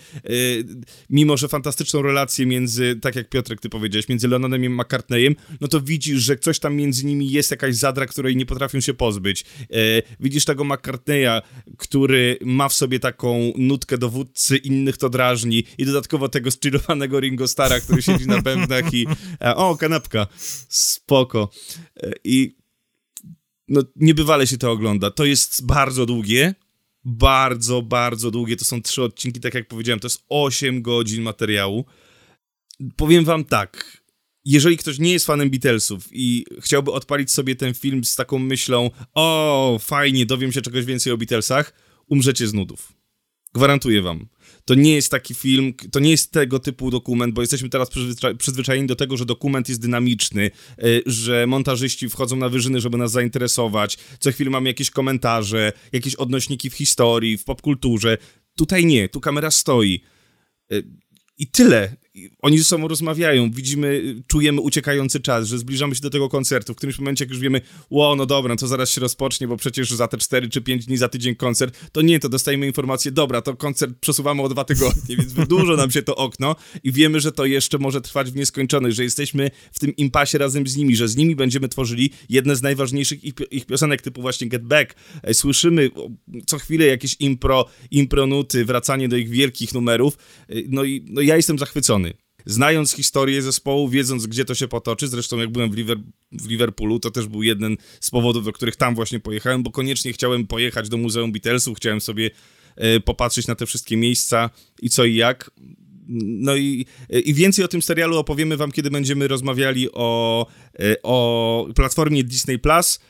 mimo 1.11 1.37
że 1.37 1.49
fantastyczną 1.49 2.03
relację 2.03 2.47
między, 2.47 2.99
tak 3.03 3.17
jak 3.17 3.29
Piotrek, 3.29 3.61
ty 3.61 3.69
powiedziałeś, 3.69 4.09
między 4.09 4.29
Lennonem 4.29 4.65
i 4.65 4.69
McCartneyem, 4.69 5.37
no 5.61 5.69
to 5.69 5.81
widzisz, 5.81 6.23
że 6.23 6.37
coś 6.37 6.59
tam 6.59 6.75
między 6.75 7.07
nimi 7.07 7.31
jest, 7.31 7.51
jakaś 7.51 7.77
zadra, 7.77 8.07
której 8.07 8.37
nie 8.37 8.47
potrafią 8.47 8.81
się 8.81 8.95
pozbyć. 8.95 9.45
E, 9.61 9.67
widzisz 10.21 10.45
tego 10.45 10.65
McCartneya, 10.65 11.43
który 11.79 12.39
ma 12.45 12.69
w 12.69 12.75
sobie 12.75 13.01
taką 13.01 13.53
nutkę 13.57 13.99
dowódcy, 13.99 14.57
innych 14.57 14.97
to 14.97 15.11
drażni 15.11 15.65
i 15.79 15.85
dodatkowo 15.85 16.29
tego 16.29 16.51
zchillowanego 16.51 17.21
Ringo 17.21 17.49
Stara, 17.49 17.81
który 17.81 18.03
siedzi 18.03 18.27
na 18.27 18.43
bębnach 18.43 18.95
i 18.95 19.07
o, 19.41 19.77
kanapka, 19.77 20.27
spoko. 20.69 21.51
I 22.25 22.60
no 23.71 23.83
niebywale 23.97 24.47
się 24.47 24.59
to 24.59 24.71
ogląda. 24.71 25.11
To 25.11 25.25
jest 25.25 25.67
bardzo 25.67 26.07
długie, 26.07 26.55
bardzo, 27.05 27.83
bardzo 27.83 28.31
długie. 28.31 28.57
To 28.57 28.65
są 28.65 28.83
trzy 28.83 29.03
odcinki, 29.03 29.41
tak 29.41 29.55
jak 29.55 29.69
powiedziałem, 29.69 30.01
to 30.01 30.07
jest 30.07 30.25
8 30.29 30.83
godzin 30.83 31.23
materiału. 31.23 31.85
Powiem 32.97 33.25
wam 33.25 33.45
tak, 33.45 34.03
jeżeli 34.45 34.77
ktoś 34.77 34.99
nie 34.99 35.13
jest 35.13 35.27
fanem 35.27 35.51
Beatlesów 35.51 36.09
i 36.13 36.45
chciałby 36.61 36.93
odpalić 36.93 37.31
sobie 37.31 37.57
ten 37.57 37.75
film 37.75 38.05
z 38.05 38.17
taką 38.17 38.39
myślą, 38.39 38.91
o, 39.15 39.79
fajnie, 39.81 40.27
dowiem 40.27 40.53
się 40.53 40.63
czegoś 40.63 40.85
więcej 40.85 41.13
o 41.13 41.17
Beatlesach, 41.17 41.73
umrzecie 42.07 42.49
z 42.49 42.55
nudów. 42.55 42.93
Gwarantuję 43.55 44.03
wam 44.03 44.27
to 44.65 44.75
nie 44.75 44.95
jest 44.95 45.11
taki 45.11 45.35
film, 45.35 45.75
to 45.93 46.01
nie 46.01 46.11
jest 46.11 46.33
tego 46.33 46.59
typu 46.59 46.91
dokument, 46.91 47.35
bo 47.35 47.41
jesteśmy 47.41 47.69
teraz 47.69 47.91
przyzwycza 47.91 48.35
przyzwyczajeni 48.35 48.87
do 48.87 48.97
tego, 48.97 49.17
że 49.17 49.27
dokument 49.27 49.69
jest 49.69 49.81
dynamiczny, 49.81 50.51
yy, 50.79 51.03
że 51.07 51.47
montażyści 51.47 52.09
wchodzą 52.09 52.37
na 52.37 52.49
wyżyny, 52.49 52.81
żeby 52.81 52.99
nas 52.99 53.13
zainteresować, 53.13 53.99
co 54.21 54.33
chwilę 54.33 54.51
mamy 54.51 54.69
jakieś 54.69 54.91
komentarze, 54.91 55.73
jakieś 55.93 56.15
odnośniki 56.15 56.71
w 56.71 56.75
historii, 56.75 57.39
w 57.39 57.45
popkulturze. 57.45 58.19
Tutaj 58.57 58.87
nie, 58.87 59.09
tu 59.09 59.21
kamera 59.21 59.51
stoi. 59.51 60.01
Yy, 60.71 60.83
I 61.39 61.47
tyle. 61.47 61.97
Oni 62.43 62.59
ze 62.59 62.65
sobą 62.65 62.89
rozmawiają, 62.89 63.51
widzimy, 63.51 64.17
czujemy 64.27 64.61
uciekający 64.61 65.21
czas, 65.21 65.47
że 65.47 65.59
zbliżamy 65.59 65.95
się 65.95 66.01
do 66.01 66.11
tego 66.11 66.29
koncertu. 66.29 66.73
W 66.73 66.77
którymś 66.77 66.99
momencie, 66.99 67.25
jak 67.25 67.31
już 67.31 67.39
wiemy, 67.39 67.61
ło, 67.91 68.17
no 68.17 68.27
dobra, 68.27 68.57
to 68.57 68.67
zaraz 68.67 68.91
się 68.91 69.01
rozpocznie, 69.01 69.49
bo 69.49 69.57
przecież 69.57 69.91
za 69.91 70.09
te 70.09 70.19
4 70.19 70.49
czy 70.49 70.61
5 70.61 70.87
dni, 70.87 70.97
za 70.97 71.09
tydzień 71.09 71.35
koncert, 71.35 71.79
to 71.93 72.03
nie, 72.03 72.21
to 72.21 72.29
dostajemy 72.29 72.67
informację, 72.67 73.13
dobra, 73.13 73.43
to 73.43 73.57
koncert 73.57 73.93
przesuwamy 74.01 74.43
o 74.43 74.49
dwa 74.49 74.65
tygodnie, 74.65 75.17
więc 75.17 75.33
wydłużo 75.33 75.77
nam 75.77 75.91
się 75.91 76.03
to 76.03 76.17
okno 76.17 76.57
i 76.85 76.93
wiemy, 76.93 77.21
że 77.21 77.33
to 77.33 77.45
jeszcze 77.45 77.79
może 77.79 78.01
trwać 78.01 78.31
w 78.31 78.37
nieskończoność, 78.37 78.97
że 78.97 79.05
jesteśmy 79.05 79.51
w 79.73 79.79
tym 79.79 79.97
impasie 79.97 80.39
razem 80.39 80.67
z 80.67 80.77
nimi, 80.77 80.97
że 80.97 81.09
z 81.09 81.17
nimi 81.17 81.37
będziemy 81.37 81.69
tworzyli 81.69 82.11
jedne 82.29 82.57
z 82.57 82.63
najważniejszych 82.63 83.25
ich, 83.25 83.35
ich 83.51 83.67
piosenek, 83.67 84.03
typu 84.03 84.21
właśnie 84.21 84.49
Get 84.49 84.63
Back. 84.63 84.95
E, 85.23 85.35
słyszymy 85.35 85.91
co 86.47 86.59
chwilę 86.59 86.87
jakieś 86.87 87.17
impro, 87.21 87.67
impronuty, 87.91 88.65
wracanie 88.65 89.09
do 89.09 89.17
ich 89.17 89.29
wielkich 89.29 89.75
numerów, 89.75 90.19
e, 90.49 90.55
no 90.69 90.85
i 90.85 91.05
no 91.09 91.21
ja 91.21 91.37
jestem 91.37 91.59
zachwycony 91.59 92.01
znając 92.47 92.93
historię 92.93 93.43
zespołu, 93.43 93.89
wiedząc 93.89 94.27
gdzie 94.27 94.45
to 94.45 94.55
się 94.55 94.69
potoczy, 94.69 95.09
zresztą 95.09 95.39
jak 95.39 95.51
byłem 95.51 95.71
w, 95.71 95.77
Liver 95.77 95.99
w, 96.33 96.49
Liverpoolu, 96.49 97.01
to 97.01 97.11
też 97.11 97.27
był 97.27 97.43
jeden 97.43 97.77
z 98.01 98.11
powodów, 98.11 98.45
do 98.45 98.53
których 98.53 98.77
tam 98.77 98.95
właśnie 98.95 99.21
pojechałem, 99.21 99.63
bo 99.63 99.71
koniecznie 99.71 100.13
chciałem 100.13 100.47
pojechać 100.47 100.89
do 100.89 100.97
Muzeum 100.97 101.33
Beatlesów, 101.33 101.77
chciałem 101.77 102.01
sobie 102.01 102.31
e, 102.77 103.01
popatrzeć 103.01 103.47
na 103.47 103.55
te 103.55 103.67
wszystkie 103.67 103.97
miejsca 103.97 104.51
i 104.83 104.91
co 104.91 105.05
i 105.05 105.15
jak. 105.15 105.51
No 106.13 106.57
i, 106.57 106.87
i 107.11 107.35
więcej 107.35 107.65
o 107.65 107.69
tym 107.69 107.83
serialu 107.83 108.19
opowiemy 108.19 108.57
wam, 108.57 108.73
kiedy 108.73 108.91
będziemy 108.91 109.29
rozmawiali 109.29 109.89
o, 109.93 110.47
e, 110.81 111.03
o 111.03 111.69
platformie 111.75 112.25
Disney 112.25 112.59
Plus 112.59 113.01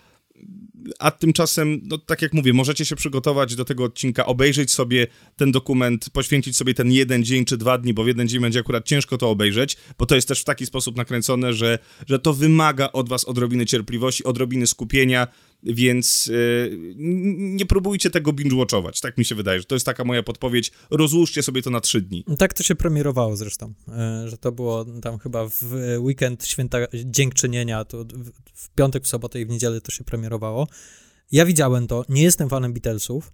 a 0.99 1.11
tymczasem, 1.11 1.81
no 1.83 1.99
tak 1.99 2.23
jak 2.23 2.33
mówię, 2.33 2.53
możecie 2.53 2.85
się 2.85 2.97
przygotować 2.97 3.55
do 3.55 3.65
tego 3.65 3.85
odcinka, 3.85 4.27
obejrzeć 4.27 4.73
sobie 4.73 5.07
ten 5.37 5.53
dokument, 5.53 6.11
poświęcić 6.11 6.57
sobie 6.57 6.75
ten 6.75 6.93
jeden 6.93 7.25
dzień 7.25 7.45
czy 7.45 7.57
dwa 7.57 7.79
dni, 7.79 7.95
bo 7.95 8.05
w 8.05 8.07
jeden 8.07 8.29
dzień 8.29 8.41
będzie 8.41 8.61
akurat 8.61 8.87
ciężko 8.87 9.19
to 9.19 9.31
obejrzeć, 9.31 9.77
bo 9.99 10.07
to 10.07 10.15
jest 10.15 10.29
też 10.29 10.41
w 10.41 10.45
taki 10.45 10.67
sposób 10.67 10.97
nakręcone, 10.97 11.53
że, 11.53 11.79
że 12.09 12.19
to 12.19 12.35
wymaga 12.35 12.93
od 12.93 13.09
was 13.09 13.25
odrobiny 13.25 13.67
cierpliwości, 13.67 14.25
odrobiny 14.25 14.67
skupienia, 14.67 15.27
więc 15.63 16.27
yy, 16.27 16.95
nie 17.37 17.67
próbujcie 17.67 18.11
tego 18.11 18.33
binge-watchować, 18.33 19.01
tak 19.01 19.19
mi 19.19 19.25
się 19.25 19.35
wydaje, 19.35 19.59
że 19.59 19.65
to 19.65 19.75
jest 19.75 19.87
taka 19.87 20.05
moja 20.05 20.23
podpowiedź, 20.23 20.73
rozłóżcie 20.91 21.43
sobie 21.43 21.63
to 21.63 21.71
na 21.71 21.81
trzy 21.81 22.01
dni. 22.01 22.25
Tak 22.39 22.55
to 22.55 22.63
się 22.63 22.75
premierowało 22.75 23.37
zresztą, 23.37 23.75
yy, 23.89 24.29
że 24.29 24.39
to 24.39 24.53
było 24.53 24.85
tam 24.85 25.19
chyba 25.19 25.49
w 25.49 25.63
weekend 25.99 26.47
święta 26.47 26.79
Dziękczynienia, 26.95 27.85
to 27.85 28.05
w 28.55 28.71
piątek, 28.75 29.05
w 29.05 29.09
sobotę 29.09 29.41
i 29.41 29.47
w 29.47 29.49
niedzielę 29.49 29.81
to 29.81 29.93
się 29.93 30.05
premierowało. 30.05 30.69
Ja 31.33 31.47
widziałem 31.47 31.87
to, 31.87 32.05
nie 32.09 32.23
jestem 32.23 32.49
fanem 32.49 32.73
Beatlesów, 32.73 33.33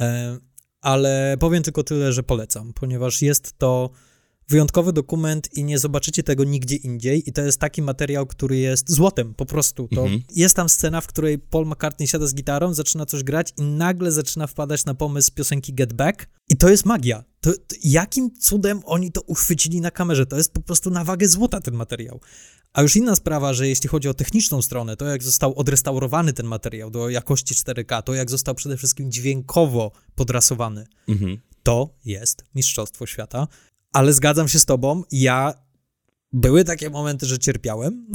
yy, 0.00 0.06
ale 0.80 1.36
powiem 1.40 1.62
tylko 1.62 1.82
tyle, 1.82 2.12
że 2.12 2.22
polecam, 2.22 2.72
ponieważ 2.72 3.22
jest 3.22 3.58
to 3.58 3.90
wyjątkowy 4.50 4.92
dokument 4.92 5.48
i 5.56 5.64
nie 5.64 5.78
zobaczycie 5.78 6.22
tego 6.22 6.44
nigdzie 6.44 6.76
indziej. 6.76 7.28
I 7.28 7.32
to 7.32 7.42
jest 7.42 7.60
taki 7.60 7.82
materiał, 7.82 8.26
który 8.26 8.56
jest 8.56 8.90
złotem 8.90 9.34
po 9.34 9.46
prostu. 9.46 9.88
To 9.94 10.02
mhm. 10.02 10.22
Jest 10.30 10.56
tam 10.56 10.68
scena, 10.68 11.00
w 11.00 11.06
której 11.06 11.38
Paul 11.38 11.66
McCartney 11.66 12.08
siada 12.08 12.26
z 12.26 12.34
gitarą, 12.34 12.74
zaczyna 12.74 13.06
coś 13.06 13.22
grać 13.22 13.52
i 13.58 13.62
nagle 13.62 14.12
zaczyna 14.12 14.46
wpadać 14.46 14.84
na 14.84 14.94
pomysł 14.94 15.32
piosenki 15.34 15.74
Get 15.74 15.92
Back. 15.92 16.28
I 16.48 16.56
to 16.56 16.68
jest 16.68 16.86
magia. 16.86 17.24
To, 17.40 17.52
to 17.52 17.76
jakim 17.84 18.30
cudem 18.40 18.80
oni 18.84 19.12
to 19.12 19.20
uchwycili 19.20 19.80
na 19.80 19.90
kamerze? 19.90 20.26
To 20.26 20.36
jest 20.36 20.52
po 20.52 20.60
prostu 20.60 20.90
na 20.90 21.04
wagę 21.04 21.28
złota 21.28 21.60
ten 21.60 21.74
materiał. 21.74 22.20
A 22.72 22.82
już 22.82 22.96
inna 22.96 23.16
sprawa, 23.16 23.54
że 23.54 23.68
jeśli 23.68 23.88
chodzi 23.88 24.08
o 24.08 24.14
techniczną 24.14 24.62
stronę, 24.62 24.96
to 24.96 25.04
jak 25.04 25.22
został 25.22 25.54
odrestaurowany 25.58 26.32
ten 26.32 26.46
materiał 26.46 26.90
do 26.90 27.08
jakości 27.08 27.54
4K, 27.54 28.02
to 28.02 28.14
jak 28.14 28.30
został 28.30 28.54
przede 28.54 28.76
wszystkim 28.76 29.10
dźwiękowo 29.10 29.92
podrasowany, 30.14 30.86
mhm. 31.08 31.40
to 31.62 31.94
jest 32.04 32.44
mistrzostwo 32.54 33.06
świata 33.06 33.48
ale 33.92 34.12
zgadzam 34.12 34.48
się 34.48 34.58
z 34.58 34.64
tobą, 34.64 35.02
ja 35.12 35.54
były 36.32 36.64
takie 36.64 36.90
momenty, 36.90 37.26
że 37.26 37.38
cierpiałem. 37.38 38.06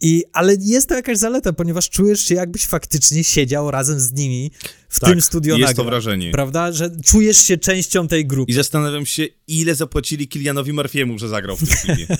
I, 0.00 0.24
ale 0.32 0.56
jest 0.60 0.88
to 0.88 0.94
jakaś 0.94 1.18
zaleta, 1.18 1.52
ponieważ 1.52 1.90
czujesz 1.90 2.20
się, 2.20 2.34
jakbyś 2.34 2.66
faktycznie 2.66 3.24
siedział 3.24 3.70
razem 3.70 4.00
z 4.00 4.12
nimi 4.12 4.50
w 4.88 5.00
tak, 5.00 5.10
tym 5.10 5.20
studio 5.20 5.56
jest 5.56 5.76
to 5.76 5.84
wrażenie. 5.84 6.30
Prawda? 6.30 6.72
Że 6.72 6.90
czujesz 7.04 7.36
się 7.36 7.56
częścią 7.58 8.08
tej 8.08 8.26
grupy. 8.26 8.52
I 8.52 8.54
zastanawiam 8.54 9.06
się, 9.06 9.26
ile 9.46 9.74
zapłacili 9.74 10.28
Kilianowi 10.28 10.72
Murphy'emu, 10.72 11.18
że 11.18 11.28
zagrał 11.28 11.56
w 11.56 11.68
tym 11.68 11.68
filmie. 11.68 12.06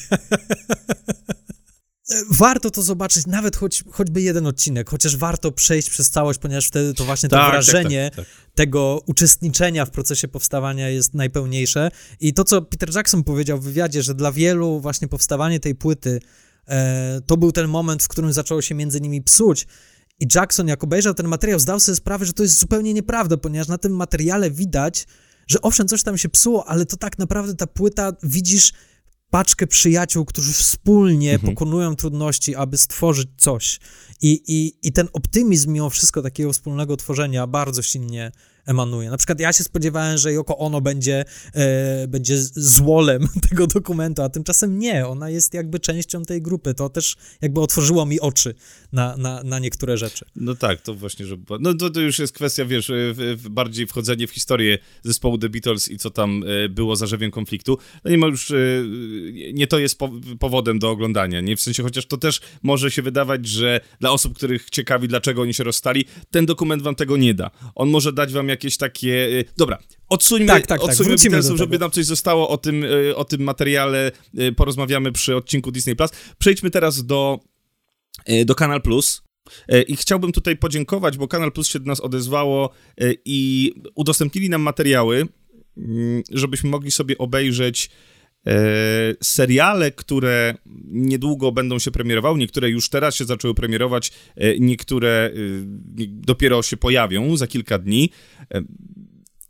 warto 2.31 2.71
to 2.71 2.83
zobaczyć, 2.83 3.27
nawet 3.27 3.57
choć, 3.57 3.85
choćby 3.91 4.23
jeden 4.23 4.47
odcinek, 4.47 4.91
chociaż 4.91 5.17
warto 5.17 5.53
przejść 5.53 5.91
przez 5.91 6.11
całość, 6.11 6.39
ponieważ 6.39 6.67
wtedy 6.67 6.95
to 6.95 7.05
właśnie 7.05 7.29
to 7.29 7.37
tak, 7.37 7.45
tak, 7.45 7.53
wrażenie 7.53 8.11
tak, 8.15 8.27
tak, 8.27 8.35
tego 8.55 9.03
uczestniczenia 9.07 9.85
w 9.85 9.91
procesie 9.91 10.29
powstawania 10.29 10.89
jest 10.89 11.15
najpełniejsze. 11.15 11.91
I 12.21 12.35
to, 12.35 12.45
co 12.45 12.63
Peter 12.63 12.95
Jackson 12.95 13.25
powiedział 13.25 13.59
w 13.59 13.65
wywiadzie, 13.65 14.03
że 14.03 14.15
dla 14.15 14.33
wielu 14.33 14.81
właśnie 14.81 15.09
powstawanie 15.09 15.61
tej 15.61 15.75
płyty 15.75 16.21
e, 16.69 17.21
to 17.27 17.37
był 17.37 17.53
ten 17.53 17.69
moment, 17.69 18.03
w 18.03 18.09
którym 18.09 18.33
zaczęło 18.33 18.63
się 18.63 18.75
między 18.75 19.01
nimi 19.01 19.23
psuć. 19.23 19.67
I 20.21 20.27
Jackson, 20.35 20.69
jak 20.69 20.85
obejrzał 20.85 21.15
ten 21.15 21.29
materiał, 21.29 21.59
zdał 21.59 21.81
sobie 21.81 21.97
sprawę, 21.97 22.25
że 22.25 22.33
to 22.33 22.43
jest 22.43 22.59
zupełnie 22.59 22.95
nieprawda, 22.95 23.37
ponieważ 23.37 23.69
na 23.69 23.79
tym 23.79 23.97
materiale 23.97 24.51
widać, 24.51 25.07
że 25.47 25.61
owszem, 25.61 25.89
coś 25.89 26.03
tam 26.03 26.19
się 26.19 26.29
psuło, 26.29 26.69
ale 26.69 26.87
to 26.87 26.97
tak 26.97 27.19
naprawdę 27.19 27.55
ta 27.55 27.67
płyta, 27.67 28.13
widzisz 28.23 28.73
paczkę 29.31 29.67
przyjaciół, 29.67 30.25
którzy 30.25 30.53
wspólnie 30.53 31.35
mhm. 31.35 31.55
pokonują 31.55 31.97
trudności, 31.97 32.55
aby 32.55 32.79
stworzyć 32.79 33.29
coś. 33.37 33.81
I, 34.23 34.43
i, 34.49 34.89
I 34.89 34.93
ten 34.93 35.09
optymizm 35.13 35.73
mimo 35.73 35.91
wszystko 35.91 36.23
takiego 36.23 36.53
wspólnego 36.53 36.97
tworzenia 36.97 37.47
bardzo 37.47 37.83
silnie 37.83 38.33
emanuje. 38.67 39.11
Na 39.11 39.17
przykład 39.17 39.41
ja 39.41 39.53
się 39.53 39.65
spodziewałem, 39.65 40.19
że 40.19 40.33
Yoko 40.33 40.59
Ono 40.59 40.81
będzie, 40.81 41.25
e, 41.55 42.09
będzie 42.09 42.37
złolem 42.55 43.29
tego 43.51 43.67
dokumentu, 43.67 44.23
a 44.23 44.29
tymczasem 44.29 44.79
nie, 44.79 45.07
ona 45.07 45.31
jest 45.31 45.55
jakby 45.55 45.81
częścią 45.81 46.25
tej 46.25 46.43
grupy. 46.43 46.75
To 46.75 46.89
też 46.89 47.17
jakby 47.43 47.61
otworzyło 47.61 48.07
mi 48.07 48.21
oczy 48.21 48.55
na, 48.93 49.17
na, 49.17 49.43
na 49.43 49.59
niektóre 49.59 49.99
rzeczy. 49.99 50.25
No 50.37 50.55
tak, 50.55 50.81
to 50.81 50.95
właśnie, 50.95 51.27
że... 51.27 51.37
No 51.61 51.75
to, 51.75 51.91
to 51.91 52.01
już 52.01 52.19
jest 52.19 52.33
kwestia, 52.33 52.65
wiesz, 52.65 52.93
w 53.15 53.49
bardziej 53.51 53.87
wchodzenie 53.87 54.27
w 54.27 54.31
historię 54.31 54.79
zespołu 55.03 55.39
The 55.39 55.49
Beatles 55.49 55.89
i 55.89 55.99
co 55.99 56.11
tam 56.11 56.45
e, 56.47 56.69
było 56.69 56.97
zarzewiem 56.97 57.31
konfliktu. 57.31 57.79
No 58.05 58.11
nie 58.11 58.19
ma 58.19 58.27
już... 58.27 58.51
E, 58.51 58.55
nie 59.53 59.67
to 59.67 59.79
jest 59.79 59.99
po, 59.99 60.11
powodem 60.39 60.79
do 60.79 60.91
oglądania, 60.91 61.41
nie? 61.41 61.57
W 61.57 61.61
sensie, 61.61 61.83
chociaż 61.83 62.07
to 62.07 62.17
też 62.17 62.41
może 62.63 62.91
się 62.91 63.03
wydawać, 63.03 63.47
że 63.47 63.81
dla 64.01 64.11
osób, 64.11 64.37
których 64.37 64.71
ciekawi, 64.71 65.09
dlaczego 65.09 65.43
oni 65.43 65.55
się 65.55 65.65
rozstali, 65.65 66.05
ten 66.31 66.47
dokument 66.47 66.83
wam 66.83 66.95
tego 66.95 67.17
nie 67.17 67.35
da. 67.35 67.51
On 67.75 67.91
może 67.91 68.13
dać 68.13 68.33
wam 68.33 68.49
jakieś 68.55 68.77
takie... 68.77 69.29
Y, 69.29 69.45
dobra, 69.57 69.79
odsuńmy, 70.09 70.47
tak, 70.47 70.67
tak, 70.67 70.81
tak. 70.81 70.91
odsuńmy 70.91 71.17
tak, 71.17 71.31
Beatlesów, 71.31 71.59
żeby 71.59 71.79
nam 71.79 71.91
coś 71.91 72.05
zostało 72.05 72.49
o 72.49 72.59
tym, 72.59 72.85
y, 72.85 73.17
o 73.17 73.25
tym 73.25 73.43
materiale, 73.43 74.13
y, 74.39 74.53
porozmawiamy 74.53 75.13
przy 75.13 75.37
odcinku 75.37 75.73
Disney+. 75.73 75.97
Plus. 75.97 76.11
Przejdźmy 76.39 76.71
teraz 76.71 77.07
do, 77.07 77.39
do 78.45 78.55
Kanal 78.55 78.83
Plus. 78.83 79.23
I 79.89 79.97
chciałbym 79.97 80.33
tutaj 80.33 80.57
podziękować, 80.57 81.17
bo 81.19 81.29
Kanal 81.29 81.53
Plus 81.53 81.69
się 81.69 81.81
do 81.81 81.87
nas 81.87 82.01
odezwało 82.01 82.71
i 83.25 83.73
udostępnili 83.95 84.51
nam 84.51 84.63
materiały, 84.63 85.29
mm, 85.77 86.23
żebyśmy 86.31 86.71
mogli 86.71 86.91
sobie 86.91 87.19
obejrzeć 87.19 87.91
seriale, 89.23 89.91
które 89.91 90.55
niedługo 90.91 91.53
będą 91.53 91.79
się 91.79 91.91
premierowały, 91.91 92.39
niektóre 92.39 92.71
już 92.71 92.89
teraz 92.89 93.15
się 93.15 93.25
zaczęły 93.25 93.55
premierować, 93.55 94.13
e, 94.37 94.59
niektóre 94.59 95.09
e, 95.09 95.31
dopiero 96.09 96.63
się 96.63 96.77
pojawią 96.77 97.37
za 97.37 97.47
kilka 97.47 97.79
dni. 97.79 98.11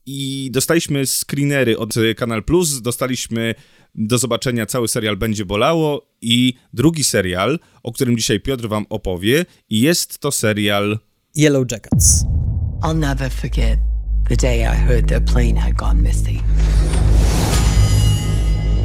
I 0.06 0.50
dostaliśmy 0.52 1.06
screenery 1.06 1.78
od 1.78 1.94
Kanal 2.16 2.44
Plus, 2.44 2.82
dostaliśmy 2.82 3.54
do 3.94 4.18
zobaczenia 4.18 4.66
cały 4.66 4.88
serial 4.88 5.16
Będzie 5.16 5.44
Bolało 5.44 6.10
i 6.20 6.54
drugi 6.72 7.04
serial, 7.04 7.58
o 7.82 7.92
którym 7.92 8.16
dzisiaj 8.16 8.40
Piotr 8.40 8.68
wam 8.68 8.86
opowie 8.90 9.46
i 9.70 9.80
jest 9.80 10.18
to 10.18 10.32
serial 10.32 10.98
Yellow 11.36 11.64
Jackets. 11.70 12.24
I'll 12.82 12.94
never 12.94 13.30
forget 13.30 13.78
the 14.28 14.36
day 14.36 14.60
I 14.62 14.76
heard 14.76 15.08
their 15.08 15.24
plane 15.24 15.56
had 15.56 15.74
gone 15.74 16.02
missing. 16.02 16.42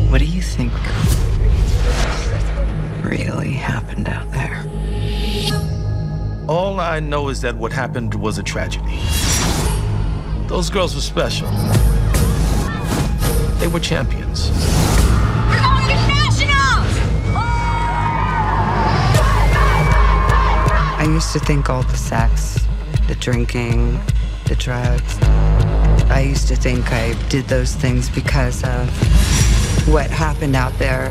What 0.10 0.18
do 0.18 0.26
you 0.26 0.42
think 0.42 0.74
really 3.04 3.52
happened 3.52 4.10
out 4.10 4.32
there? 4.32 4.66
All 6.48 6.80
I 6.80 7.00
know 7.00 7.30
is 7.30 7.42
that 7.42 7.56
what 7.56 7.72
happened 7.72 8.16
was 8.16 8.40
a 8.40 8.44
tragedy. 8.44 9.00
Those 10.48 10.72
girls 10.72 10.96
were 10.96 11.02
special. 11.02 11.48
They 13.60 13.68
were 13.68 13.80
champions. 13.80 14.50
I 20.98 21.06
used 21.08 21.32
to 21.34 21.40
think 21.40 21.70
all 21.70 21.84
the 21.84 21.98
sex, 21.98 22.66
the 23.08 23.14
drinking, 23.14 24.00
the 24.46 24.56
drugs. 24.56 25.20
I 26.10 26.22
used 26.28 26.48
to 26.48 26.56
think 26.56 26.92
I 26.92 27.14
did 27.30 27.46
those 27.46 27.76
things 27.76 28.10
because 28.10 28.64
of 28.64 29.29
what 29.90 30.12
happened 30.12 30.56
out 30.56 30.78
there, 30.78 31.10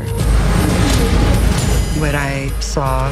what 1.99 2.15
I 2.15 2.49
saw, 2.61 3.11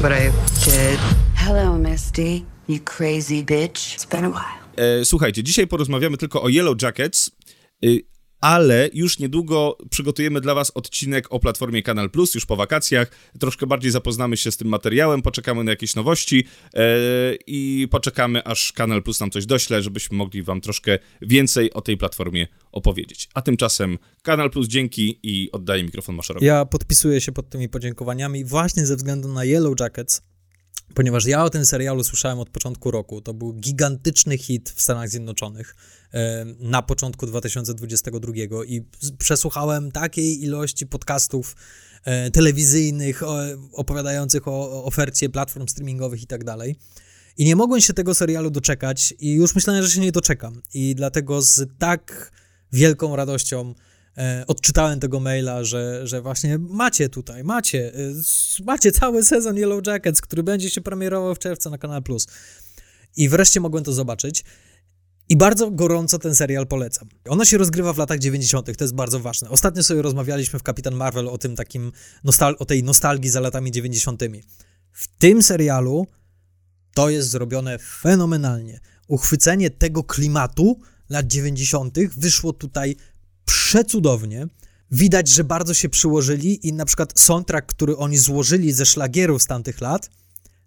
what 0.00 0.12
I 0.12 0.30
did. 0.64 0.98
Hello, 1.34 1.76
Misty, 1.76 2.46
you 2.68 2.78
crazy 2.80 3.44
bitch. 3.44 3.94
It's 3.94 4.06
been 4.06 4.24
a 4.24 4.30
while. 4.30 4.62
E, 4.76 5.04
słuchajcie, 5.04 5.42
dzisiaj 5.42 5.66
porozmawiamy 5.66 6.16
tylko 6.16 6.42
o 6.42 6.48
Yellow 6.48 6.82
Jackets, 6.82 7.30
e, 7.84 7.86
ale 8.42 8.90
już 8.94 9.18
niedługo 9.18 9.78
przygotujemy 9.90 10.40
dla 10.40 10.54
was 10.54 10.70
odcinek 10.70 11.26
o 11.30 11.40
platformie 11.40 11.82
Kanal 11.82 12.10
Plus, 12.10 12.34
już 12.34 12.46
po 12.46 12.56
wakacjach. 12.56 13.10
Troszkę 13.38 13.66
bardziej 13.66 13.90
zapoznamy 13.90 14.36
się 14.36 14.52
z 14.52 14.56
tym 14.56 14.68
materiałem, 14.68 15.22
poczekamy 15.22 15.64
na 15.64 15.70
jakieś 15.70 15.94
nowości 15.94 16.44
e, 16.74 16.88
i 17.46 17.88
poczekamy, 17.90 18.44
aż 18.44 18.72
Kanal 18.72 19.02
Plus 19.02 19.20
nam 19.20 19.30
coś 19.30 19.46
dośle, 19.46 19.82
żebyśmy 19.82 20.16
mogli 20.16 20.42
wam 20.42 20.60
troszkę 20.60 20.98
więcej 21.22 21.72
o 21.72 21.80
tej 21.80 21.96
platformie 21.96 22.46
opowiedzieć. 22.72 23.28
A 23.34 23.42
tymczasem 23.42 23.98
Kanal 24.22 24.50
Plus 24.50 24.68
dzięki 24.68 25.20
i 25.22 25.52
oddaję 25.52 25.84
mikrofon 25.84 26.14
Maszerowi. 26.14 26.46
Ja 26.46 26.64
podpisuję 26.64 27.20
się 27.20 27.32
pod 27.32 27.48
tymi 27.48 27.68
podziękowaniami 27.68 28.44
właśnie 28.44 28.86
ze 28.86 28.96
względu 28.96 29.28
na 29.28 29.44
Yellow 29.44 29.80
Jackets, 29.80 30.22
ponieważ 30.94 31.26
ja 31.26 31.44
o 31.44 31.50
tym 31.50 31.66
serialu 31.66 32.04
słyszałem 32.04 32.38
od 32.38 32.50
początku 32.50 32.90
roku. 32.90 33.20
To 33.20 33.34
był 33.34 33.52
gigantyczny 33.52 34.38
hit 34.38 34.70
w 34.70 34.82
Stanach 34.82 35.08
Zjednoczonych 35.08 35.76
na 36.60 36.82
początku 36.82 37.26
2022 37.26 38.32
i 38.66 38.82
przesłuchałem 39.18 39.92
takiej 39.92 40.42
ilości 40.42 40.86
podcastów 40.86 41.56
e, 42.04 42.30
telewizyjnych 42.30 43.22
opowiadających 43.72 44.48
o 44.48 44.84
ofercie 44.84 45.28
platform 45.28 45.68
streamingowych 45.68 46.22
i 46.22 46.26
tak 46.26 46.44
dalej. 46.44 46.76
I 47.38 47.44
nie 47.44 47.56
mogłem 47.56 47.80
się 47.80 47.92
tego 47.92 48.14
serialu 48.14 48.50
doczekać 48.50 49.14
i 49.20 49.32
już 49.32 49.54
myślałem, 49.54 49.82
że 49.82 49.90
się 49.90 50.00
nie 50.00 50.12
doczekam. 50.12 50.62
I 50.74 50.94
dlatego 50.94 51.42
z 51.42 51.68
tak 51.78 52.32
wielką 52.72 53.16
radością 53.16 53.74
odczytałem 54.46 55.00
tego 55.00 55.20
maila, 55.20 55.64
że, 55.64 56.06
że 56.06 56.22
właśnie 56.22 56.58
macie 56.58 57.08
tutaj, 57.08 57.44
macie, 57.44 57.94
e, 57.94 58.64
macie 58.64 58.92
cały 58.92 59.24
sezon 59.24 59.56
Yellow 59.56 59.86
Jackets, 59.86 60.20
który 60.20 60.42
będzie 60.42 60.70
się 60.70 60.80
premierował 60.80 61.34
w 61.34 61.38
czerwcu 61.38 61.70
na 61.70 61.78
Kanal 61.78 62.02
Plus. 62.02 62.26
I 63.16 63.28
wreszcie 63.28 63.60
mogłem 63.60 63.84
to 63.84 63.92
zobaczyć. 63.92 64.44
I 65.28 65.36
bardzo 65.36 65.70
gorąco 65.70 66.18
ten 66.18 66.34
serial 66.34 66.66
polecam. 66.66 67.08
Ono 67.28 67.44
się 67.44 67.58
rozgrywa 67.58 67.92
w 67.92 67.98
latach 67.98 68.18
90., 68.18 68.76
to 68.76 68.84
jest 68.84 68.94
bardzo 68.94 69.20
ważne. 69.20 69.50
Ostatnio 69.50 69.82
sobie 69.82 70.02
rozmawialiśmy 70.02 70.58
w 70.58 70.62
Kapitan 70.62 70.94
Marvel 70.94 71.28
o 71.28 71.38
tym 71.38 71.56
takim, 71.56 71.92
nostal- 72.24 72.54
o 72.58 72.64
tej 72.64 72.84
nostalgii 72.84 73.30
za 73.30 73.40
latami 73.40 73.70
90. 73.70 74.22
W 74.92 75.06
tym 75.18 75.42
serialu 75.42 76.06
to 76.94 77.10
jest 77.10 77.30
zrobione 77.30 77.78
fenomenalnie. 77.78 78.80
Uchwycenie 79.08 79.70
tego 79.70 80.04
klimatu 80.04 80.80
lat 81.08 81.26
90. 81.26 81.98
wyszło 82.16 82.52
tutaj 82.52 82.96
przecudownie. 83.44 84.46
Widać, 84.90 85.28
że 85.28 85.44
bardzo 85.44 85.74
się 85.74 85.88
przyłożyli 85.88 86.68
i 86.68 86.72
na 86.72 86.84
przykład 86.84 87.20
soundtrack, 87.20 87.66
który 87.66 87.96
oni 87.96 88.18
złożyli 88.18 88.72
ze 88.72 88.86
szlagierów 88.86 89.42
z 89.42 89.46
tamtych 89.46 89.80
lat, 89.80 90.10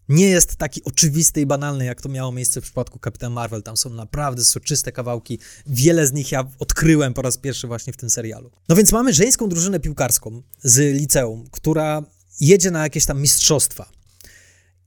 nie 0.10 0.26
jest 0.26 0.56
taki 0.56 0.84
oczywisty 0.84 1.42
i 1.42 1.46
banalny, 1.46 1.86
jak 1.86 2.02
to 2.02 2.10
miało 2.10 2.32
miejsce 2.32 2.62
w 2.62 2.64
przypadku 2.64 3.00
Kapitan 3.00 3.34
Marvel. 3.34 3.64
Tam 3.64 3.78
są 3.78 3.90
naprawdę 3.90 4.46
soczyste 4.46 4.92
kawałki. 4.92 5.40
Wiele 5.68 6.08
z 6.08 6.14
nich 6.14 6.32
ja 6.32 6.48
odkryłem 6.60 7.14
po 7.14 7.22
raz 7.22 7.38
pierwszy 7.38 7.68
właśnie 7.68 7.94
w 7.94 7.98
tym 7.98 8.10
serialu. 8.10 8.52
No 8.70 8.76
więc 8.76 8.92
mamy 8.92 9.14
żeńską 9.14 9.50
drużynę 9.50 9.80
piłkarską 9.80 10.42
z 10.64 11.00
liceum, 11.00 11.48
która 11.52 12.04
jedzie 12.40 12.72
na 12.72 12.84
jakieś 12.84 13.06
tam 13.06 13.22
mistrzostwa 13.22 13.90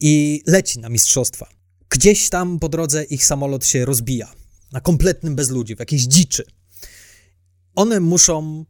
i 0.00 0.42
leci 0.46 0.78
na 0.78 0.88
mistrzostwa. 0.88 1.48
Gdzieś 1.90 2.28
tam 2.28 2.58
po 2.58 2.68
drodze 2.68 3.04
ich 3.04 3.24
samolot 3.24 3.66
się 3.66 3.84
rozbija 3.84 4.32
na 4.72 4.80
kompletnym 4.80 5.36
bezludziu, 5.36 5.76
w 5.76 5.78
jakiejś 5.78 6.02
dziczy. 6.02 6.44
One 7.78 8.00
muszą 8.00 8.64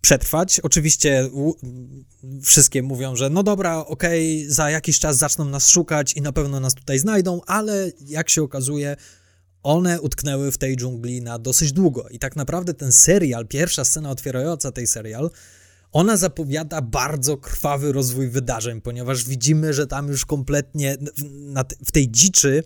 przetrwać. 0.00 0.60
Oczywiście 0.60 1.30
wszystkie 2.42 2.82
mówią, 2.82 3.16
że 3.16 3.30
no 3.30 3.42
dobra, 3.42 3.78
okej, 3.78 4.42
okay, 4.42 4.54
za 4.54 4.70
jakiś 4.70 4.98
czas 4.98 5.16
zaczną 5.16 5.44
nas 5.44 5.68
szukać 5.68 6.12
i 6.12 6.22
na 6.22 6.32
pewno 6.32 6.60
nas 6.60 6.74
tutaj 6.74 6.98
znajdą, 6.98 7.40
ale 7.46 7.92
jak 8.06 8.30
się 8.30 8.42
okazuje, 8.42 8.96
one 9.62 10.00
utknęły 10.00 10.52
w 10.52 10.58
tej 10.58 10.76
dżungli 10.76 11.22
na 11.22 11.38
dosyć 11.38 11.72
długo. 11.72 12.08
I 12.08 12.18
tak 12.18 12.36
naprawdę 12.36 12.74
ten 12.74 12.92
serial, 12.92 13.46
pierwsza 13.46 13.84
scena 13.84 14.10
otwierająca 14.10 14.72
tej 14.72 14.86
serial, 14.86 15.30
ona 15.92 16.16
zapowiada 16.16 16.82
bardzo 16.82 17.36
krwawy 17.36 17.92
rozwój 17.92 18.28
wydarzeń, 18.28 18.80
ponieważ 18.80 19.24
widzimy, 19.24 19.74
że 19.74 19.86
tam 19.86 20.08
już 20.08 20.26
kompletnie 20.26 20.96
w 21.86 21.92
tej 21.92 22.10
dziczy 22.10 22.62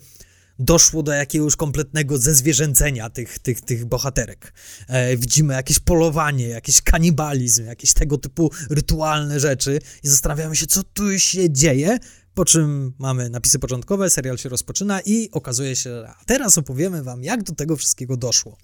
doszło 0.58 1.02
do 1.02 1.12
jakiegoś 1.12 1.56
kompletnego 1.56 2.18
zezwierzęcenia 2.18 3.10
tych, 3.10 3.38
tych, 3.38 3.60
tych 3.60 3.84
bohaterek. 3.84 4.52
E, 4.88 5.16
widzimy 5.16 5.54
jakieś 5.54 5.78
polowanie, 5.78 6.48
jakiś 6.48 6.82
kanibalizm, 6.82 7.64
jakieś 7.64 7.92
tego 7.92 8.18
typu 8.18 8.50
rytualne 8.70 9.40
rzeczy 9.40 9.78
i 10.02 10.08
zastanawiamy 10.08 10.56
się, 10.56 10.66
co 10.66 10.82
tu 10.82 11.18
się 11.18 11.52
dzieje, 11.52 11.98
po 12.34 12.44
czym 12.44 12.92
mamy 12.98 13.30
napisy 13.30 13.58
początkowe, 13.58 14.10
serial 14.10 14.38
się 14.38 14.48
rozpoczyna 14.48 15.00
i 15.00 15.28
okazuje 15.32 15.76
się, 15.76 16.04
a 16.20 16.24
teraz 16.24 16.58
opowiemy 16.58 17.02
wam, 17.02 17.24
jak 17.24 17.42
do 17.42 17.54
tego 17.54 17.76
wszystkiego 17.76 18.16
doszło. 18.16 18.56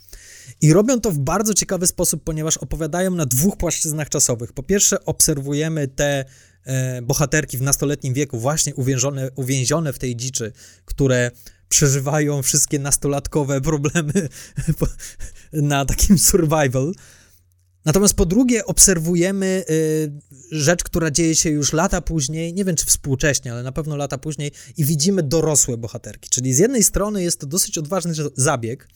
I 0.60 0.72
robią 0.72 1.00
to 1.00 1.10
w 1.10 1.18
bardzo 1.18 1.54
ciekawy 1.54 1.86
sposób, 1.86 2.24
ponieważ 2.24 2.56
opowiadają 2.56 3.10
na 3.10 3.26
dwóch 3.26 3.56
płaszczyznach 3.56 4.08
czasowych. 4.08 4.52
Po 4.52 4.62
pierwsze, 4.62 5.04
obserwujemy 5.04 5.88
te 5.88 6.24
e, 6.64 7.02
bohaterki 7.02 7.58
w 7.58 7.62
nastoletnim 7.62 8.14
wieku, 8.14 8.38
właśnie 8.38 8.74
uwięzione, 8.74 9.30
uwięzione 9.34 9.92
w 9.92 9.98
tej 9.98 10.16
dziczy, 10.16 10.52
które 10.84 11.30
przeżywają 11.68 12.42
wszystkie 12.42 12.78
nastolatkowe 12.78 13.60
problemy 13.70 14.28
na 15.52 15.84
takim 15.84 16.18
survival. 16.18 16.92
Natomiast 17.84 18.14
po 18.14 18.26
drugie, 18.26 18.66
obserwujemy 18.66 19.64
y, 19.70 20.12
rzecz, 20.50 20.84
która 20.84 21.10
dzieje 21.10 21.36
się 21.36 21.50
już 21.50 21.72
lata 21.72 22.00
później, 22.00 22.54
nie 22.54 22.64
wiem 22.64 22.76
czy 22.76 22.86
współcześnie, 22.86 23.52
ale 23.52 23.62
na 23.62 23.72
pewno 23.72 23.96
lata 23.96 24.18
później, 24.18 24.52
i 24.76 24.84
widzimy 24.84 25.22
dorosłe 25.22 25.76
bohaterki. 25.76 26.30
Czyli 26.30 26.54
z 26.54 26.58
jednej 26.58 26.84
strony 26.84 27.22
jest 27.22 27.40
to 27.40 27.46
dosyć 27.46 27.78
odważny 27.78 28.14
zabieg, 28.36 28.88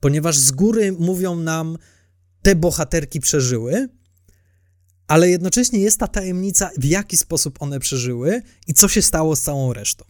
ponieważ 0.00 0.38
z 0.38 0.50
góry 0.50 0.92
mówią 0.92 1.36
nam, 1.36 1.78
te 2.42 2.56
bohaterki 2.56 3.20
przeżyły, 3.20 3.88
ale 5.06 5.30
jednocześnie 5.30 5.80
jest 5.80 5.98
ta 5.98 6.08
tajemnica, 6.08 6.70
w 6.78 6.84
jaki 6.84 7.16
sposób 7.16 7.62
one 7.62 7.80
przeżyły 7.80 8.42
i 8.66 8.74
co 8.74 8.88
się 8.88 9.02
stało 9.02 9.36
z 9.36 9.42
całą 9.42 9.72
resztą. 9.72 10.04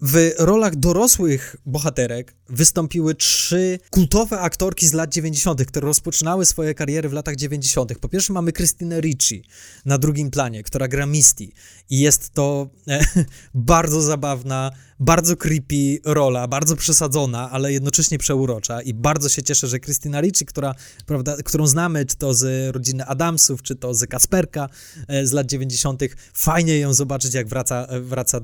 W 0.00 0.32
rolach 0.38 0.76
dorosłych 0.76 1.56
bohaterek 1.66 2.34
wystąpiły 2.48 3.14
trzy 3.14 3.78
kultowe 3.90 4.40
aktorki 4.40 4.88
z 4.88 4.92
lat 4.92 5.12
90., 5.12 5.64
które 5.64 5.86
rozpoczynały 5.86 6.46
swoje 6.46 6.74
kariery 6.74 7.08
w 7.08 7.12
latach 7.12 7.36
90. 7.36 7.98
Po 7.98 8.08
pierwsze 8.08 8.32
mamy 8.32 8.52
Krystynę 8.52 9.00
Ricci 9.00 9.44
na 9.84 9.98
drugim 9.98 10.30
planie, 10.30 10.62
która 10.62 10.88
gra 10.88 11.06
Misty 11.06 11.48
i 11.90 12.00
jest 12.00 12.30
to 12.30 12.68
e, 12.88 13.00
bardzo 13.54 14.02
zabawna, 14.02 14.70
bardzo 15.00 15.36
creepy 15.36 15.98
rola, 16.04 16.48
bardzo 16.48 16.76
przesadzona, 16.76 17.50
ale 17.50 17.72
jednocześnie 17.72 18.18
przeurocza 18.18 18.82
i 18.82 18.94
bardzo 18.94 19.28
się 19.28 19.42
cieszę, 19.42 19.68
że 19.68 19.80
Krystyna 19.80 20.20
Ricci, 20.20 20.46
która, 20.46 20.74
prawda, 21.06 21.36
którą 21.44 21.66
znamy, 21.66 22.06
czy 22.06 22.16
to 22.16 22.34
z 22.34 22.74
rodziny 22.74 23.06
Adamsów, 23.06 23.62
czy 23.62 23.76
to 23.76 23.94
z 23.94 24.06
Kasperka 24.06 24.68
e, 25.08 25.26
z 25.26 25.32
lat 25.32 25.46
90., 25.46 26.02
fajnie 26.34 26.78
ją 26.78 26.94
zobaczyć, 26.94 27.34
jak 27.34 27.48
wraca, 27.48 27.86
wraca 28.00 28.40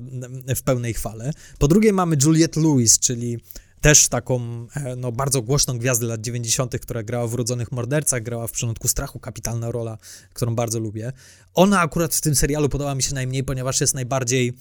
w 0.57 0.63
pełnej 0.63 0.95
chwale. 0.95 1.33
Po 1.59 1.69
drugie 1.69 1.93
mamy 1.93 2.17
Juliette 2.25 2.61
Lewis, 2.61 2.99
czyli 2.99 3.39
też 3.83 4.09
taką 4.09 4.67
e, 4.75 4.97
no, 4.97 5.13
bardzo 5.13 5.43
głośną 5.43 5.79
gwiazdę 5.79 6.07
lat 6.07 6.21
90., 6.21 6.79
która 6.81 7.03
grała 7.03 7.27
w 7.27 7.35
Urodzonych 7.35 7.73
Mordercach, 7.73 8.23
grała 8.23 8.47
w 8.47 8.53
Przynutku 8.53 8.89
Strachu, 8.89 9.19
kapitalna 9.19 9.71
rola, 9.71 9.99
którą 10.33 10.55
bardzo 10.55 10.79
lubię. 10.79 11.13
Ona 11.55 11.81
akurat 11.81 12.15
w 12.15 12.21
tym 12.21 12.35
serialu 12.35 12.69
podoba 12.69 12.95
mi 12.95 13.03
się 13.03 13.15
najmniej, 13.15 13.45
ponieważ 13.45 13.81
jest 13.81 13.95
najbardziej 13.95 14.53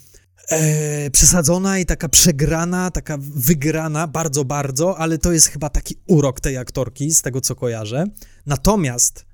e, 0.50 1.10
przesadzona 1.10 1.80
i 1.80 1.86
taka 1.86 2.10
przegrana, 2.10 2.92
taka 2.92 3.18
wygrana 3.20 4.08
bardzo, 4.08 4.46
bardzo, 4.46 4.98
ale 4.98 5.18
to 5.18 5.32
jest 5.32 5.48
chyba 5.48 5.70
taki 5.70 5.96
urok 6.08 6.40
tej 6.40 6.58
aktorki, 6.58 7.12
z 7.12 7.22
tego 7.22 7.42
co 7.42 7.56
kojarzę. 7.56 8.06
Natomiast 8.46 9.26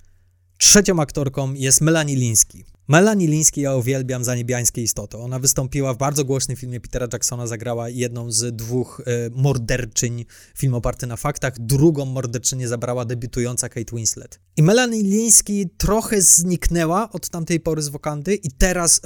trzecią 0.58 1.00
aktorką 1.00 1.54
jest 1.54 1.82
Melanie 1.82 2.16
Liński. 2.16 2.66
Melanie 2.88 3.28
Liński 3.28 3.62
ja 3.62 3.76
uwielbiam 3.76 4.24
za 4.24 4.36
niebiańskie 4.36 4.82
istoty. 4.82 5.18
Ona 5.18 5.40
wystąpiła 5.40 5.94
w 5.94 5.98
bardzo 5.98 6.26
głośnym 6.26 6.58
filmie 6.58 6.80
Petera 6.80 7.08
Jacksona, 7.14 7.48
zagrała 7.48 7.90
jedną 7.90 8.32
z 8.32 8.56
dwóch 8.56 9.02
e, 9.06 9.30
morderczyń, 9.30 10.26
film 10.56 10.74
oparty 10.74 11.08
na 11.08 11.18
faktach. 11.18 11.54
Drugą 11.60 12.06
morderczynię 12.06 12.68
zabrała 12.68 13.06
debiutująca 13.06 13.70
Kate 13.70 13.96
Winslet. 13.96 14.40
I 14.58 14.64
Melanie 14.64 15.04
Liński 15.04 15.70
trochę 15.78 16.22
zniknęła 16.22 17.12
od 17.12 17.30
tamtej 17.30 17.60
pory 17.60 17.82
z 17.82 17.90
Wokandy 17.90 18.36
i 18.36 18.52
teraz 18.52 19.02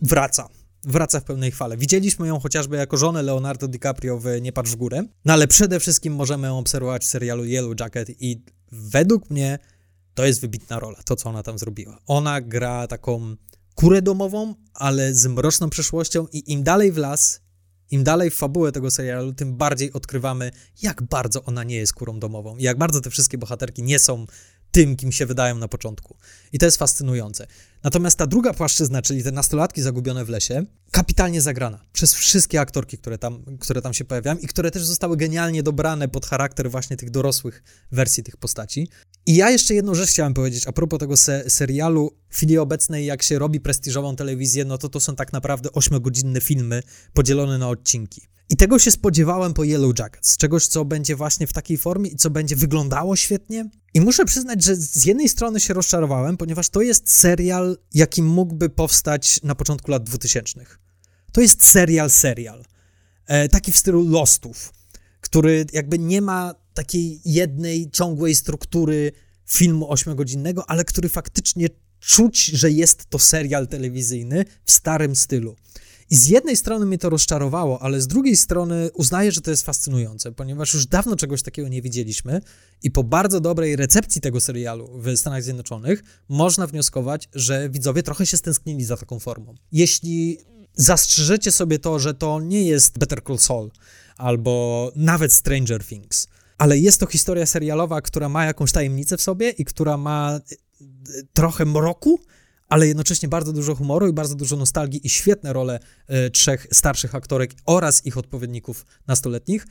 wraca 0.00 0.48
wraca 0.84 1.20
w 1.20 1.24
pełnej 1.24 1.50
chwale. 1.50 1.76
Widzieliśmy 1.76 2.28
ją 2.28 2.40
chociażby 2.40 2.76
jako 2.76 2.96
żonę 2.96 3.22
Leonardo 3.22 3.68
DiCaprio 3.68 4.18
w 4.18 4.24
Nie 4.40 4.52
patrz 4.52 4.70
w 4.70 4.76
górę, 4.76 5.04
no 5.24 5.32
ale 5.32 5.48
przede 5.48 5.80
wszystkim 5.80 6.14
możemy 6.14 6.46
ją 6.46 6.58
obserwować 6.58 7.02
w 7.02 7.06
serialu 7.06 7.44
Yellow 7.44 7.80
Jacket 7.80 8.22
i 8.22 8.44
według 8.72 9.30
mnie 9.30 9.58
to 10.14 10.24
jest 10.24 10.40
wybitna 10.40 10.78
rola, 10.78 11.02
to 11.02 11.16
co 11.16 11.28
ona 11.28 11.42
tam 11.42 11.58
zrobiła. 11.58 11.98
Ona 12.06 12.40
gra 12.40 12.86
taką 12.86 13.36
kurę 13.74 14.02
domową, 14.02 14.54
ale 14.74 15.14
z 15.14 15.26
mroczną 15.26 15.70
przeszłością 15.70 16.26
i 16.32 16.52
im 16.52 16.62
dalej 16.62 16.92
w 16.92 16.96
las, 16.96 17.40
im 17.90 18.04
dalej 18.04 18.30
w 18.30 18.34
fabułę 18.34 18.72
tego 18.72 18.90
serialu, 18.90 19.32
tym 19.32 19.56
bardziej 19.56 19.92
odkrywamy, 19.92 20.50
jak 20.82 21.02
bardzo 21.02 21.44
ona 21.44 21.64
nie 21.64 21.76
jest 21.76 21.92
kurą 21.92 22.20
domową 22.20 22.56
i 22.56 22.62
jak 22.62 22.78
bardzo 22.78 23.00
te 23.00 23.10
wszystkie 23.10 23.38
bohaterki 23.38 23.82
nie 23.82 23.98
są 23.98 24.26
tym, 24.72 24.96
kim 24.96 25.12
się 25.12 25.26
wydają 25.26 25.58
na 25.58 25.68
początku. 25.68 26.16
I 26.52 26.58
to 26.58 26.66
jest 26.66 26.76
fascynujące. 26.76 27.46
Natomiast 27.82 28.18
ta 28.18 28.26
druga 28.26 28.54
płaszczyzna, 28.54 29.02
czyli 29.02 29.22
te 29.22 29.32
nastolatki 29.32 29.82
zagubione 29.82 30.24
w 30.24 30.28
lesie, 30.28 30.66
kapitalnie 30.90 31.40
zagrana 31.40 31.84
przez 31.92 32.14
wszystkie 32.14 32.60
aktorki, 32.60 32.98
które 32.98 33.18
tam, 33.18 33.44
które 33.60 33.82
tam 33.82 33.94
się 33.94 34.04
pojawiają 34.04 34.38
i 34.38 34.46
które 34.46 34.70
też 34.70 34.84
zostały 34.84 35.16
genialnie 35.16 35.62
dobrane 35.62 36.08
pod 36.08 36.26
charakter 36.26 36.70
właśnie 36.70 36.96
tych 36.96 37.10
dorosłych 37.10 37.62
wersji 37.92 38.22
tych 38.22 38.36
postaci. 38.36 38.88
I 39.26 39.36
ja 39.36 39.50
jeszcze 39.50 39.74
jedną 39.74 39.94
rzecz 39.94 40.10
chciałem 40.10 40.34
powiedzieć 40.34 40.66
a 40.66 40.72
propos 40.72 41.00
tego 41.00 41.16
se 41.16 41.50
serialu. 41.50 42.16
W 42.28 42.36
chwili 42.36 42.58
obecnej, 42.58 43.06
jak 43.06 43.22
się 43.22 43.38
robi 43.38 43.60
prestiżową 43.60 44.16
telewizję, 44.16 44.64
no 44.64 44.78
to 44.78 44.88
to 44.88 45.00
są 45.00 45.16
tak 45.16 45.32
naprawdę 45.32 45.72
ośmiogodzinne 45.72 46.40
filmy 46.40 46.82
podzielone 47.12 47.58
na 47.58 47.68
odcinki. 47.68 48.22
I 48.52 48.56
tego 48.56 48.78
się 48.78 48.90
spodziewałem 48.90 49.54
po 49.54 49.64
Yellow 49.64 49.98
Jackets, 49.98 50.36
czegoś, 50.36 50.66
co 50.66 50.84
będzie 50.84 51.16
właśnie 51.16 51.46
w 51.46 51.52
takiej 51.52 51.78
formie 51.78 52.10
i 52.10 52.16
co 52.16 52.30
będzie 52.30 52.56
wyglądało 52.56 53.16
świetnie. 53.16 53.70
I 53.94 54.00
muszę 54.00 54.24
przyznać, 54.24 54.64
że 54.64 54.76
z 54.76 55.04
jednej 55.04 55.28
strony 55.28 55.60
się 55.60 55.74
rozczarowałem, 55.74 56.36
ponieważ 56.36 56.68
to 56.68 56.82
jest 56.82 57.10
serial, 57.10 57.78
jaki 57.94 58.22
mógłby 58.22 58.68
powstać 58.68 59.40
na 59.42 59.54
początku 59.54 59.90
lat 59.90 60.04
2000. 60.04 60.66
To 61.32 61.40
jest 61.40 61.64
serial, 61.64 62.10
serial. 62.10 62.64
E, 63.26 63.48
taki 63.48 63.72
w 63.72 63.76
stylu 63.76 64.08
Lostów, 64.08 64.72
który 65.20 65.66
jakby 65.72 65.98
nie 65.98 66.22
ma 66.22 66.54
takiej 66.74 67.20
jednej, 67.24 67.90
ciągłej 67.90 68.34
struktury 68.34 69.12
filmu 69.46 69.90
ośmiogodzinnego, 69.90 70.70
ale 70.70 70.84
który 70.84 71.08
faktycznie 71.08 71.68
czuć, 72.00 72.44
że 72.44 72.70
jest 72.70 73.06
to 73.10 73.18
serial 73.18 73.68
telewizyjny 73.68 74.44
w 74.64 74.72
starym 74.72 75.16
stylu. 75.16 75.56
I 76.12 76.16
z 76.16 76.28
jednej 76.28 76.56
strony 76.56 76.86
mnie 76.86 76.98
to 76.98 77.10
rozczarowało, 77.10 77.82
ale 77.82 78.00
z 78.00 78.06
drugiej 78.06 78.36
strony 78.36 78.90
uznaję, 78.94 79.32
że 79.32 79.40
to 79.40 79.50
jest 79.50 79.62
fascynujące, 79.62 80.32
ponieważ 80.32 80.74
już 80.74 80.86
dawno 80.86 81.16
czegoś 81.16 81.42
takiego 81.42 81.68
nie 81.68 81.82
widzieliśmy 81.82 82.40
i 82.82 82.90
po 82.90 83.04
bardzo 83.04 83.40
dobrej 83.40 83.76
recepcji 83.76 84.20
tego 84.20 84.40
serialu 84.40 84.98
w 84.98 85.16
Stanach 85.16 85.42
Zjednoczonych 85.42 86.02
można 86.28 86.66
wnioskować, 86.66 87.28
że 87.34 87.70
widzowie 87.70 88.02
trochę 88.02 88.26
się 88.26 88.36
stęsknili 88.36 88.84
za 88.84 88.96
taką 88.96 89.18
formą. 89.18 89.54
Jeśli 89.72 90.38
zastrzeżecie 90.74 91.52
sobie 91.52 91.78
to, 91.78 91.98
że 91.98 92.14
to 92.14 92.40
nie 92.40 92.64
jest 92.64 92.98
Better 92.98 93.22
Call 93.24 93.38
Saul 93.38 93.70
albo 94.16 94.92
nawet 94.96 95.32
Stranger 95.32 95.84
Things, 95.84 96.28
ale 96.58 96.78
jest 96.78 97.00
to 97.00 97.06
historia 97.06 97.46
serialowa, 97.46 98.00
która 98.00 98.28
ma 98.28 98.44
jakąś 98.44 98.72
tajemnicę 98.72 99.16
w 99.16 99.22
sobie 99.22 99.50
i 99.50 99.64
która 99.64 99.96
ma 99.96 100.40
e, 100.40 100.56
trochę 101.32 101.64
mroku, 101.64 102.20
ale 102.72 102.86
jednocześnie 102.86 103.28
bardzo 103.28 103.52
dużo 103.52 103.74
humoru 103.74 104.08
i 104.08 104.12
bardzo 104.12 104.34
dużo 104.34 104.56
nostalgii 104.56 105.06
i 105.06 105.10
świetne 105.10 105.52
role 105.52 105.80
y, 106.26 106.30
trzech 106.30 106.66
starszych 106.72 107.14
aktorek 107.14 107.50
oraz 107.66 108.06
ich 108.06 108.18
odpowiedników 108.18 108.86
nastoletnich, 109.06 109.66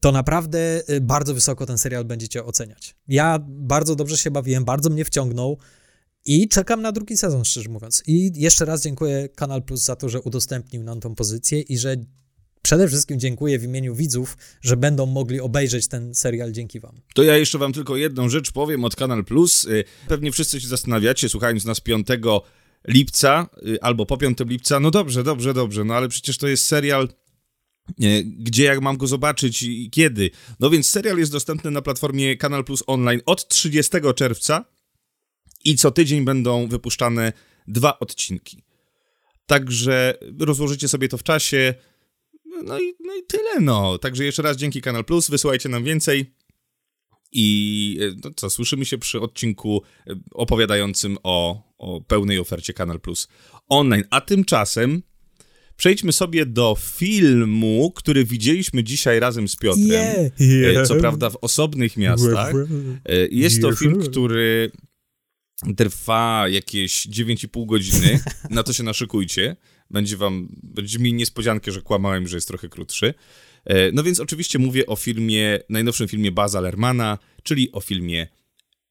to 0.00 0.12
naprawdę 0.12 0.82
y, 0.90 1.00
bardzo 1.00 1.34
wysoko 1.34 1.66
ten 1.66 1.78
serial 1.78 2.04
będziecie 2.04 2.44
oceniać. 2.44 2.96
Ja 3.08 3.38
bardzo 3.48 3.96
dobrze 3.96 4.16
się 4.16 4.30
bawiłem, 4.30 4.64
bardzo 4.64 4.90
mnie 4.90 5.04
wciągnął 5.04 5.58
i 6.24 6.48
czekam 6.48 6.82
na 6.82 6.92
drugi 6.92 7.16
sezon, 7.16 7.44
szczerze 7.44 7.68
mówiąc. 7.68 8.02
I 8.06 8.32
jeszcze 8.34 8.64
raz 8.64 8.82
dziękuję 8.82 9.28
Kanal 9.28 9.62
Plus 9.62 9.84
za 9.84 9.96
to, 9.96 10.08
że 10.08 10.20
udostępnił 10.20 10.82
nam 10.82 11.00
tą 11.00 11.14
pozycję 11.14 11.60
i 11.60 11.78
że 11.78 11.96
przede 12.64 12.88
wszystkim 12.88 13.20
dziękuję 13.20 13.58
w 13.58 13.64
imieniu 13.64 13.94
widzów, 13.94 14.36
że 14.62 14.76
będą 14.76 15.06
mogli 15.06 15.40
obejrzeć 15.40 15.88
ten 15.88 16.14
serial 16.14 16.52
dzięki 16.52 16.80
wam. 16.80 17.00
To 17.14 17.22
ja 17.22 17.36
jeszcze 17.36 17.58
wam 17.58 17.72
tylko 17.72 17.96
jedną 17.96 18.28
rzecz 18.28 18.52
powiem 18.52 18.84
od 18.84 18.96
Kanal 18.96 19.24
Plus. 19.24 19.64
Y, 19.64 19.84
pewnie 20.08 20.32
wszyscy 20.32 20.60
się 20.60 20.68
zastanawiacie, 20.68 21.28
słuchając 21.28 21.64
nas 21.64 21.80
5 21.80 22.06
lipca 22.88 23.48
y, 23.66 23.80
albo 23.80 24.06
po 24.06 24.16
5 24.16 24.38
lipca. 24.46 24.80
No 24.80 24.90
dobrze, 24.90 25.22
dobrze, 25.22 25.54
dobrze, 25.54 25.84
no 25.84 25.94
ale 25.94 26.08
przecież 26.08 26.38
to 26.38 26.48
jest 26.48 26.66
serial 26.66 27.08
y, 28.02 28.24
gdzie 28.24 28.64
jak 28.64 28.80
mam 28.80 28.96
go 28.96 29.06
zobaczyć 29.06 29.62
i 29.62 29.90
kiedy. 29.90 30.30
No 30.60 30.70
więc 30.70 30.90
serial 30.90 31.18
jest 31.18 31.32
dostępny 31.32 31.70
na 31.70 31.82
platformie 31.82 32.36
Kanal 32.36 32.64
Plus 32.64 32.82
Online 32.86 33.20
od 33.26 33.48
30 33.48 33.92
czerwca 34.16 34.64
i 35.64 35.76
co 35.76 35.90
tydzień 35.90 36.24
będą 36.24 36.68
wypuszczane 36.68 37.32
dwa 37.66 37.98
odcinki. 37.98 38.62
Także 39.46 40.14
rozłożycie 40.40 40.88
sobie 40.88 41.08
to 41.08 41.18
w 41.18 41.22
czasie, 41.22 41.74
no 42.62 42.80
i, 42.80 42.94
no 43.00 43.16
i 43.16 43.22
tyle, 43.28 43.60
no. 43.60 43.98
Także 43.98 44.24
jeszcze 44.24 44.42
raz 44.42 44.56
dzięki 44.56 44.80
Kanal 44.80 45.04
Plus, 45.04 45.30
wysyłajcie 45.30 45.68
nam 45.68 45.84
więcej. 45.84 46.34
I 47.32 47.98
e, 48.00 48.20
no 48.24 48.30
co, 48.36 48.50
słyszymy 48.50 48.84
się 48.84 48.98
przy 48.98 49.20
odcinku 49.20 49.82
e, 50.06 50.14
opowiadającym 50.30 51.18
o, 51.22 51.62
o 51.78 52.00
pełnej 52.00 52.38
ofercie 52.38 52.72
Kanal 52.72 53.00
Plus 53.00 53.28
online. 53.68 54.04
A 54.10 54.20
tymczasem 54.20 55.02
przejdźmy 55.76 56.12
sobie 56.12 56.46
do 56.46 56.76
filmu, 56.80 57.92
który 57.96 58.24
widzieliśmy 58.24 58.84
dzisiaj 58.84 59.20
razem 59.20 59.48
z 59.48 59.56
Piotrem. 59.56 59.86
Yeah. 59.88 60.40
Yeah. 60.40 60.88
Co 60.88 60.94
prawda 60.94 61.30
w 61.30 61.36
osobnych 61.40 61.96
miastach. 61.96 62.52
Jest 63.30 63.62
to 63.62 63.72
film, 63.72 64.02
który 64.02 64.70
trwa 65.76 66.48
jakieś 66.48 67.08
9,5 67.08 67.66
godziny. 67.66 68.20
Na 68.50 68.62
to 68.62 68.72
się 68.72 68.82
naszykujcie 68.82 69.56
będzie 69.94 70.16
wam, 70.16 70.48
będzie 70.62 70.98
mi 70.98 71.14
niespodziankę, 71.14 71.72
że 71.72 71.82
kłamałem, 71.82 72.28
że 72.28 72.36
jest 72.36 72.48
trochę 72.48 72.68
krótszy. 72.68 73.14
E, 73.64 73.92
no 73.92 74.02
więc 74.02 74.20
oczywiście 74.20 74.58
mówię 74.58 74.86
o 74.86 74.96
filmie, 74.96 75.58
najnowszym 75.68 76.08
filmie 76.08 76.32
Baza 76.32 76.60
Lermana, 76.60 77.18
czyli 77.42 77.72
o 77.72 77.80
filmie 77.80 78.28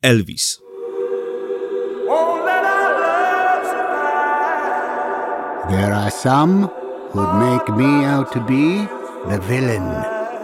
Elvis. 0.02 0.60
There 5.70 5.96
are 5.96 6.12
some 6.12 6.68
who'd 7.14 7.34
make 7.36 7.70
me 7.70 8.06
out 8.14 8.32
to 8.34 8.40
be 8.40 8.88
the 9.30 9.40
villain 9.48 9.88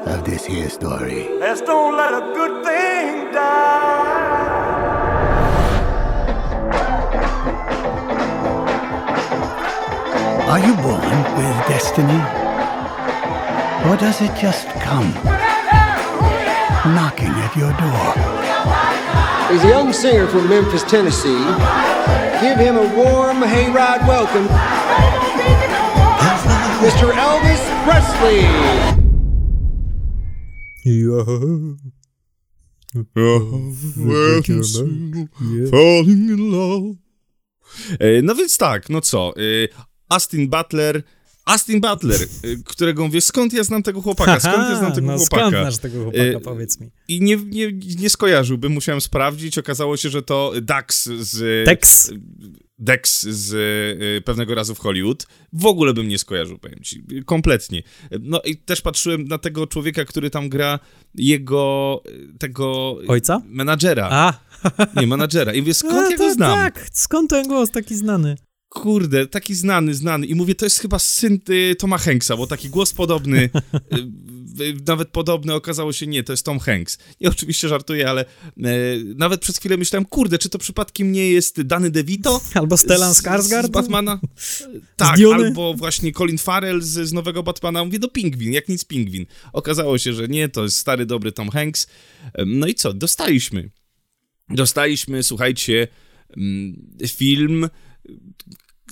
of 0.06 0.24
this 0.24 0.46
here 0.46 0.70
story. 0.70 1.28
Let's 1.40 1.62
don't 1.62 1.98
let 1.98 2.14
a 2.14 2.22
good 2.36 2.64
thing 2.66 3.34
die. 3.34 4.69
Are 10.50 10.60
you 10.60 10.74
born 10.78 11.00
with 11.38 11.68
destiny? 11.68 12.20
Or 13.88 13.96
does 13.96 14.20
it 14.20 14.36
just 14.36 14.68
come 14.82 15.14
knocking 16.96 17.30
at 17.30 17.56
your 17.56 17.72
door? 17.78 18.14
He's 19.52 19.64
a 19.64 19.68
young 19.68 19.94
singer 19.94 20.26
from 20.26 20.50
Memphis, 20.50 20.82
Tennessee. 20.82 21.38
Give 22.42 22.58
him 22.58 22.78
a 22.78 22.88
warm 22.98 23.38
hayride 23.46 24.08
welcome. 24.08 24.48
Mr. 26.82 27.12
Elvis 27.14 27.62
Presley. 27.86 28.42
Falling 35.70 36.30
in 36.30 36.52
love. 36.52 36.96
No 38.24 38.36
więc 38.36 38.58
tak, 38.58 38.90
no 38.90 39.02
co, 39.02 39.34
Austin 40.10 40.50
Butler. 40.50 41.04
Austin 41.46 41.82
Butler, 41.82 42.22
y, 42.46 42.64
którego 42.66 43.06
mówię, 43.06 43.22
skąd 43.22 43.54
ja 43.54 43.64
znam 43.64 43.84
tego 43.84 44.02
chłopaka? 44.02 44.40
Skąd 44.50 44.70
ja 44.70 44.76
znam 44.76 44.92
tego 44.92 45.08
no, 45.08 45.18
chłopaka? 45.18 45.50
Skąd 45.50 45.56
znasz 45.56 45.78
tego 45.78 46.04
chłopaka, 46.04 46.24
y, 46.24 46.40
powiedz 46.40 46.80
mi. 46.80 46.92
I 47.08 47.22
nie, 47.22 47.38
nie, 47.38 47.72
nie 48.00 48.10
skojarzyłbym, 48.10 48.72
musiałem 48.72 49.02
sprawdzić. 49.02 49.58
Okazało 49.58 49.98
się, 49.98 50.10
że 50.10 50.22
to 50.22 50.54
Dax 50.62 51.10
z. 51.20 51.66
Dex. 51.66 52.12
Dex 52.80 53.22
z 53.28 53.54
y, 54.20 54.22
pewnego 54.22 54.56
razu 54.56 54.76
w 54.76 54.80
Hollywood. 54.80 55.28
W 55.54 55.66
ogóle 55.66 55.94
bym 55.94 56.08
nie 56.08 56.20
skojarzył, 56.20 56.60
powiem 56.60 56.80
ci. 56.84 57.04
Kompletnie. 57.26 57.84
No 58.20 58.42
i 58.42 58.58
też 58.58 58.82
patrzyłem 58.82 59.28
na 59.28 59.38
tego 59.38 59.68
człowieka, 59.68 60.06
który 60.06 60.30
tam 60.30 60.50
gra 60.50 60.80
jego 61.16 62.04
tego... 62.40 62.98
Ojca? 63.08 63.42
Menadżera. 63.46 64.10
A. 64.12 64.34
Nie, 64.96 65.08
menadżera. 65.08 65.54
I 65.54 65.60
mówię, 65.60 65.74
skąd 65.74 66.08
A, 66.08 66.10
ja 66.12 66.18
go 66.18 66.34
znam? 66.34 66.52
Tak, 66.52 66.88
skąd 66.94 67.30
ten 67.30 67.48
głos 67.48 67.72
taki 67.72 67.96
znany? 67.96 68.38
Kurde, 68.70 69.28
taki 69.28 69.56
znany, 69.56 69.94
znany. 69.94 70.26
I 70.26 70.36
mówię, 70.36 70.56
to 70.56 70.66
jest 70.66 70.80
chyba 70.80 71.00
syn 71.00 71.40
y, 71.50 71.76
Toma 71.76 71.98
Hanksa, 71.98 72.38
bo 72.38 72.48
taki 72.48 72.70
głos 72.70 72.94
podobny, 72.94 73.38
y, 73.40 74.64
y, 74.64 74.76
nawet 74.88 75.10
podobny 75.10 75.54
okazało 75.54 75.94
się, 75.94 76.08
nie, 76.08 76.24
to 76.24 76.34
jest 76.34 76.46
Tom 76.46 76.60
Hanks. 76.60 76.98
I 77.20 77.28
oczywiście 77.28 77.68
żartuję, 77.68 78.10
ale 78.10 78.26
nawet 79.16 79.42
przez 79.42 79.58
chwilę 79.58 79.78
myślałem, 79.78 80.06
kurde, 80.06 80.38
czy 80.38 80.50
to 80.50 80.58
przypadkiem 80.58 81.12
nie 81.12 81.30
jest 81.30 81.62
Danny 81.62 81.92
DeVito? 81.92 82.42
Albo 82.54 82.78
Stellan 82.78 83.14
Skarsgård? 83.14 83.64
Z, 83.64 83.68
z 83.68 83.70
Batmana? 83.70 84.20
tak, 84.96 85.20
albo 85.34 85.74
właśnie 85.74 86.12
Colin 86.12 86.38
Farrell 86.38 86.82
z, 86.82 87.10
z 87.10 87.14
nowego 87.14 87.44
Batmana. 87.44 87.86
Mówię, 87.86 88.00
do 88.00 88.08
no 88.08 88.14
Pingwin, 88.14 88.54
jak 88.54 88.70
nic 88.70 88.86
Pingwin. 88.86 89.26
Okazało 89.54 89.98
się, 89.98 90.14
że 90.14 90.28
nie, 90.28 90.50
to 90.50 90.64
jest 90.64 90.78
stary, 90.78 91.06
dobry 91.06 91.32
Tom 91.32 91.50
Hanks. 91.50 91.88
No 92.46 92.68
i 92.68 92.76
co, 92.76 92.94
dostaliśmy. 92.94 93.70
Dostaliśmy, 94.50 95.24
słuchajcie, 95.24 95.88
film 97.08 97.70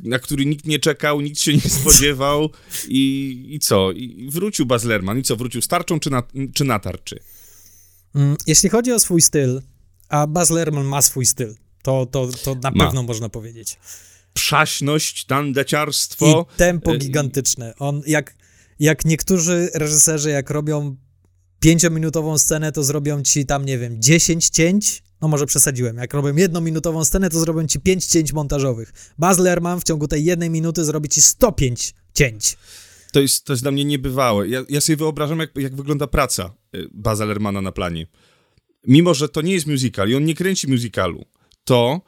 na 0.03 0.19
który 0.19 0.45
nikt 0.45 0.65
nie 0.65 0.79
czekał, 0.79 1.21
nikt 1.21 1.39
się 1.39 1.53
nie 1.53 1.69
spodziewał 1.79 2.49
i, 2.87 3.45
i 3.49 3.59
co? 3.59 3.91
I 3.91 4.29
wrócił 4.31 4.65
Baz 4.65 4.83
Lerman. 4.83 5.19
I 5.19 5.23
co, 5.23 5.35
wrócił 5.35 5.61
starczą 5.61 5.99
czy 5.99 6.09
na, 6.09 6.23
czy 6.53 6.63
na 6.63 6.79
tarczy? 6.79 7.19
Mm, 8.15 8.37
jeśli 8.47 8.69
chodzi 8.69 8.91
o 8.91 8.99
swój 8.99 9.21
styl, 9.21 9.61
a 10.09 10.27
Baz 10.27 10.49
Lerman 10.49 10.85
ma 10.85 11.01
swój 11.01 11.25
styl, 11.25 11.55
to, 11.83 12.05
to, 12.05 12.29
to 12.43 12.55
na 12.55 12.71
ma. 12.71 12.85
pewno 12.85 13.03
można 13.03 13.29
powiedzieć. 13.29 13.77
Przaśność, 14.33 15.25
tandeciarstwo. 15.25 16.47
I 16.53 16.57
tempo 16.57 16.95
e, 16.95 16.97
gigantyczne. 16.97 17.73
On, 17.79 18.01
jak, 18.07 18.35
jak 18.79 19.05
niektórzy 19.05 19.69
reżyserzy, 19.73 20.29
jak 20.29 20.49
robią 20.49 20.95
pięciominutową 21.59 22.37
scenę, 22.37 22.71
to 22.71 22.83
zrobią 22.83 23.23
ci 23.23 23.45
tam, 23.45 23.65
nie 23.65 23.77
wiem, 23.77 24.01
10 24.01 24.49
cięć 24.49 25.03
No 25.21 25.27
może 25.27 25.45
przesadziłem. 25.45 25.97
Jak 25.97 26.13
robię 26.13 26.41
jednominutową 26.41 27.05
scenę, 27.05 27.29
to 27.29 27.39
zrobię 27.39 27.67
ci 27.67 27.79
5 27.79 28.05
cięć 28.05 28.33
montażowych. 28.33 28.93
Baz 29.17 29.39
Lerman 29.39 29.79
w 29.79 29.83
ciągu 29.83 30.07
tej 30.07 30.25
jednej 30.25 30.49
minuty 30.49 30.85
zrobi 30.85 31.09
ci 31.09 31.21
105 31.21 31.93
cięć. 32.13 32.57
To 33.11 33.19
jest, 33.19 33.45
to 33.45 33.53
jest 33.53 33.63
dla 33.63 33.71
mnie 33.71 33.85
niebywałe. 33.85 34.47
Ja, 34.47 34.63
ja 34.69 34.81
sobie 34.81 34.97
wyobrażam, 34.97 35.39
jak, 35.39 35.51
jak 35.55 35.75
wygląda 35.75 36.07
praca 36.07 36.53
y, 36.75 36.87
Baza 36.93 37.25
Lermana 37.25 37.61
na 37.61 37.71
planie. 37.71 38.07
Mimo, 38.87 39.13
że 39.13 39.29
to 39.29 39.41
nie 39.41 39.53
jest 39.53 39.67
musical 39.67 40.09
i 40.09 40.15
on 40.15 40.25
nie 40.25 40.35
kręci 40.35 40.67
musicalu, 40.67 41.25
to 41.63 42.01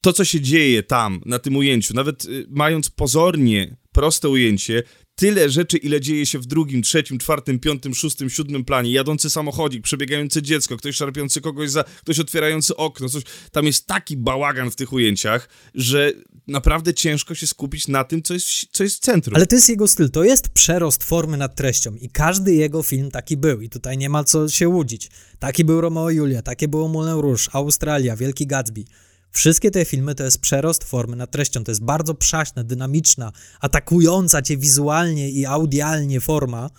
to, 0.00 0.12
co 0.12 0.24
się 0.24 0.40
dzieje 0.40 0.82
tam, 0.82 1.20
na 1.26 1.38
tym 1.38 1.56
ujęciu, 1.56 1.94
nawet 1.94 2.24
y, 2.24 2.46
mając 2.48 2.90
pozornie 2.90 3.76
proste 3.92 4.28
ujęcie, 4.28 4.82
tyle 5.20 5.50
rzeczy, 5.50 5.76
ile 5.76 6.00
dzieje 6.00 6.26
się 6.26 6.38
w 6.38 6.46
drugim, 6.46 6.82
trzecim, 6.82 7.18
czwartym, 7.18 7.58
piątym, 7.58 7.94
szóstym, 7.94 8.30
siódmym 8.30 8.64
planie. 8.64 8.92
Jadący 8.92 9.30
samochodzik, 9.30 9.82
przebiegające 9.82 10.42
dziecko, 10.42 10.76
ktoś 10.76 10.96
szarpiący 10.96 11.40
kogoś 11.40 11.70
za, 11.70 11.84
ktoś 11.84 12.18
otwierający 12.18 12.76
okno, 12.76 13.08
coś. 13.08 13.22
Tam 13.52 13.66
jest 13.66 13.86
taki 13.86 14.16
bałagan 14.16 14.70
w 14.70 14.76
tych 14.76 14.92
ujęciach, 14.92 15.48
że 15.74 16.12
naprawdę 16.46 16.94
ciężko 16.94 17.34
się 17.34 17.46
skupić 17.46 17.88
na 17.88 18.04
tym, 18.04 18.22
co 18.22 18.34
jest, 18.34 18.46
co 18.72 18.84
jest 18.84 18.96
w 18.96 19.00
centrum. 19.00 19.36
Ale 19.36 19.46
to 19.46 19.54
jest 19.54 19.68
jego 19.68 19.88
styl, 19.88 20.10
to 20.10 20.24
jest 20.24 20.48
przerost 20.48 21.04
formy 21.04 21.36
nad 21.36 21.54
treścią 21.54 21.94
i 21.94 22.08
każdy 22.08 22.54
jego 22.54 22.82
film 22.82 23.10
taki 23.10 23.36
był 23.36 23.60
i 23.60 23.68
tutaj 23.68 23.98
nie 23.98 24.08
ma 24.08 24.24
co 24.24 24.48
się 24.48 24.68
łudzić. 24.68 25.10
Taki 25.38 25.64
był 25.64 25.80
Romeo 25.80 26.10
i 26.10 26.16
Julia, 26.16 26.42
takie 26.42 26.68
było 26.68 26.88
Moulin 26.88 27.20
Rouge, 27.20 27.48
Australia, 27.52 28.16
Wielki 28.16 28.46
Gatsby. 28.46 28.84
Wszystkie 29.30 29.70
te 29.70 29.84
filmy 29.84 30.14
to 30.14 30.24
jest 30.24 30.38
przerost 30.38 30.84
formy 30.84 31.16
nad 31.16 31.30
treścią. 31.30 31.64
To 31.64 31.70
jest 31.70 31.84
bardzo 31.84 32.14
przaśna, 32.14 32.64
dynamiczna, 32.64 33.32
atakująca 33.60 34.42
cię 34.42 34.56
wizualnie 34.56 35.30
i 35.30 35.46
audialnie 35.46 36.20
forma. 36.20 36.70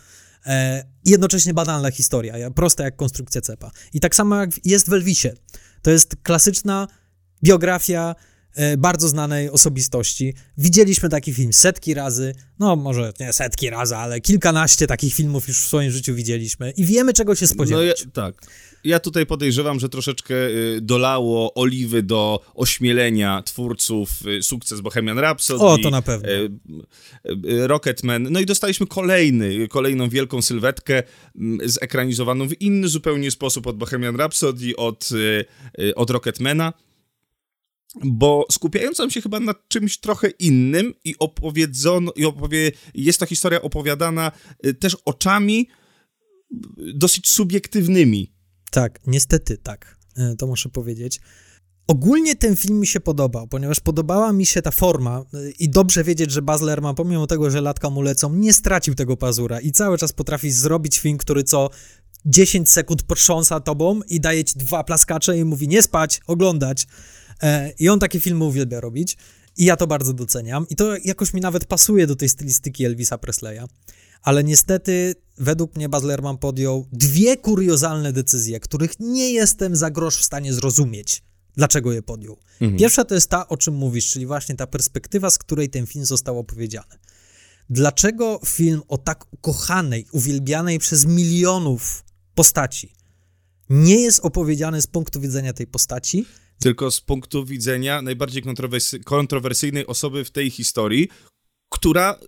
E, 0.46 0.86
jednocześnie 1.06 1.54
banalna 1.54 1.92
historia, 1.92 2.52
prosta 2.52 2.84
jak 2.84 2.96
konstrukcja 2.96 3.42
cepa. 3.42 3.72
I 3.94 4.00
tak 4.00 4.16
samo 4.16 4.36
jak 4.36 4.50
jest 4.66 4.90
w 4.90 4.94
Elvisie. 4.94 5.30
To 5.82 5.92
jest 5.92 6.16
klasyczna 6.24 6.88
biografia 7.44 8.16
e, 8.56 8.78
bardzo 8.78 9.08
znanej 9.08 9.50
osobistości. 9.50 10.34
Widzieliśmy 10.58 11.10
taki 11.10 11.34
film 11.34 11.54
setki 11.54 11.94
razy, 11.94 12.36
no 12.60 12.76
może 12.76 13.14
nie 13.20 13.34
setki 13.34 13.70
razy, 13.70 13.96
ale 13.96 14.22
kilkanaście 14.22 14.88
takich 14.88 15.14
filmów 15.14 15.48
już 15.48 15.62
w 15.62 15.68
swoim 15.68 15.92
życiu 15.92 16.16
widzieliśmy 16.16 16.72
i 16.72 16.86
wiemy 16.86 17.14
czego 17.14 17.36
się 17.36 17.48
spodziewać. 17.48 18.06
No 18.06 18.12
tak. 18.12 18.42
Ja 18.84 19.00
tutaj 19.00 19.26
podejrzewam, 19.26 19.80
że 19.80 19.90
troszeczkę 19.90 20.36
y, 20.50 20.82
dolało 20.82 21.54
oliwy 21.54 22.04
do 22.04 22.40
ośmielenia 22.54 23.44
twórców 23.44 24.10
y, 24.28 24.44
sukces 24.44 24.82
Bohemian 24.82 25.20
Rhapsody. 25.20 25.64
O, 25.64 25.78
to 25.78 25.90
na 25.90 26.02
pewno. 26.02 26.30
Y, 26.30 26.50
Rocketman. 27.68 28.28
No 28.32 28.40
i 28.40 28.46
dostaliśmy 28.46 28.88
kolejny, 28.88 29.68
kolejną 29.68 30.10
wielką 30.10 30.42
sylwetkę 30.42 31.04
zekranizowaną 31.64 32.48
w 32.48 32.62
inny 32.62 32.88
zupełnie 32.88 33.32
sposób 33.32 33.68
od 33.68 33.78
Bohemian 33.78 34.16
Rhapsody, 34.16 34.76
od, 34.76 35.10
od 35.96 36.10
Rocketmana 36.10 36.74
bo 38.04 38.46
skupiając 38.52 38.98
się 39.10 39.22
chyba 39.22 39.40
na 39.40 39.56
czymś 39.68 39.98
trochę 39.98 40.30
innym 40.30 40.94
i 41.04 41.16
opowiedzono, 41.20 42.12
i 42.16 42.26
opowie, 42.26 42.72
jest 42.94 43.20
to 43.20 43.26
historia 43.26 43.62
opowiadana 43.62 44.32
też 44.80 44.98
oczami 45.06 45.68
dosyć 46.78 47.30
subiektywnymi 47.30 48.32
tak, 48.72 49.00
niestety 49.08 49.58
tak, 49.58 49.98
e, 50.18 50.36
to 50.36 50.48
muszę 50.48 50.70
powiedzieć. 50.70 51.22
Ogólnie 51.88 52.36
ten 52.36 52.56
film 52.56 52.80
mi 52.80 52.88
się 52.88 53.00
podobał, 53.00 53.48
ponieważ 53.48 53.80
podobała 53.80 54.34
mi 54.34 54.46
się 54.46 54.62
ta 54.62 54.72
forma 54.72 55.20
e, 55.20 55.50
i 55.60 55.70
dobrze 55.70 56.04
wiedzieć, 56.04 56.32
że 56.32 56.42
Baz 56.42 56.62
Luhrmann, 56.62 56.96
pomimo 56.96 57.28
tego, 57.28 57.52
że 57.52 57.62
latka 57.62 57.90
mu 57.90 58.02
lecą, 58.02 58.34
nie 58.34 58.54
stracił 58.54 58.96
tego 58.96 59.18
pazura 59.18 59.60
i 59.60 59.72
cały 59.72 59.98
czas 59.98 60.14
potrafi 60.14 60.52
zrobić 60.52 61.00
film, 61.00 61.18
który 61.18 61.44
co 61.44 61.70
10 62.26 62.70
sekund 62.70 63.04
potrząsa 63.04 63.60
tobą 63.60 64.02
i 64.08 64.20
daje 64.20 64.44
ci 64.44 64.60
dwa 64.60 64.84
plaskacze 64.84 65.38
i 65.38 65.46
mówi 65.46 65.68
nie 65.68 65.82
spać, 65.82 66.22
oglądać. 66.28 66.88
E, 67.44 67.72
I 67.80 67.90
on 67.90 68.00
takie 68.00 68.20
filmy 68.20 68.44
uwielbia 68.44 68.80
robić 68.80 69.18
i 69.58 69.66
ja 69.66 69.76
to 69.76 69.88
bardzo 69.88 70.14
doceniam 70.14 70.66
i 70.70 70.76
to 70.76 70.96
jakoś 71.04 71.34
mi 71.34 71.42
nawet 71.42 71.66
pasuje 71.66 72.08
do 72.08 72.16
tej 72.16 72.30
stylistyki 72.30 72.86
Elvisa 72.86 73.18
Presleya 73.18 73.68
ale 74.22 74.44
niestety 74.44 75.16
według 75.38 75.76
mnie 75.76 75.90
Baz 75.90 76.04
Luhrmann 76.04 76.38
podjął 76.38 76.88
dwie 76.92 77.38
kuriozalne 77.38 78.14
decyzje, 78.14 78.60
których 78.60 79.00
nie 79.00 79.32
jestem 79.32 79.76
za 79.76 79.92
grosz 79.92 80.18
w 80.18 80.24
stanie 80.24 80.54
zrozumieć, 80.54 81.24
dlaczego 81.56 81.92
je 81.92 82.02
podjął. 82.02 82.38
Mhm. 82.62 82.80
Pierwsza 82.80 83.06
to 83.06 83.16
jest 83.16 83.30
ta, 83.30 83.48
o 83.48 83.58
czym 83.58 83.74
mówisz, 83.74 84.12
czyli 84.12 84.26
właśnie 84.26 84.56
ta 84.56 84.68
perspektywa, 84.68 85.30
z 85.30 85.38
której 85.38 85.70
ten 85.70 85.88
film 85.88 86.06
został 86.06 86.40
opowiedziany. 86.40 86.96
Dlaczego 87.70 88.40
film 88.46 88.82
o 88.88 88.98
tak 88.98 89.34
ukochanej, 89.34 90.06
uwielbianej 90.12 90.80
przez 90.80 91.06
milionów 91.06 92.04
postaci 92.36 92.94
nie 93.70 94.02
jest 94.02 94.20
opowiedziany 94.20 94.82
z 94.82 94.88
punktu 94.88 95.22
widzenia 95.22 95.54
tej 95.54 95.68
postaci, 95.68 96.26
tylko 96.60 96.92
z 96.92 97.02
punktu 97.02 97.46
widzenia 97.46 98.02
najbardziej 98.02 98.44
kontrowersyjnej 99.06 99.88
osoby 99.88 100.26
w 100.26 100.32
tej 100.32 100.50
historii, 100.50 101.10
która 101.70 102.20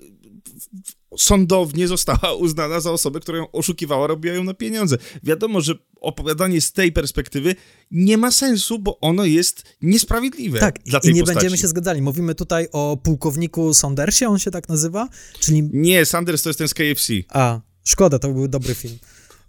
sądownie 1.18 1.88
została 1.88 2.34
uznana 2.46 2.80
za 2.80 2.92
osobę, 2.92 3.20
która 3.20 3.38
ją 3.38 3.52
oszukiwała, 3.52 4.08
robiła 4.08 4.36
ją 4.36 4.44
na 4.44 4.54
pieniądze. 4.54 4.98
Wiadomo, 5.24 5.62
że 5.62 5.74
opowiadanie 6.02 6.62
z 6.62 6.72
tej 6.72 6.92
perspektywy 6.92 7.56
nie 7.92 8.18
ma 8.18 8.32
sensu, 8.32 8.80
bo 8.80 9.00
ono 9.00 9.26
jest 9.26 9.64
niesprawiedliwe 9.82 10.60
tak, 10.60 10.80
dla 10.86 11.00
tej 11.00 11.12
i 11.12 11.14
nie 11.14 11.22
postaci. 11.22 11.36
będziemy 11.36 11.58
się 11.58 11.68
zgadzali. 11.68 12.02
Mówimy 12.02 12.36
tutaj 12.36 12.68
o 12.72 12.98
pułkowniku 13.04 13.74
Sandersie, 13.74 14.28
on 14.28 14.40
się 14.40 14.52
tak 14.52 14.70
nazywa? 14.70 15.08
Czyli... 15.40 15.70
Nie, 15.74 16.06
Sanders 16.06 16.44
to 16.44 16.50
jest 16.50 16.60
ten 16.60 16.68
z 16.68 16.74
KFC. 16.74 17.14
A, 17.30 17.60
szkoda, 17.84 18.20
to 18.20 18.30
był 18.30 18.48
dobry 18.48 18.76
film. 18.76 18.98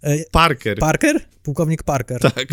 E, 0.01 0.25
Parker. 0.31 0.79
Parker? 0.79 1.25
Pułkownik 1.43 1.83
Parker. 1.83 2.21
Tak. 2.21 2.47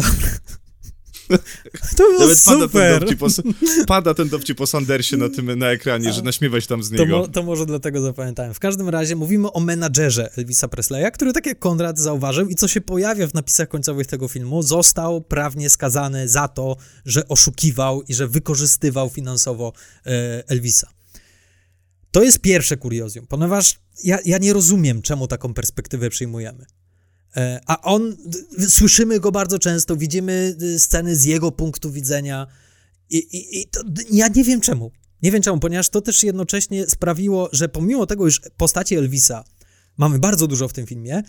To 1.96 2.02
było 2.02 2.20
Nawet 2.20 2.38
super. 2.38 2.66
Pada 2.66 3.04
ten, 3.04 3.08
dowcip 3.08 3.22
o, 3.22 3.84
pada 3.86 4.14
ten 4.14 4.28
dowcip 4.28 4.60
o 4.60 4.66
Sandersie 4.66 5.16
na, 5.16 5.28
tym, 5.28 5.58
na 5.58 5.70
ekranie, 5.70 6.12
że 6.12 6.22
naśmiewać 6.22 6.66
tam 6.66 6.82
z 6.82 6.90
niego. 6.90 7.04
To, 7.04 7.10
mo, 7.10 7.28
to, 7.28 7.42
może 7.42 7.66
dlatego 7.66 8.00
zapamiętałem. 8.00 8.54
W 8.54 8.58
każdym 8.58 8.88
razie 8.88 9.16
mówimy 9.16 9.52
o 9.52 9.60
menadżerze 9.60 10.30
Elvisa 10.36 10.68
Presleya, 10.68 11.10
który, 11.12 11.32
tak 11.32 11.46
jak 11.46 11.58
Konrad 11.58 11.98
zauważył 11.98 12.48
i 12.48 12.54
co 12.54 12.68
się 12.68 12.80
pojawia 12.80 13.26
w 13.26 13.34
napisach 13.34 13.68
końcowych 13.68 14.06
tego 14.06 14.28
filmu, 14.28 14.62
został 14.62 15.20
prawnie 15.20 15.70
skazany 15.70 16.28
za 16.28 16.48
to, 16.48 16.76
że 17.04 17.28
oszukiwał 17.28 18.02
i 18.02 18.14
że 18.14 18.28
wykorzystywał 18.28 19.10
finansowo 19.10 19.72
e, 20.06 20.10
Elvisa. 20.48 20.88
To 22.10 22.22
jest 22.22 22.38
pierwsze 22.38 22.76
kuriozum, 22.76 23.26
ponieważ 23.26 23.78
ja, 24.04 24.18
ja 24.24 24.38
nie 24.38 24.52
rozumiem, 24.52 25.02
czemu 25.02 25.28
taką 25.28 25.54
perspektywę 25.54 26.10
przyjmujemy. 26.10 26.66
E, 27.36 27.60
a 27.66 27.80
on, 27.80 28.16
słyszymy 28.68 29.20
go 29.20 29.32
bardzo 29.32 29.58
często, 29.58 29.96
widzimy 29.96 30.56
y, 30.62 30.80
sceny 30.80 31.16
z 31.16 31.24
jego 31.24 31.52
punktu 31.52 31.92
widzenia 31.92 32.46
i, 33.10 33.16
i, 33.16 33.60
i 33.60 33.66
to, 33.66 33.80
ja 34.10 34.28
nie 34.28 34.44
wiem 34.44 34.60
czemu. 34.60 34.92
Nie 35.22 35.30
wiem 35.30 35.42
czemu, 35.42 35.58
ponieważ 35.58 35.88
to 35.88 36.00
też 36.00 36.22
jednocześnie 36.22 36.86
sprawiło, 36.86 37.48
że 37.52 37.68
pomimo 37.68 38.06
tego, 38.06 38.26
iż 38.26 38.40
postaci 38.56 38.96
Elvisa 38.96 39.44
mamy 39.98 40.18
bardzo 40.18 40.46
dużo 40.46 40.68
w 40.68 40.72
tym 40.72 40.86
filmie, 40.86 41.22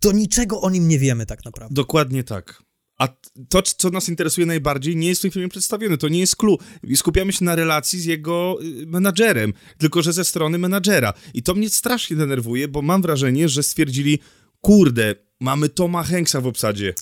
to 0.00 0.12
niczego 0.12 0.60
o 0.60 0.70
nim 0.70 0.88
nie 0.88 0.98
wiemy 0.98 1.26
tak 1.26 1.44
naprawdę. 1.44 1.74
Dokładnie 1.74 2.24
tak. 2.24 2.62
A 2.98 3.08
to, 3.48 3.62
co 3.62 3.90
nas 3.90 4.08
interesuje 4.08 4.46
najbardziej, 4.46 4.96
nie 4.96 5.08
jest 5.08 5.20
w 5.20 5.22
tym 5.22 5.30
filmie 5.30 5.48
przedstawione. 5.48 5.96
To 5.96 6.08
nie 6.08 6.20
jest 6.20 6.36
clue. 6.36 6.58
Skupiamy 6.94 7.32
się 7.32 7.44
na 7.44 7.54
relacji 7.54 8.00
z 8.00 8.04
jego 8.04 8.58
y, 8.62 8.86
menadżerem, 8.86 9.52
tylko 9.78 10.02
że 10.02 10.12
ze 10.12 10.24
strony 10.24 10.58
menadżera. 10.58 11.12
I 11.34 11.42
to 11.42 11.54
mnie 11.54 11.70
strasznie 11.70 12.16
denerwuje, 12.16 12.68
bo 12.68 12.82
mam 12.82 13.02
wrażenie, 13.02 13.48
że 13.48 13.62
stwierdzili, 13.62 14.18
kurde, 14.60 15.14
mamy 15.40 15.68
Toma 15.68 16.02
Hanksa 16.02 16.40
w 16.40 16.46
obsadzie. 16.46 16.94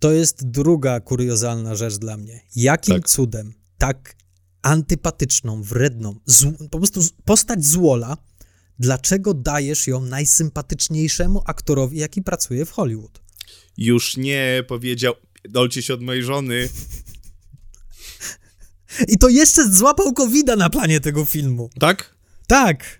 To 0.00 0.12
jest 0.12 0.50
druga 0.50 1.00
kuriozalna 1.00 1.74
rzecz 1.74 1.96
dla 1.96 2.16
mnie. 2.16 2.40
Jakim 2.56 2.94
tak. 2.94 3.08
cudem 3.08 3.54
tak 3.78 4.16
antypatyczną, 4.62 5.62
wredną, 5.62 6.20
po 6.70 6.78
prostu 6.78 7.00
postać 7.24 7.64
złola, 7.64 8.16
dlaczego 8.78 9.34
dajesz 9.34 9.86
ją 9.86 10.00
najsympatyczniejszemu 10.00 11.42
aktorowi, 11.46 11.98
jaki 11.98 12.22
pracuje 12.22 12.64
w 12.66 12.70
Hollywood? 12.70 13.20
Już 13.76 14.16
nie 14.16 14.64
powiedział, 14.68 15.14
dolcie 15.44 15.82
się 15.82 15.94
od 15.94 16.02
mojej 16.02 16.22
żony. 16.22 16.68
I 19.08 19.18
to 19.18 19.28
jeszcze 19.28 19.68
złapał 19.68 20.12
covid 20.12 20.46
na 20.46 20.70
planie 20.70 21.00
tego 21.00 21.24
filmu. 21.24 21.70
Tak? 21.78 22.14
Tak. 22.46 22.97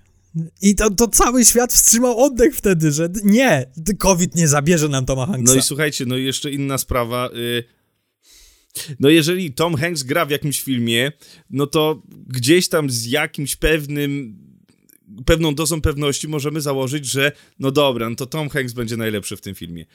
I 0.63 0.75
to, 0.75 0.91
to 0.91 1.09
cały 1.09 1.45
świat 1.45 1.73
wstrzymał 1.73 2.25
oddech 2.25 2.57
wtedy, 2.57 2.93
że 2.93 3.09
nie, 3.25 3.71
COVID 3.99 4.35
nie 4.35 4.49
zabierze 4.49 4.89
nam 4.89 5.07
Toma 5.07 5.27
Hanksa. 5.27 5.55
No 5.55 5.61
i 5.61 5.63
słuchajcie, 5.63 6.07
no 6.07 6.17
i 6.17 6.25
jeszcze 6.25 6.51
inna 6.51 6.79
sprawa. 6.79 7.31
Y, 7.37 7.65
no 9.01 9.09
jeżeli 9.09 9.53
Tom 9.53 9.75
Hanks 9.77 10.03
gra 10.03 10.25
w 10.25 10.31
jakimś 10.31 10.63
filmie, 10.63 11.13
no 11.51 11.67
to 11.67 12.03
gdzieś 12.27 12.69
tam 12.69 12.91
z 12.91 13.07
jakimś 13.07 13.57
pewnym 13.57 14.39
pewną 15.27 15.55
dozą 15.55 15.81
pewności 15.81 16.29
możemy 16.29 16.61
założyć, 16.61 17.07
że 17.07 17.33
no 17.59 17.71
dobra, 17.71 18.11
no 18.11 18.17
to 18.17 18.27
Tom 18.27 18.49
Hanks 18.49 18.73
będzie 18.73 18.97
najlepszy 18.97 19.37
w 19.37 19.41
tym 19.41 19.55
filmie. 19.55 19.87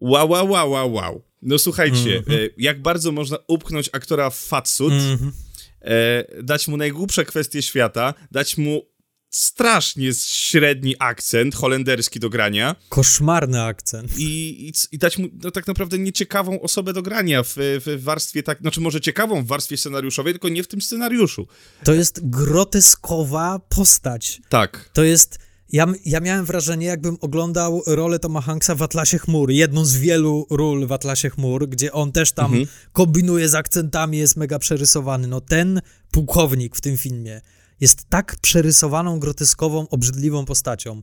Wow, 0.00 0.30
wow, 0.30 0.50
wow, 0.50 0.70
wow, 0.70 0.92
wow. 0.92 1.24
No 1.42 1.58
słuchajcie, 1.58 2.10
mm 2.10 2.22
-hmm. 2.22 2.48
jak 2.56 2.82
bardzo 2.82 3.12
można 3.12 3.38
upchnąć 3.46 3.90
aktora 3.92 4.30
w 4.30 4.38
fatsuit, 4.38 4.92
mm 4.92 5.18
-hmm. 5.18 6.42
dać 6.42 6.68
mu 6.68 6.76
najgłupsze 6.76 7.24
kwestie 7.24 7.62
świata, 7.62 8.14
dać 8.30 8.58
mu 8.58 8.91
strasznie 9.32 10.14
średni 10.14 10.94
akcent 10.98 11.54
holenderski 11.54 12.20
do 12.20 12.30
grania. 12.30 12.76
Koszmarny 12.88 13.62
akcent. 13.62 14.18
I, 14.18 14.68
i, 14.68 14.72
i 14.92 14.98
dać 14.98 15.18
mu 15.18 15.28
no, 15.42 15.50
tak 15.50 15.66
naprawdę 15.66 15.98
nieciekawą 15.98 16.60
osobę 16.60 16.92
do 16.92 17.02
grania 17.02 17.42
w, 17.42 17.54
w 17.56 18.02
warstwie 18.02 18.42
tak, 18.42 18.60
znaczy 18.60 18.80
może 18.80 19.00
ciekawą 19.00 19.44
w 19.44 19.46
warstwie 19.46 19.76
scenariuszowej, 19.76 20.32
tylko 20.32 20.48
nie 20.48 20.62
w 20.62 20.68
tym 20.68 20.80
scenariuszu. 20.80 21.46
To 21.84 21.94
jest 21.94 22.20
groteskowa 22.22 23.60
postać. 23.68 24.40
Tak. 24.48 24.90
To 24.92 25.04
jest 25.04 25.38
ja, 25.72 25.86
ja 26.04 26.20
miałem 26.20 26.44
wrażenie, 26.44 26.86
jakbym 26.86 27.16
oglądał 27.20 27.82
rolę 27.86 28.18
Toma 28.18 28.40
Hanksa 28.40 28.74
w 28.74 28.82
Atlasie 28.82 29.18
Chmur, 29.18 29.50
jedną 29.50 29.84
z 29.84 29.96
wielu 29.96 30.46
ról 30.50 30.86
w 30.86 30.92
Atlasie 30.92 31.30
Chmur, 31.30 31.68
gdzie 31.68 31.92
on 31.92 32.12
też 32.12 32.32
tam 32.32 32.46
mhm. 32.46 32.66
kombinuje 32.92 33.48
z 33.48 33.54
akcentami, 33.54 34.18
jest 34.18 34.36
mega 34.36 34.58
przerysowany. 34.58 35.28
No 35.28 35.40
ten 35.40 35.80
pułkownik 36.10 36.76
w 36.76 36.80
tym 36.80 36.98
filmie 36.98 37.40
jest 37.82 38.04
tak 38.08 38.36
przerysowaną, 38.42 39.18
groteskową, 39.18 39.88
obrzydliwą 39.88 40.44
postacią. 40.44 41.00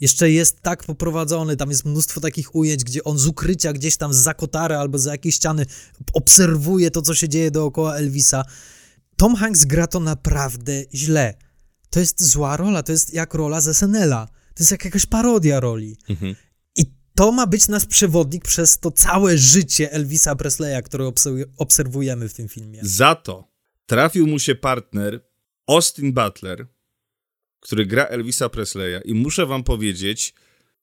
Jeszcze 0.00 0.30
jest 0.30 0.60
tak 0.60 0.84
poprowadzony, 0.84 1.56
tam 1.56 1.70
jest 1.70 1.84
mnóstwo 1.84 2.20
takich 2.20 2.54
ujęć, 2.54 2.84
gdzie 2.84 3.04
on 3.04 3.18
z 3.18 3.26
ukrycia 3.26 3.72
gdzieś 3.72 3.96
tam 3.96 4.14
z 4.14 4.36
kotary 4.36 4.76
albo 4.76 4.98
za 4.98 5.12
jakiejś 5.12 5.34
ściany 5.34 5.66
obserwuje 6.12 6.90
to, 6.90 7.02
co 7.02 7.14
się 7.14 7.28
dzieje 7.28 7.50
dookoła 7.50 7.96
Elvisa. 7.96 8.44
Tom 9.16 9.36
Hanks 9.36 9.64
gra 9.64 9.86
to 9.86 10.00
naprawdę 10.00 10.84
źle 10.94 11.34
to 11.92 12.00
jest 12.00 12.22
zła 12.22 12.56
rola, 12.56 12.82
to 12.82 12.92
jest 12.92 13.14
jak 13.14 13.34
rola 13.34 13.60
z 13.60 13.76
SNL-a. 13.76 14.26
To 14.26 14.62
jest 14.62 14.70
jak 14.70 14.84
jakaś 14.84 15.06
parodia 15.06 15.60
roli. 15.60 15.96
Mhm. 16.08 16.34
I 16.76 16.86
to 17.14 17.32
ma 17.32 17.46
być 17.46 17.68
nasz 17.68 17.86
przewodnik 17.86 18.44
przez 18.44 18.78
to 18.78 18.90
całe 18.90 19.38
życie 19.38 19.92
Elvisa 19.92 20.36
Presleya, 20.36 20.82
które 20.82 21.12
obserwujemy 21.56 22.28
w 22.28 22.34
tym 22.34 22.48
filmie. 22.48 22.80
Za 22.82 23.14
to 23.14 23.48
trafił 23.86 24.26
mu 24.26 24.38
się 24.38 24.54
partner 24.54 25.31
Austin 25.66 26.12
Butler, 26.12 26.66
który 27.60 27.86
gra 27.86 28.04
Elvisa 28.04 28.48
Presleya 28.48 29.00
i 29.04 29.14
muszę 29.14 29.46
wam 29.46 29.64
powiedzieć, 29.64 30.34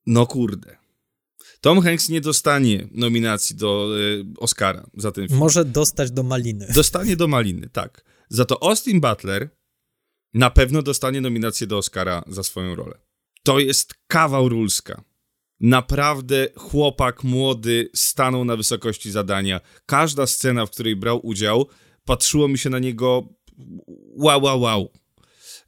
no 0.06 0.28
kurde. 0.28 0.78
Tom 1.62 1.82
Hanks 1.82 2.10
nie 2.10 2.22
dostanie 2.22 2.88
nominacji 2.92 3.56
do 3.56 3.98
y, 3.98 4.26
Oscara 4.38 4.90
za 4.94 5.12
ten 5.12 5.28
film. 5.28 5.40
Może 5.40 5.66
dostać 5.66 6.12
do 6.12 6.24
Maliny. 6.24 6.68
Dostanie 6.76 7.16
do 7.16 7.28
Maliny, 7.28 7.70
tak. 7.70 8.06
Za 8.30 8.46
to 8.46 8.64
Austin 8.64 9.02
Butler 9.02 9.50
na 10.34 10.50
pewno 10.50 10.82
dostanie 10.82 11.22
nominację 11.22 11.68
do 11.68 11.78
Oscara 11.78 12.24
za 12.28 12.44
swoją 12.44 12.76
rolę. 12.76 13.00
To 13.44 13.60
jest 13.60 13.94
kawał 14.08 14.50
rulska. 14.50 15.04
Naprawdę 15.60 16.48
chłopak 16.56 17.24
młody 17.24 17.90
stanął 17.96 18.46
na 18.46 18.56
wysokości 18.56 19.12
zadania. 19.12 19.62
Każda 19.86 20.28
scena, 20.28 20.66
w 20.66 20.72
której 20.72 20.96
brał 20.96 21.28
udział, 21.28 21.68
patrzyło 22.06 22.48
mi 22.48 22.58
się 22.58 22.70
na 22.70 22.80
niego 22.80 23.34
wow, 24.16 24.44
wow, 24.44 24.62
wow. 24.62 24.90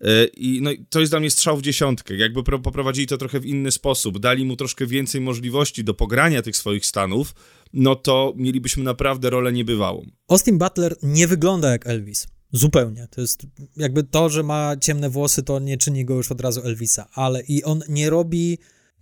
E, 0.01 0.25
I 0.25 0.61
no, 0.61 0.71
to 0.89 0.99
jest 0.99 1.11
dla 1.11 1.19
mnie 1.19 1.31
strzał 1.31 1.57
w 1.57 1.61
dziesiątkę. 1.61 2.15
Jakby 2.15 2.43
poprowadzili 2.43 3.07
to 3.07 3.17
trochę 3.17 3.39
w 3.39 3.45
inny 3.45 3.71
sposób, 3.71 4.19
dali 4.19 4.45
mu 4.45 4.55
troszkę 4.55 4.85
więcej 4.85 5.21
możliwości 5.21 5.83
do 5.83 5.93
pogrania 5.93 6.41
tych 6.41 6.57
swoich 6.57 6.85
stanów, 6.85 7.35
no 7.73 7.95
to 7.95 8.33
mielibyśmy 8.35 8.83
naprawdę 8.83 9.29
rolę 9.29 9.53
niebywałą. 9.53 10.05
Austin 10.27 10.57
Butler 10.57 10.95
nie 11.03 11.27
wygląda 11.27 11.71
jak 11.71 11.87
Elvis. 11.87 12.27
Zupełnie. 12.53 13.07
To 13.11 13.21
jest 13.21 13.41
jakby 13.77 14.03
to, 14.03 14.29
że 14.29 14.43
ma 14.43 14.77
ciemne 14.81 15.09
włosy, 15.09 15.43
to 15.43 15.59
nie 15.59 15.77
czyni 15.77 16.05
go 16.05 16.15
już 16.15 16.31
od 16.31 16.41
razu 16.41 16.61
Elvisa, 16.61 17.07
ale 17.13 17.41
i 17.41 17.63
on 17.63 17.83
nie 17.89 18.09
robi 18.09 18.57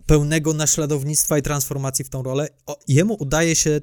pełnego 0.06 0.54
naśladownictwa 0.54 1.38
i 1.38 1.42
transformacji 1.42 2.04
w 2.04 2.10
tą 2.10 2.22
rolę. 2.22 2.48
O, 2.66 2.78
jemu 2.88 3.16
udaje 3.20 3.56
się 3.56 3.80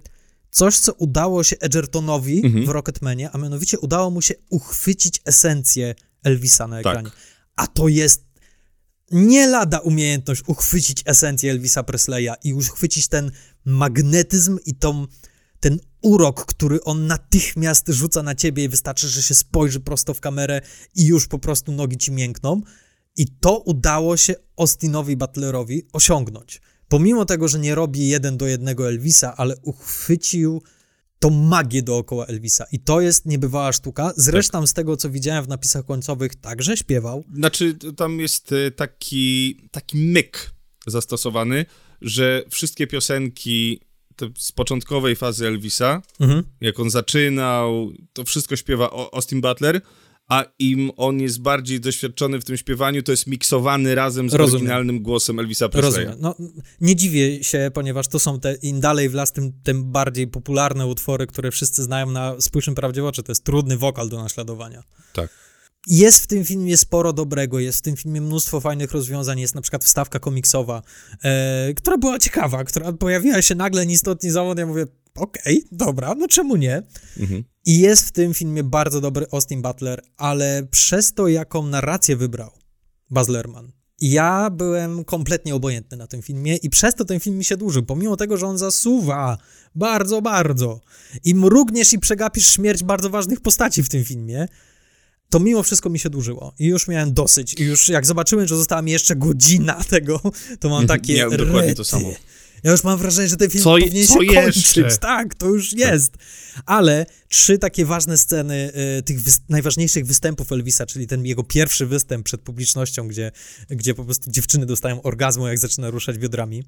coś, 0.58 0.80
co 0.80 0.94
udało 0.94 1.44
się 1.44 1.56
Edgertonowi 1.60 2.46
mhm. 2.46 2.66
w 2.66 2.70
Rocketmanie, 2.70 3.32
a 3.32 3.38
mianowicie 3.38 3.80
udało 3.80 4.10
mu 4.10 4.22
się 4.22 4.34
uchwycić 4.50 5.22
esencję 5.26 5.96
Elvisa 6.24 6.68
na 6.68 6.80
ekranie. 6.80 7.10
Tak. 7.10 7.20
A 7.56 7.68
to 7.68 7.88
jest 7.88 8.26
nie 9.12 9.48
lada 9.48 9.80
umiejętność 9.80 10.44
uchwycić 10.48 11.04
esencję 11.06 11.52
Elvisa 11.52 11.84
Presleya 11.84 12.34
i 12.44 12.54
uchwycić 12.54 13.08
ten 13.08 13.32
magnetyzm 13.66 14.58
i 14.66 14.76
tą 14.76 15.08
ten 15.60 15.80
urok, 16.02 16.46
który 16.46 16.84
on 16.84 17.08
natychmiast 17.08 17.88
rzuca 17.88 18.24
na 18.24 18.36
ciebie 18.36 18.64
i 18.64 18.70
wystarczy, 18.70 19.08
że 19.08 19.22
się 19.22 19.36
spojrzy 19.36 19.80
prosto 19.80 20.14
w 20.14 20.20
kamerę 20.20 20.62
i 20.96 21.06
już 21.06 21.28
po 21.28 21.40
prostu 21.40 21.72
nogi 21.72 21.98
ci 21.98 22.12
miękną. 22.12 22.62
I 23.16 23.28
to 23.28 23.60
udało 23.60 24.18
się 24.18 24.36
Austinowi 24.58 25.18
Butlerowi 25.18 25.88
osiągnąć. 25.94 26.62
Pomimo 26.90 27.26
tego, 27.26 27.48
że 27.48 27.60
nie 27.60 27.76
robi 27.76 28.08
jeden 28.08 28.38
do 28.38 28.48
jednego 28.48 28.88
Elvisa, 28.88 29.38
ale 29.38 29.56
uchwycił 29.62 30.62
tą 31.20 31.30
magię 31.30 31.84
dookoła 31.84 32.26
Elvisa. 32.26 32.66
I 32.72 32.80
to 32.80 33.02
jest 33.02 33.26
niebywała 33.26 33.74
sztuka. 33.74 34.14
Zresztą 34.18 34.60
tak. 34.60 34.70
z 34.70 34.74
tego, 34.74 34.98
co 34.98 35.10
widziałem 35.10 35.44
w 35.44 35.48
napisach 35.48 35.86
końcowych, 35.86 36.36
także 36.36 36.78
śpiewał. 36.78 37.24
Znaczy, 37.34 37.76
tam 37.98 38.20
jest 38.20 38.52
e, 38.52 38.72
taki, 38.72 39.58
taki 39.72 39.98
myk 39.98 40.52
zastosowany, 40.88 41.66
że 42.02 42.44
wszystkie 42.50 42.88
piosenki 42.88 43.80
z 44.38 44.52
początkowej 44.52 45.16
fazy 45.16 45.48
Elvisa, 45.48 46.02
mhm. 46.20 46.44
jak 46.62 46.80
on 46.80 46.90
zaczynał, 46.90 47.92
to 48.14 48.26
wszystko 48.26 48.56
śpiewa 48.56 48.92
Austin 49.12 49.42
Butler, 49.42 49.82
a 50.28 50.46
im 50.60 50.92
on 50.98 51.20
jest 51.20 51.42
bardziej 51.42 51.80
doświadczony 51.80 52.42
w 52.42 52.46
tym 52.46 52.58
śpiewaniu, 52.58 53.04
to 53.04 53.12
jest 53.12 53.28
miksowany 53.28 53.96
razem 53.96 54.30
z 54.30 54.34
Rozumiem. 54.34 54.56
oryginalnym 54.56 55.02
głosem 55.02 55.40
Elvisa 55.40 55.70
Presleya. 55.70 56.06
Rozumiem. 56.06 56.18
No, 56.22 56.36
nie 56.82 56.96
dziwię 56.96 57.44
się, 57.44 57.72
ponieważ 57.74 58.08
to 58.08 58.20
są 58.20 58.40
te, 58.40 58.56
im 58.62 58.80
dalej 58.80 59.10
w 59.10 59.14
las, 59.14 59.32
tym, 59.32 59.54
tym 59.64 59.92
bardziej 59.92 60.28
popularne 60.28 60.88
utwory, 60.88 61.28
które 61.28 61.52
wszyscy 61.52 61.84
znają 61.84 62.12
na 62.12 62.42
Spójrzmy 62.42 62.76
Prawdzie 62.76 63.02
w 63.02 63.06
oczy. 63.06 63.24
To 63.24 63.32
jest 63.32 63.44
trudny 63.44 63.78
wokal 63.78 64.10
do 64.10 64.18
naśladowania. 64.24 64.84
Tak. 65.14 65.30
Jest 65.88 66.24
w 66.24 66.28
tym 66.28 66.46
filmie 66.46 66.78
sporo 66.78 67.14
dobrego, 67.14 67.60
jest 67.60 67.80
w 67.80 67.82
tym 67.82 67.98
filmie 67.98 68.22
mnóstwo 68.22 68.60
fajnych 68.60 68.92
rozwiązań, 68.92 69.40
jest 69.40 69.56
na 69.56 69.62
przykład 69.62 69.84
wstawka 69.84 70.20
komiksowa, 70.20 70.82
e, 71.24 71.74
która 71.74 71.98
była 71.98 72.20
ciekawa, 72.20 72.64
która 72.64 72.94
pojawiła 72.94 73.42
się 73.42 73.56
nagle 73.56 73.86
ni 73.86 73.98
stąd, 73.98 74.24
ni 74.24 74.30
zowąd, 74.30 74.60
ja 74.60 74.66
mówię, 74.66 74.86
okej, 75.16 75.58
okay, 75.58 75.78
dobra, 75.78 76.16
no 76.16 76.28
czemu 76.28 76.56
nie? 76.56 76.84
Mhm. 77.20 77.44
I 77.68 77.80
jest 77.80 78.08
w 78.08 78.12
tym 78.12 78.34
filmie 78.34 78.64
bardzo 78.64 79.02
dobry 79.02 79.26
Austin 79.32 79.62
Butler, 79.62 80.02
ale 80.18 80.68
przez 80.72 81.14
to, 81.14 81.28
jaką 81.28 81.66
narrację 81.66 82.16
wybrał 82.16 82.52
Baz 83.10 83.28
Luhrmann, 83.28 83.72
ja 84.02 84.50
byłem 84.50 85.04
kompletnie 85.04 85.56
obojętny 85.56 85.98
na 85.98 86.08
tym 86.08 86.22
filmie 86.22 86.56
i 86.56 86.70
przez 86.70 86.96
to 86.96 87.06
ten 87.06 87.20
film 87.20 87.38
mi 87.38 87.46
się 87.46 87.58
dłużył, 87.58 87.84
pomimo 87.84 88.18
tego, 88.18 88.38
że 88.38 88.48
on 88.48 88.58
zasuwa 88.58 89.38
bardzo, 89.76 90.22
bardzo 90.22 90.82
i 91.24 91.36
mrugniesz 91.36 91.94
i 91.94 92.00
przegapisz 92.00 92.48
śmierć 92.48 92.84
bardzo 92.84 93.10
ważnych 93.10 93.42
postaci 93.42 93.84
w 93.84 93.90
tym 93.90 94.04
filmie, 94.04 94.48
to 95.30 95.40
mimo 95.40 95.64
wszystko 95.64 95.90
mi 95.90 96.00
się 96.00 96.10
dłużyło 96.10 96.54
i 96.60 96.66
już 96.66 96.88
miałem 96.88 97.14
dosyć. 97.14 97.54
I 97.60 97.64
już 97.64 97.90
jak 97.90 98.06
zobaczyłem, 98.06 98.48
że 98.48 98.58
została 98.58 98.82
mi 98.82 98.92
jeszcze 98.92 99.16
godzina 99.16 99.84
tego, 99.90 100.22
to 100.60 100.70
mam 100.70 100.88
takie 100.88 101.16
Miałem 101.16 101.32
rety. 101.32 101.46
dokładnie 101.46 101.76
to 101.76 101.86
samo. 101.86 102.12
Ja 102.64 102.72
już 102.72 102.84
mam 102.84 103.00
wrażenie, 103.00 103.28
że 103.28 103.38
ten 103.38 103.50
film 103.50 103.64
co, 103.64 103.70
powinien 103.70 104.08
co 104.08 104.24
się 104.24 104.34
kończyć. 104.34 104.78
Jeszcze? 104.78 104.98
Tak, 104.98 105.36
to 105.36 105.48
już 105.48 105.74
jest. 105.74 106.14
Ale 106.66 107.06
trzy 107.28 107.58
takie 107.58 107.86
ważne 107.86 108.18
sceny 108.18 108.72
y, 109.00 109.04
tych 109.04 109.22
wy 109.22 109.32
najważniejszych 109.50 110.06
występów 110.06 110.52
Elvisa, 110.52 110.86
czyli 110.86 111.08
ten 111.08 111.26
jego 111.26 111.44
pierwszy 111.44 111.86
występ 111.86 112.26
przed 112.26 112.42
publicznością, 112.42 113.08
gdzie, 113.08 113.32
gdzie 113.70 113.94
po 113.94 114.06
prostu 114.06 114.32
dziewczyny 114.32 114.66
dostają 114.66 115.02
orgazmu, 115.02 115.48
jak 115.48 115.60
zaczyna 115.60 115.90
ruszać 115.90 116.18
biodrami. 116.18 116.64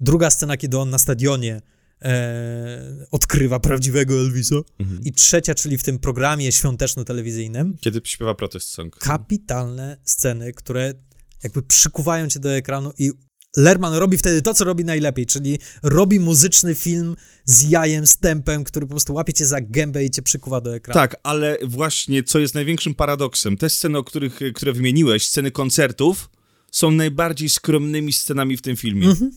Druga 0.00 0.30
scena, 0.30 0.56
kiedy 0.56 0.78
on 0.78 0.90
na 0.90 0.98
stadionie 0.98 1.62
e, 2.02 3.06
odkrywa 3.10 3.60
prawdziwego 3.60 4.14
Elvisa. 4.14 4.56
Mhm. 4.78 5.00
I 5.04 5.12
trzecia, 5.12 5.54
czyli 5.54 5.78
w 5.78 5.82
tym 5.82 5.98
programie 5.98 6.52
świąteczno-telewizyjnym. 6.52 7.76
Kiedy 7.80 8.00
śpiewa 8.04 8.34
protest 8.34 8.68
song. 8.68 8.96
Kapitalne 8.96 9.96
sceny, 10.04 10.52
które 10.52 10.94
jakby 11.42 11.62
przykuwają 11.62 12.28
cię 12.28 12.40
do 12.40 12.52
ekranu 12.52 12.92
i 12.98 13.12
Lerman 13.56 13.94
robi 13.94 14.18
wtedy 14.18 14.42
to, 14.42 14.54
co 14.54 14.64
robi 14.64 14.84
najlepiej, 14.84 15.26
czyli 15.26 15.58
robi 15.82 16.20
muzyczny 16.20 16.74
film 16.74 17.16
z 17.44 17.70
jajem, 17.70 18.06
z 18.06 18.18
tempem, 18.18 18.64
który 18.64 18.86
po 18.86 18.90
prostu 18.90 19.14
łapie 19.14 19.32
cię 19.32 19.46
za 19.46 19.60
gębę 19.60 20.04
i 20.04 20.10
cię 20.10 20.22
przykuwa 20.22 20.60
do 20.60 20.74
ekranu. 20.74 21.00
Tak, 21.00 21.16
ale 21.22 21.58
właśnie 21.64 22.22
co 22.22 22.38
jest 22.38 22.54
największym 22.54 22.94
paradoksem, 22.94 23.56
te 23.56 23.70
sceny, 23.70 23.98
o 23.98 24.04
których, 24.04 24.40
które 24.54 24.72
wymieniłeś, 24.72 25.28
sceny 25.28 25.50
koncertów, 25.50 26.30
są 26.72 26.90
najbardziej 26.90 27.48
skromnymi 27.48 28.12
scenami 28.12 28.56
w 28.56 28.62
tym 28.62 28.76
filmie. 28.76 29.08
Mhm. 29.08 29.30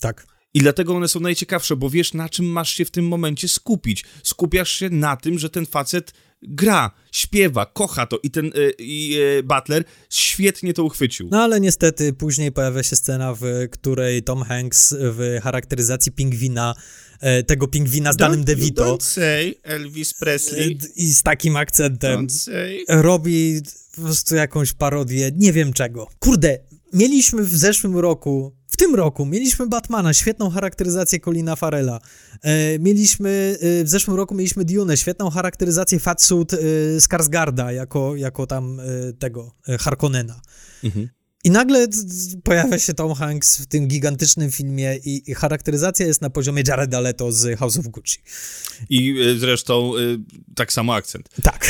Tak. 0.00 0.26
I 0.54 0.60
dlatego 0.60 0.96
one 0.96 1.08
są 1.08 1.20
najciekawsze, 1.20 1.76
bo 1.76 1.90
wiesz, 1.90 2.14
na 2.14 2.28
czym 2.28 2.46
masz 2.46 2.74
się 2.74 2.84
w 2.84 2.90
tym 2.90 3.08
momencie 3.08 3.48
skupić. 3.48 4.04
Skupiasz 4.22 4.70
się 4.70 4.90
na 4.90 5.16
tym, 5.16 5.38
że 5.38 5.50
ten 5.50 5.66
facet 5.66 6.12
gra, 6.48 6.90
śpiewa, 7.12 7.66
kocha 7.66 8.06
to 8.06 8.18
i 8.22 8.30
ten 8.30 8.46
y, 8.46 8.74
y, 8.80 9.42
Butler 9.42 9.84
świetnie 10.10 10.74
to 10.74 10.84
uchwycił. 10.84 11.28
No 11.30 11.42
ale 11.42 11.60
niestety 11.60 12.12
później 12.12 12.52
pojawia 12.52 12.82
się 12.82 12.96
scena, 12.96 13.34
w 13.34 13.42
której 13.70 14.22
Tom 14.22 14.42
Hanks 14.42 14.94
w 14.98 15.38
charakteryzacji 15.42 16.12
pingwina 16.12 16.74
e, 17.20 17.42
tego 17.42 17.68
pingwina 17.68 18.12
z 18.12 18.16
danym 18.16 18.44
DeVito. 18.44 18.84
Don't 18.84 19.02
say 19.02 19.54
Elvis 19.62 20.14
Presley. 20.14 20.78
I 20.96 21.06
z 21.06 21.22
takim 21.22 21.56
akcentem 21.56 22.26
robi 22.88 23.60
po 23.96 24.02
prostu 24.02 24.34
jakąś 24.34 24.72
parodię, 24.72 25.30
nie 25.36 25.52
wiem 25.52 25.72
czego. 25.72 26.08
Kurde, 26.18 26.58
mieliśmy 26.94 27.42
w 27.42 27.56
zeszłym 27.56 27.98
roku 27.98 28.52
w 28.74 28.76
tym 28.76 28.94
roku 28.94 29.26
mieliśmy 29.26 29.66
Batmana, 29.66 30.12
świetną 30.14 30.50
charakteryzację 30.50 31.20
Colina 31.20 31.56
Farela. 31.56 32.00
E, 32.42 32.78
mieliśmy, 32.78 33.58
e, 33.60 33.84
w 33.84 33.88
zeszłym 33.88 34.16
roku 34.16 34.34
mieliśmy 34.34 34.64
Dune, 34.64 34.96
świetną 34.96 35.30
charakteryzację 35.30 36.00
Fatsuit 36.00 36.54
e, 36.54 36.56
Skarsgarda 37.00 37.72
jako, 37.72 38.16
jako 38.16 38.46
tam 38.46 38.80
e, 38.80 39.12
tego 39.12 39.54
e, 39.68 39.78
Harkonnena. 39.78 40.40
Mhm. 40.84 41.08
I 41.44 41.50
nagle 41.50 41.86
pojawia 42.44 42.78
się 42.78 42.94
Tom 42.94 43.14
Hanks 43.14 43.58
w 43.58 43.66
tym 43.66 43.88
gigantycznym 43.88 44.50
filmie 44.50 44.96
i, 45.04 45.30
i 45.30 45.34
charakteryzacja 45.34 46.06
jest 46.06 46.22
na 46.22 46.30
poziomie 46.30 46.62
Jareda 46.68 47.00
Leto 47.00 47.32
z 47.32 47.58
House 47.58 47.78
of 47.78 47.86
Gucci. 47.86 48.18
I 48.90 49.20
y, 49.20 49.38
zresztą 49.38 49.92
tak 50.54 50.72
samo 50.72 50.94
akcent. 50.94 51.28
Tak. 51.42 51.66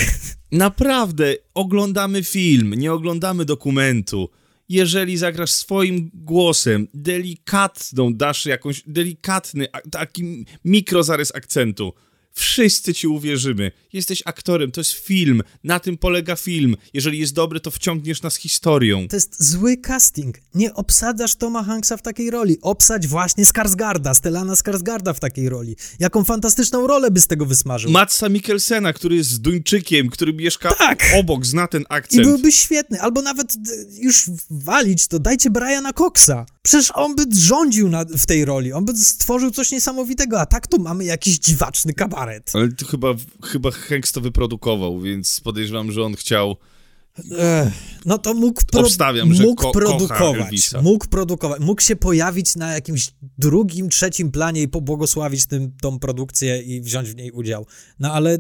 Naprawdę, 0.52 1.34
oglądamy 1.54 2.24
film, 2.24 2.74
nie 2.74 2.92
oglądamy 2.92 3.44
dokumentu. 3.44 4.30
Jeżeli 4.68 5.16
zagrasz 5.16 5.50
swoim 5.50 6.10
głosem, 6.14 6.88
delikatną, 6.94 8.14
dasz 8.14 8.46
jakąś 8.46 8.82
delikatny, 8.86 9.66
taki 9.90 10.46
mikrozarys 10.64 11.34
akcentu, 11.34 11.92
Wszyscy 12.34 12.94
ci 12.94 13.06
uwierzymy. 13.06 13.72
Jesteś 13.92 14.22
aktorem, 14.24 14.70
to 14.72 14.80
jest 14.80 14.92
film. 14.92 15.42
Na 15.64 15.80
tym 15.80 15.96
polega 15.98 16.36
film. 16.36 16.76
Jeżeli 16.94 17.18
jest 17.18 17.34
dobry, 17.34 17.60
to 17.60 17.70
wciągniesz 17.70 18.22
nas 18.22 18.36
historią. 18.36 19.08
To 19.08 19.16
jest 19.16 19.44
zły 19.44 19.76
casting. 19.76 20.38
Nie 20.54 20.74
obsadzasz 20.74 21.34
Toma 21.34 21.62
Hanksa 21.64 21.96
w 21.96 22.02
takiej 22.02 22.30
roli. 22.30 22.58
Obsadź 22.62 23.06
właśnie 23.06 23.44
Skarsgarda, 23.46 24.14
Stellana 24.14 24.54
Skarsgarda 24.56 25.12
w 25.12 25.20
takiej 25.20 25.48
roli. 25.48 25.76
Jaką 25.98 26.24
fantastyczną 26.24 26.86
rolę 26.86 27.10
by 27.10 27.20
z 27.20 27.26
tego 27.26 27.46
wysmażył. 27.46 27.90
Matsa 27.90 28.28
Mikkelsena, 28.28 28.92
który 28.92 29.16
jest 29.16 29.40
Duńczykiem, 29.40 30.10
który 30.10 30.32
mieszka 30.32 30.74
tak. 30.74 31.02
obok, 31.16 31.46
zna 31.46 31.66
ten 31.68 31.84
akcent. 31.88 32.22
I 32.22 32.24
byłby 32.26 32.52
świetny. 32.52 33.00
Albo 33.00 33.22
nawet 33.22 33.54
już 33.98 34.30
walić 34.50 35.06
to, 35.06 35.18
dajcie 35.18 35.50
Briana 35.50 35.92
Coxa. 35.92 36.46
Przecież 36.64 36.92
on 36.94 37.16
by 37.16 37.24
rządził 37.32 37.88
na, 37.88 38.04
w 38.04 38.26
tej 38.26 38.44
roli. 38.44 38.72
On 38.72 38.84
by 38.84 38.96
stworzył 38.96 39.50
coś 39.50 39.70
niesamowitego, 39.70 40.40
a 40.40 40.46
tak 40.46 40.66
tu 40.66 40.80
mamy 40.80 41.04
jakiś 41.04 41.38
dziwaczny 41.38 41.94
kabaret 41.94 42.14
kabaret. 42.14 42.52
Ale 42.54 42.72
to 42.72 42.86
chyba, 42.86 43.14
chyba 43.42 43.70
Hanks 43.70 44.12
to 44.12 44.20
wyprodukował, 44.20 45.00
więc 45.00 45.40
podejrzewam, 45.40 45.92
że 45.92 46.02
on 46.02 46.14
chciał... 46.14 46.56
Ech, 47.38 47.72
no 48.04 48.18
to 48.18 48.34
mógł, 48.34 48.62
pro... 48.72 48.80
Obstawiam, 48.80 49.34
że 49.34 49.42
mógł 49.42 49.62
ko 49.62 49.72
produkować, 49.72 50.70
mógł 50.82 51.08
produkować, 51.08 51.60
mógł 51.60 51.82
się 51.82 51.96
pojawić 51.96 52.56
na 52.56 52.72
jakimś 52.72 53.12
drugim, 53.38 53.88
trzecim 53.88 54.30
planie 54.30 54.62
i 54.62 54.68
pobłogosławić 54.68 55.46
tym, 55.46 55.72
tą 55.80 55.98
produkcję 55.98 56.62
i 56.62 56.80
wziąć 56.80 57.10
w 57.10 57.16
niej 57.16 57.30
udział. 57.30 57.66
No 57.98 58.12
ale 58.12 58.38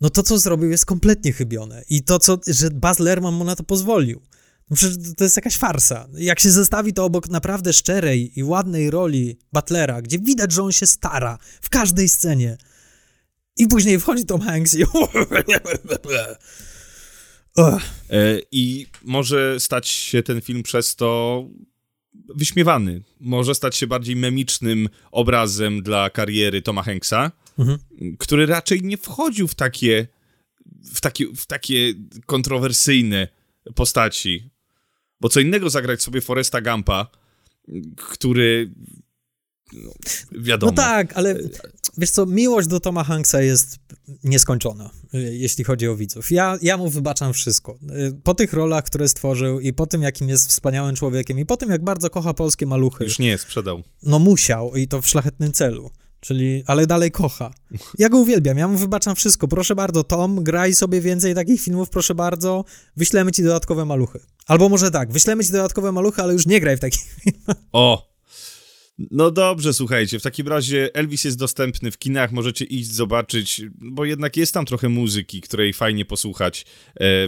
no 0.00 0.10
to, 0.10 0.22
co 0.22 0.38
zrobił, 0.38 0.70
jest 0.70 0.86
kompletnie 0.86 1.32
chybione. 1.32 1.82
I 1.90 2.02
to, 2.02 2.18
co, 2.18 2.38
że 2.46 2.70
Baz 2.70 2.98
Lerman 2.98 3.34
mu 3.34 3.44
na 3.44 3.56
to 3.56 3.62
pozwolił. 3.62 4.20
No 4.70 4.76
przecież 4.76 4.96
to 5.16 5.24
jest 5.24 5.36
jakaś 5.36 5.56
farsa. 5.56 6.08
Jak 6.14 6.40
się 6.40 6.50
zestawi 6.50 6.92
to 6.92 7.04
obok 7.04 7.28
naprawdę 7.28 7.72
szczerej 7.72 8.38
i 8.38 8.44
ładnej 8.44 8.90
roli 8.90 9.38
Butlera, 9.52 10.02
gdzie 10.02 10.18
widać, 10.18 10.52
że 10.52 10.62
on 10.62 10.72
się 10.72 10.86
stara 10.86 11.38
w 11.60 11.68
każdej 11.68 12.08
scenie, 12.08 12.58
i 13.56 13.66
później 13.66 14.00
wchodzi 14.00 14.24
Tom 14.24 14.40
Hanks 14.40 14.74
i... 14.74 14.82
E, 18.10 18.38
I 18.52 18.86
może 19.02 19.60
stać 19.60 19.88
się 19.88 20.22
ten 20.22 20.40
film 20.40 20.62
przez 20.62 20.96
to 20.96 21.44
wyśmiewany. 22.34 23.02
Może 23.20 23.54
stać 23.54 23.76
się 23.76 23.86
bardziej 23.86 24.16
memicznym 24.16 24.88
obrazem 25.10 25.82
dla 25.82 26.10
kariery 26.10 26.62
Toma 26.62 26.82
Hanksa, 26.82 27.32
mhm. 27.58 27.78
który 28.18 28.46
raczej 28.46 28.82
nie 28.82 28.96
wchodził 28.96 29.48
w 29.48 29.54
takie, 29.54 30.06
w 30.94 31.00
takie, 31.00 31.26
w 31.36 31.46
takie 31.46 31.94
kontrowersyjne 32.26 33.28
postaci. 33.74 34.50
Bo 35.22 35.28
co 35.28 35.40
innego 35.40 35.70
zagrać 35.70 36.02
sobie 36.02 36.20
Foresta 36.20 36.60
Gampa, 36.60 37.06
który 37.96 38.74
no, 39.72 39.90
wiadomo. 40.32 40.72
No 40.72 40.76
tak, 40.76 41.12
ale 41.12 41.38
wiesz 41.98 42.10
co, 42.10 42.26
miłość 42.26 42.68
do 42.68 42.80
Toma 42.80 43.04
Hanksa 43.04 43.42
jest 43.42 43.78
nieskończona, 44.24 44.90
jeśli 45.12 45.64
chodzi 45.64 45.88
o 45.88 45.96
widzów. 45.96 46.30
Ja, 46.30 46.58
ja 46.62 46.76
mu 46.76 46.90
wybaczam 46.90 47.32
wszystko. 47.32 47.78
Po 48.24 48.34
tych 48.34 48.52
rolach, 48.52 48.84
które 48.84 49.08
stworzył 49.08 49.60
i 49.60 49.72
po 49.72 49.86
tym, 49.86 50.02
jakim 50.02 50.28
jest 50.28 50.48
wspaniałym 50.48 50.96
człowiekiem 50.96 51.38
i 51.38 51.46
po 51.46 51.56
tym, 51.56 51.70
jak 51.70 51.84
bardzo 51.84 52.10
kocha 52.10 52.34
polskie 52.34 52.66
maluchy. 52.66 53.04
Już 53.04 53.18
nie, 53.18 53.38
sprzedał. 53.38 53.82
No 54.02 54.18
musiał 54.18 54.76
i 54.76 54.88
to 54.88 55.02
w 55.02 55.08
szlachetnym 55.08 55.52
celu. 55.52 55.90
Czyli, 56.24 56.62
ale 56.66 56.86
dalej 56.86 57.10
kocha. 57.10 57.54
Ja 57.98 58.08
go 58.08 58.18
uwielbiam, 58.18 58.58
ja 58.58 58.68
mu 58.68 58.78
wybaczam 58.78 59.16
wszystko. 59.16 59.48
Proszę 59.48 59.74
bardzo, 59.74 60.04
Tom, 60.04 60.44
graj 60.44 60.74
sobie 60.74 61.00
więcej 61.00 61.34
takich 61.34 61.60
filmów, 61.60 61.90
proszę 61.90 62.14
bardzo. 62.14 62.64
Wyślemy 62.96 63.32
ci 63.32 63.42
dodatkowe 63.42 63.84
maluchy. 63.84 64.20
Albo 64.46 64.68
może 64.68 64.90
tak, 64.90 65.12
wyślemy 65.12 65.44
ci 65.44 65.52
dodatkowe 65.52 65.92
maluchy, 65.92 66.22
ale 66.22 66.32
już 66.32 66.46
nie 66.46 66.60
graj 66.60 66.76
w 66.76 66.80
takich 66.80 67.02
filmach. 67.02 67.56
O, 67.72 68.12
no 69.10 69.30
dobrze, 69.30 69.74
słuchajcie, 69.74 70.18
w 70.18 70.22
takim 70.22 70.48
razie 70.48 70.94
Elvis 70.94 71.24
jest 71.24 71.38
dostępny 71.38 71.90
w 71.90 71.98
kinach, 71.98 72.32
możecie 72.32 72.64
iść 72.64 72.92
zobaczyć, 72.92 73.62
bo 73.74 74.04
jednak 74.04 74.36
jest 74.36 74.54
tam 74.54 74.66
trochę 74.66 74.88
muzyki, 74.88 75.40
której 75.40 75.72
fajnie 75.72 76.04
posłuchać, 76.04 76.62
e, 76.62 76.64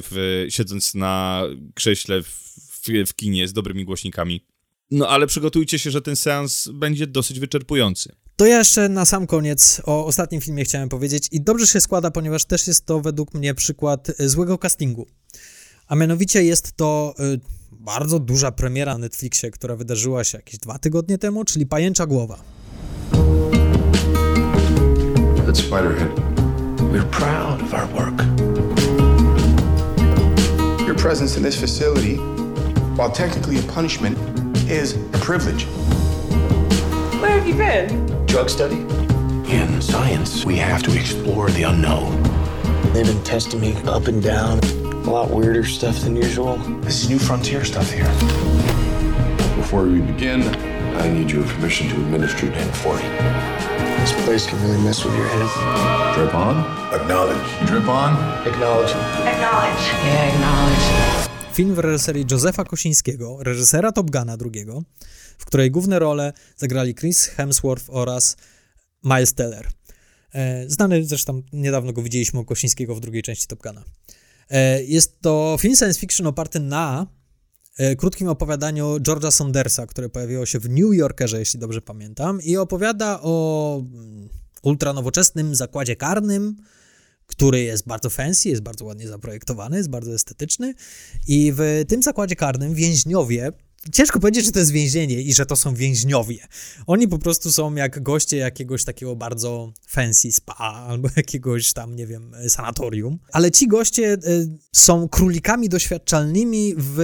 w, 0.00 0.44
siedząc 0.48 0.94
na 0.94 1.42
krześle 1.74 2.22
w, 2.22 2.26
w, 2.26 2.88
w 3.06 3.14
kinie 3.14 3.48
z 3.48 3.52
dobrymi 3.52 3.84
głośnikami. 3.84 4.46
No 4.90 5.08
ale 5.08 5.26
przygotujcie 5.26 5.78
się, 5.78 5.90
że 5.90 6.02
ten 6.02 6.16
seans 6.16 6.68
będzie 6.74 7.06
dosyć 7.06 7.40
wyczerpujący. 7.40 8.23
To 8.36 8.46
ja 8.46 8.58
jeszcze 8.58 8.88
na 8.88 9.04
sam 9.04 9.26
koniec 9.26 9.82
o 9.84 10.06
ostatnim 10.06 10.40
filmie 10.40 10.64
chciałem 10.64 10.88
powiedzieć 10.88 11.28
i 11.32 11.40
dobrze 11.40 11.66
się 11.66 11.80
składa, 11.80 12.10
ponieważ 12.10 12.44
też 12.44 12.66
jest 12.66 12.86
to 12.86 13.00
według 13.00 13.34
mnie 13.34 13.54
przykład 13.54 14.08
złego 14.18 14.58
castingu. 14.58 15.06
A 15.86 15.94
mianowicie 15.94 16.44
jest 16.44 16.72
to 16.76 17.14
y, 17.34 17.40
bardzo 17.72 18.18
duża 18.18 18.52
premiera 18.52 18.92
na 18.92 18.98
Netflixie, 18.98 19.50
która 19.50 19.76
wydarzyła 19.76 20.24
się 20.24 20.38
jakieś 20.38 20.58
dwa 20.58 20.78
tygodnie 20.78 21.18
temu, 21.18 21.44
czyli 21.44 21.66
Pajęcza 21.66 22.06
Głowa. 22.06 22.38
At 25.48 25.58
Spiderhead, 25.58 26.20
we're 26.92 27.10
proud 27.10 27.62
of 27.62 27.74
our 27.74 27.88
work. 27.92 28.24
Your 30.86 30.96
presence 30.96 31.38
in 31.38 31.44
this 31.44 31.56
facility, 31.56 32.16
while 32.96 33.10
technically 33.10 33.58
a 33.58 33.72
punishment, 33.72 34.18
is 34.82 34.94
a 35.12 35.18
privilege. 35.18 35.66
Where 37.20 37.40
have 37.40 37.48
you 37.48 37.54
been? 37.54 38.13
Drug 38.34 38.50
study. 38.50 38.80
In 39.46 39.80
science, 39.80 40.44
we 40.44 40.56
have 40.56 40.82
to 40.82 40.92
explore 40.98 41.50
the 41.50 41.62
unknown. 41.62 42.20
They've 42.92 43.06
been 43.06 43.22
testing 43.22 43.60
me 43.60 43.74
up 43.86 44.08
and 44.08 44.20
down. 44.20 44.58
A 45.06 45.10
lot 45.16 45.30
weirder 45.30 45.62
stuff 45.62 46.00
than 46.00 46.16
usual. 46.16 46.56
This 46.82 47.04
is 47.04 47.08
new 47.08 47.20
frontier 47.20 47.64
stuff 47.64 47.88
here. 47.92 48.10
Before 49.54 49.84
we 49.84 50.00
begin, 50.00 50.42
I 50.96 51.08
need 51.08 51.30
your 51.30 51.44
permission 51.44 51.88
to 51.90 51.94
administer 51.94 52.50
1040. 52.50 53.06
This 54.02 54.12
place 54.24 54.48
can 54.48 54.60
really 54.62 54.82
mess 54.82 55.04
with 55.04 55.14
your 55.14 55.28
head. 55.28 56.14
Drip 56.16 56.34
on. 56.34 56.56
Acknowledge. 56.92 57.68
Drip 57.68 57.86
on. 57.86 58.14
Acknowledge. 58.48 58.90
Acknowledge. 59.30 59.84
Yeah, 60.02 60.34
acknowledge. 60.34 61.24
Film 61.52 61.74
w 61.74 61.78
reżyserii 61.78 62.26
Józefa 62.30 62.64
Kosińskiego, 62.64 63.36
reżysera 63.40 63.92
Top 63.92 64.10
Guna 64.10 64.36
drugiego, 64.36 64.82
w 65.44 65.46
której 65.46 65.70
główne 65.70 65.98
role 65.98 66.32
zagrali 66.56 66.94
Chris 66.94 67.26
Hemsworth 67.26 67.84
oraz 67.88 68.36
Miles 69.02 69.34
Teller. 69.34 69.68
E, 70.32 70.70
znany 70.70 71.04
zresztą, 71.04 71.42
niedawno 71.52 71.92
go 71.92 72.02
widzieliśmy 72.02 72.40
u 72.40 72.44
Kosińskiego 72.44 72.94
w 72.94 73.00
drugiej 73.00 73.22
części 73.22 73.46
Top 73.46 73.62
Guna. 73.62 73.84
E, 74.50 74.84
jest 74.84 75.20
to 75.20 75.56
film 75.60 75.76
science 75.76 76.00
fiction 76.00 76.26
oparty 76.26 76.60
na 76.60 77.06
e, 77.78 77.96
krótkim 77.96 78.28
opowiadaniu 78.28 78.96
George'a 78.96 79.30
Saundersa, 79.30 79.86
które 79.86 80.08
pojawiło 80.08 80.46
się 80.46 80.58
w 80.58 80.70
New 80.70 80.94
Yorkerze, 80.94 81.38
jeśli 81.38 81.60
dobrze 81.60 81.80
pamiętam, 81.80 82.42
i 82.42 82.56
opowiada 82.56 83.20
o 83.22 83.76
mm, 83.78 84.28
ultranowoczesnym 84.62 85.54
zakładzie 85.54 85.96
karnym, 85.96 86.56
który 87.26 87.62
jest 87.62 87.86
bardzo 87.86 88.10
fancy, 88.10 88.48
jest 88.48 88.62
bardzo 88.62 88.84
ładnie 88.84 89.08
zaprojektowany, 89.08 89.76
jest 89.76 89.90
bardzo 89.90 90.14
estetyczny 90.14 90.74
i 91.28 91.52
w 91.56 91.84
tym 91.88 92.02
zakładzie 92.02 92.36
karnym 92.36 92.74
więźniowie 92.74 93.52
ciężko 93.92 94.20
powiedzieć, 94.20 94.44
że 94.44 94.52
to 94.52 94.58
jest 94.58 94.70
więzienie 94.70 95.22
i 95.22 95.34
że 95.34 95.46
to 95.46 95.56
są 95.56 95.74
więźniowie. 95.74 96.38
Oni 96.86 97.08
po 97.08 97.18
prostu 97.18 97.52
są 97.52 97.74
jak 97.74 98.02
goście 98.02 98.36
jakiegoś 98.36 98.84
takiego 98.84 99.16
bardzo 99.16 99.72
fancy 99.86 100.32
spa 100.32 100.54
albo 100.88 101.08
jakiegoś 101.16 101.72
tam, 101.72 101.96
nie 101.96 102.06
wiem, 102.06 102.32
sanatorium. 102.48 103.18
Ale 103.32 103.50
ci 103.50 103.68
goście 103.68 104.12
y, 104.12 104.58
są 104.72 105.08
królikami 105.08 105.68
doświadczalnymi 105.68 106.74
w 106.76 106.98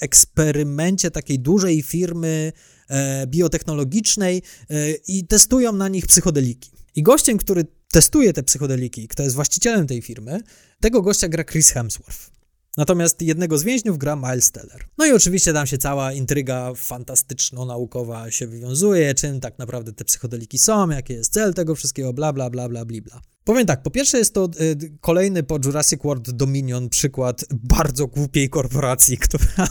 eksperymencie 0.00 1.10
takiej 1.10 1.38
dużej 1.38 1.82
firmy 1.82 2.52
e, 2.88 3.26
biotechnologicznej 3.26 4.42
e, 4.70 4.92
i 5.08 5.26
testują 5.26 5.72
na 5.72 5.88
nich 5.88 6.06
psychodeliki. 6.06 6.70
I 6.96 7.02
gościem, 7.02 7.38
który 7.38 7.64
testuje 7.90 8.32
te 8.32 8.42
psychodeliki, 8.42 9.08
kto 9.08 9.22
jest 9.22 9.34
właścicielem 9.34 9.86
tej 9.86 10.02
firmy, 10.02 10.40
tego 10.80 11.02
gościa 11.02 11.28
gra 11.28 11.44
Chris 11.44 11.70
Hemsworth. 11.70 12.33
Natomiast 12.76 13.22
jednego 13.22 13.58
z 13.58 13.62
więźniów 13.62 13.98
gra 13.98 14.16
Miles 14.16 14.50
Teller. 14.50 14.84
No 14.98 15.06
i 15.06 15.12
oczywiście 15.12 15.52
tam 15.52 15.66
się 15.66 15.78
cała 15.78 16.12
intryga 16.12 16.72
fantastyczno-naukowa 16.72 18.30
się 18.30 18.46
wywiązuje, 18.46 19.14
czym 19.14 19.40
tak 19.40 19.58
naprawdę 19.58 19.92
te 19.92 20.04
psychodeliki 20.04 20.58
są, 20.58 20.90
jaki 20.90 21.12
jest 21.12 21.32
cel 21.32 21.54
tego 21.54 21.74
wszystkiego, 21.74 22.12
bla, 22.12 22.32
bla, 22.32 22.50
bla, 22.50 22.68
bla, 22.68 22.84
bla. 22.84 23.20
Powiem 23.44 23.66
tak, 23.66 23.82
po 23.82 23.90
pierwsze 23.90 24.18
jest 24.18 24.34
to 24.34 24.48
y, 24.60 24.98
kolejny 25.00 25.42
po 25.42 25.58
Jurassic 25.64 26.02
World 26.02 26.30
Dominion 26.30 26.88
przykład 26.88 27.44
bardzo 27.54 28.06
głupiej 28.06 28.48
korporacji, 28.50 29.18
która 29.24 29.68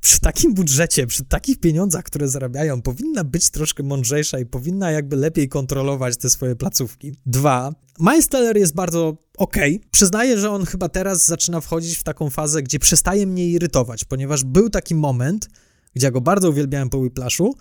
przy 0.00 0.20
takim 0.20 0.54
budżecie, 0.54 1.06
przy 1.06 1.24
takich 1.24 1.60
pieniądzach, 1.60 2.04
które 2.04 2.28
zarabiają, 2.28 2.82
powinna 2.82 3.24
być 3.24 3.50
troszkę 3.50 3.82
mądrzejsza 3.82 4.38
i 4.38 4.46
powinna 4.46 4.90
jakby 4.90 5.16
lepiej 5.16 5.48
kontrolować 5.48 6.16
te 6.16 6.30
swoje 6.30 6.56
placówki. 6.56 7.12
Dwa, 7.26 7.72
Miles 8.00 8.28
Teller 8.28 8.56
jest 8.56 8.74
bardzo 8.74 9.16
okej. 9.36 9.76
Okay. 9.76 9.88
Przyznaję, 9.90 10.38
że 10.38 10.50
on 10.50 10.66
chyba 10.66 10.88
teraz 10.88 11.26
zaczyna 11.26 11.60
wchodzić 11.60 11.98
w 11.98 12.02
taką 12.02 12.30
fazę, 12.30 12.62
gdzie 12.62 12.78
przestaje 12.78 13.26
mnie 13.26 13.48
irytować, 13.48 14.04
ponieważ 14.04 14.44
był 14.44 14.70
taki 14.70 14.94
moment, 14.94 15.48
gdzie 15.94 16.06
ja 16.06 16.10
go 16.10 16.20
bardzo 16.20 16.50
uwielbiałem 16.50 16.90
po 16.90 16.98
Whiplashu, 16.98 17.56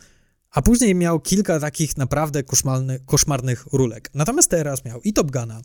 a 0.52 0.62
później 0.62 0.96
miał 0.96 1.20
kilka 1.20 1.60
takich 1.60 1.98
naprawdę 1.98 2.44
koszmarnych, 3.06 3.66
rulek. 3.72 4.10
Natomiast 4.14 4.50
teraz 4.50 4.86
miał 4.86 5.02
i 5.02 5.14
Top 5.14 5.32
Guna 5.32 5.62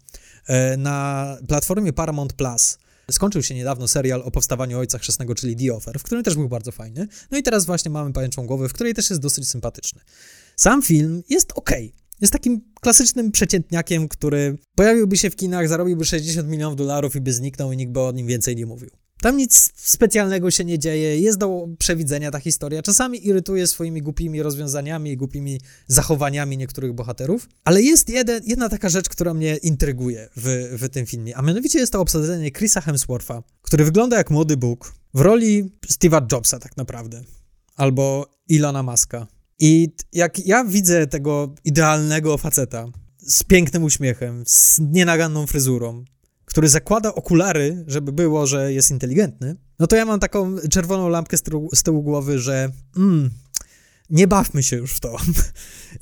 e, 0.46 0.76
na 0.76 1.36
platformie 1.48 1.92
Paramount 1.92 2.32
Plus. 2.32 2.78
Skończył 3.10 3.42
się 3.42 3.54
niedawno 3.54 3.88
serial 3.88 4.22
o 4.22 4.30
powstawaniu 4.30 4.78
Ojca 4.78 4.98
Chrzestnego, 4.98 5.34
czyli 5.34 5.56
The 5.56 5.74
Offer, 5.74 5.98
w 5.98 6.02
którym 6.02 6.24
też 6.24 6.34
był 6.34 6.48
bardzo 6.48 6.72
fajny. 6.72 7.08
No 7.30 7.38
i 7.38 7.42
teraz 7.42 7.66
właśnie 7.66 7.90
mamy 7.90 8.12
Pajęczą 8.12 8.46
Głowę, 8.46 8.68
w 8.68 8.72
której 8.72 8.94
też 8.94 9.10
jest 9.10 9.22
dosyć 9.22 9.48
sympatyczny. 9.48 10.00
Sam 10.56 10.82
film 10.82 11.22
jest 11.28 11.52
ok. 11.54 11.70
Jest 12.20 12.32
takim 12.32 12.60
klasycznym 12.80 13.32
przeciętniakiem, 13.32 14.08
który 14.08 14.58
pojawiłby 14.74 15.16
się 15.16 15.30
w 15.30 15.36
kinach, 15.36 15.68
zarobiłby 15.68 16.04
60 16.04 16.48
milionów 16.48 16.76
dolarów 16.76 17.16
i 17.16 17.20
by 17.20 17.32
zniknął 17.32 17.72
i 17.72 17.76
nikt 17.76 17.92
by 17.92 18.00
o 18.00 18.12
nim 18.12 18.26
więcej 18.26 18.56
nie 18.56 18.66
mówił. 18.66 18.90
Tam 19.22 19.36
nic 19.36 19.72
specjalnego 19.76 20.50
się 20.50 20.64
nie 20.64 20.78
dzieje, 20.78 21.20
jest 21.20 21.38
do 21.38 21.68
przewidzenia 21.78 22.30
ta 22.30 22.38
historia. 22.38 22.82
Czasami 22.82 23.26
irytuje 23.26 23.66
swoimi 23.66 24.02
głupimi 24.02 24.42
rozwiązaniami 24.42 25.10
i 25.10 25.16
głupimi 25.16 25.60
zachowaniami 25.86 26.56
niektórych 26.56 26.92
bohaterów, 26.92 27.48
ale 27.64 27.82
jest 27.82 28.08
jeden, 28.08 28.42
jedna 28.46 28.68
taka 28.68 28.88
rzecz, 28.88 29.08
która 29.08 29.34
mnie 29.34 29.56
intryguje 29.56 30.28
w, 30.36 30.76
w 30.80 30.88
tym 30.88 31.06
filmie, 31.06 31.36
a 31.36 31.42
mianowicie 31.42 31.78
jest 31.78 31.92
to 31.92 32.00
obsadzenie 32.00 32.50
Chrisa 32.50 32.80
Hemswortha, 32.80 33.42
który 33.62 33.84
wygląda 33.84 34.16
jak 34.16 34.30
młody 34.30 34.56
Bóg 34.56 34.94
w 35.14 35.20
roli 35.20 35.70
Steve'a 35.86 36.32
Jobsa 36.32 36.58
tak 36.58 36.76
naprawdę, 36.76 37.22
albo 37.76 38.26
Ilona 38.48 38.82
Maska. 38.82 39.26
I 39.60 39.88
jak 40.12 40.46
ja 40.46 40.64
widzę 40.64 41.06
tego 41.06 41.54
idealnego 41.64 42.38
faceta 42.38 42.86
z 43.18 43.42
pięknym 43.42 43.84
uśmiechem, 43.84 44.42
z 44.46 44.80
nienaganną 44.80 45.46
fryzurą, 45.46 46.04
który 46.44 46.68
zakłada 46.68 47.14
okulary, 47.14 47.84
żeby 47.86 48.12
było, 48.12 48.46
że 48.46 48.72
jest 48.72 48.90
inteligentny, 48.90 49.56
no 49.78 49.86
to 49.86 49.96
ja 49.96 50.04
mam 50.04 50.20
taką 50.20 50.56
czerwoną 50.70 51.08
lampkę 51.08 51.36
z 51.36 51.42
tyłu, 51.42 51.68
z 51.74 51.82
tyłu 51.82 52.02
głowy, 52.02 52.38
że 52.38 52.70
mm, 52.96 53.30
nie 54.10 54.28
bawmy 54.28 54.62
się 54.62 54.76
już 54.76 54.92
w 54.92 55.00
to. 55.00 55.16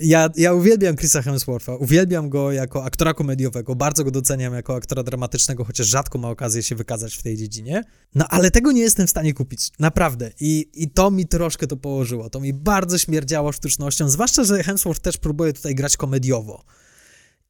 Ja, 0.01 0.29
ja 0.37 0.53
uwielbiam 0.55 0.97
Chrisa 0.97 1.23
Hemswortha, 1.23 1.77
uwielbiam 1.77 2.29
go 2.29 2.53
jako 2.53 2.85
aktora 2.85 3.15
komediowego, 3.15 3.75
bardzo 3.75 4.05
go 4.05 4.11
doceniam 4.11 4.55
jako 4.55 4.75
aktora 4.75 5.03
dramatycznego, 5.03 5.65
chociaż 5.65 5.87
rzadko 5.87 6.19
ma 6.19 6.31
okazję 6.31 6.63
się 6.63 6.75
wykazać 6.75 7.17
w 7.17 7.23
tej 7.23 7.37
dziedzinie. 7.37 7.85
No 8.15 8.29
ale 8.29 8.51
tego 8.51 8.73
nie 8.73 8.81
jestem 8.81 9.07
w 9.07 9.11
stanie 9.11 9.35
kupić, 9.35 9.71
naprawdę. 9.79 10.31
I, 10.41 10.71
I 10.75 10.91
to 10.91 11.11
mi 11.11 11.27
troszkę 11.27 11.67
to 11.67 11.77
położyło. 11.77 12.31
To 12.31 12.41
mi 12.41 12.53
bardzo 12.53 12.99
śmierdziało 12.99 13.53
sztucznością, 13.53 14.09
zwłaszcza, 14.09 14.45
że 14.45 14.63
Hemsworth 14.63 15.01
też 15.01 15.17
próbuje 15.17 15.53
tutaj 15.53 15.75
grać 15.75 15.97
komediowo. 15.97 16.65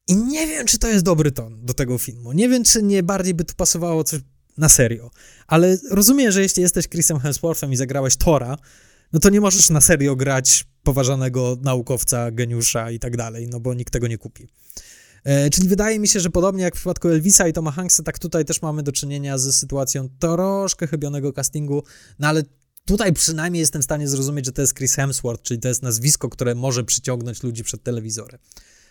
I 0.09 0.17
nie 0.17 0.47
wiem, 0.47 0.67
czy 0.67 0.79
to 0.79 0.89
jest 0.89 1.05
dobry 1.05 1.33
ton 1.33 1.67
do 1.67 1.75
tego 1.75 1.99
filmu. 1.99 2.33
Nie 2.33 2.49
wiem, 2.49 2.65
czy 2.65 2.83
nie 2.83 3.03
bardziej 3.03 3.35
by 3.35 3.45
tu 3.45 3.55
pasowało 3.55 4.05
coś 4.05 4.21
na 4.59 4.69
serio. 4.69 5.11
Ale 5.47 5.79
rozumiem, 5.91 6.33
że 6.33 6.43
jeśli 6.43 6.63
jesteś 6.63 6.89
Chrisem 6.89 7.21
Hemsworthem 7.21 7.73
i 7.73 7.77
zagrałeś 7.77 8.17
Tora, 8.17 8.57
no 9.13 9.21
to 9.21 9.31
nie 9.31 9.41
możesz 9.41 9.71
na 9.71 9.81
serio 9.81 10.17
grać 10.17 10.65
poważanego 10.83 11.57
naukowca, 11.63 12.31
geniusza 12.31 12.91
i 12.91 12.99
tak 12.99 13.17
dalej, 13.17 13.49
no 13.49 13.61
bo 13.61 13.75
nikt 13.75 13.93
tego 13.93 14.07
nie 14.07 14.19
kupi. 14.19 14.49
E, 15.25 15.51
czyli 15.51 15.69
wydaje 15.69 15.99
mi 15.99 16.09
się, 16.09 16.21
że 16.21 16.31
podobnie 16.31 16.63
jak 16.63 16.75
w 16.75 16.79
przypadku 16.79 17.09
Elvisa 17.09 17.49
i 17.49 17.53
Toma 17.53 17.71
Hanksa, 17.71 18.03
tak 18.03 18.19
tutaj 18.19 18.45
też 18.45 18.63
mamy 18.63 18.83
do 18.83 18.93
czynienia 18.93 19.39
z 19.39 19.57
sytuacją 19.57 20.09
troszkę 20.19 20.87
chybionego 20.87 21.33
castingu, 21.33 21.83
no 22.19 22.29
ale 22.29 22.43
tutaj 22.85 23.13
przynajmniej 23.13 23.61
jestem 23.61 23.83
w 23.83 23.85
stanie 23.85 24.09
zrozumieć, 24.09 24.47
że 24.47 24.53
to 24.53 24.61
jest 24.61 24.75
Chris 24.75 24.95
Hemsworth, 24.95 25.43
czyli 25.43 25.61
to 25.61 25.69
jest 25.69 25.83
nazwisko, 25.83 26.29
które 26.29 26.55
może 26.55 26.85
przyciągnąć 26.85 27.43
ludzi 27.43 27.65
przed 27.65 27.83
telewizorem. 27.83 28.41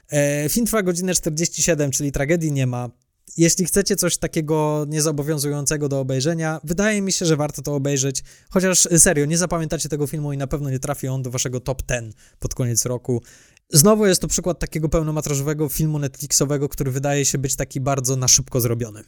E, 0.09 0.49
film 0.49 0.65
trwa 0.65 0.83
godzinę 0.83 1.13
47, 1.13 1.91
czyli 1.91 2.11
tragedii 2.11 2.51
nie 2.51 2.67
ma. 2.67 2.89
Jeśli 3.37 3.65
chcecie 3.65 3.95
coś 3.95 4.17
takiego 4.17 4.85
niezobowiązującego 4.87 5.89
do 5.89 5.99
obejrzenia, 5.99 6.59
wydaje 6.63 7.01
mi 7.01 7.11
się, 7.11 7.25
że 7.25 7.35
warto 7.35 7.61
to 7.61 7.75
obejrzeć. 7.75 8.23
Chociaż 8.49 8.87
serio, 8.97 9.25
nie 9.25 9.37
zapamiętacie 9.37 9.89
tego 9.89 10.07
filmu 10.07 10.33
i 10.33 10.37
na 10.37 10.47
pewno 10.47 10.69
nie 10.69 10.79
trafi 10.79 11.07
on 11.07 11.21
do 11.21 11.31
waszego 11.31 11.59
top 11.59 11.81
10 11.89 12.15
pod 12.39 12.55
koniec 12.55 12.85
roku. 12.85 13.21
Znowu 13.69 14.05
jest 14.05 14.21
to 14.21 14.27
przykład 14.27 14.59
takiego 14.59 14.89
pełnometrażowego 14.89 15.69
filmu 15.69 15.99
Netflixowego, 15.99 16.69
który 16.69 16.91
wydaje 16.91 17.25
się 17.25 17.37
być 17.37 17.55
taki 17.55 17.81
bardzo 17.81 18.15
na 18.15 18.27
szybko 18.27 18.61
zrobiony. 18.61 19.03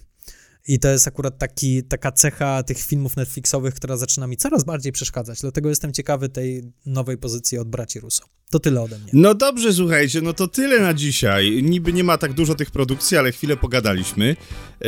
I 0.68 0.80
to 0.80 0.88
jest 0.88 1.08
akurat 1.08 1.38
taki, 1.38 1.84
taka 1.84 2.12
cecha 2.12 2.64
tych 2.64 2.78
filmów 2.78 3.18
Netflixowych, 3.18 3.74
która 3.74 3.98
zaczyna 3.98 4.28
mi 4.28 4.38
coraz 4.38 4.64
bardziej 4.64 4.92
przeszkadzać. 4.92 5.42
Dlatego 5.42 5.70
jestem 5.70 5.94
ciekawy 5.94 6.30
tej 6.30 6.64
nowej 6.86 7.18
pozycji 7.18 7.58
od 7.58 7.70
braci 7.70 8.00
Russo. 8.00 8.24
To 8.52 8.60
tyle 8.60 8.82
ode 8.82 9.00
mnie. 9.00 9.10
No 9.14 9.36
dobrze, 9.36 9.74
słuchajcie, 9.74 10.22
no 10.22 10.34
to 10.34 10.48
tyle 10.48 10.80
na 10.80 10.94
dzisiaj. 10.94 11.64
Niby 11.64 11.94
nie 11.94 12.04
ma 12.04 12.18
tak 12.18 12.34
dużo 12.34 12.56
tych 12.56 12.72
produkcji, 12.72 13.18
ale 13.18 13.32
chwilę 13.32 13.58
pogadaliśmy. 13.58 14.36
E, 14.82 14.88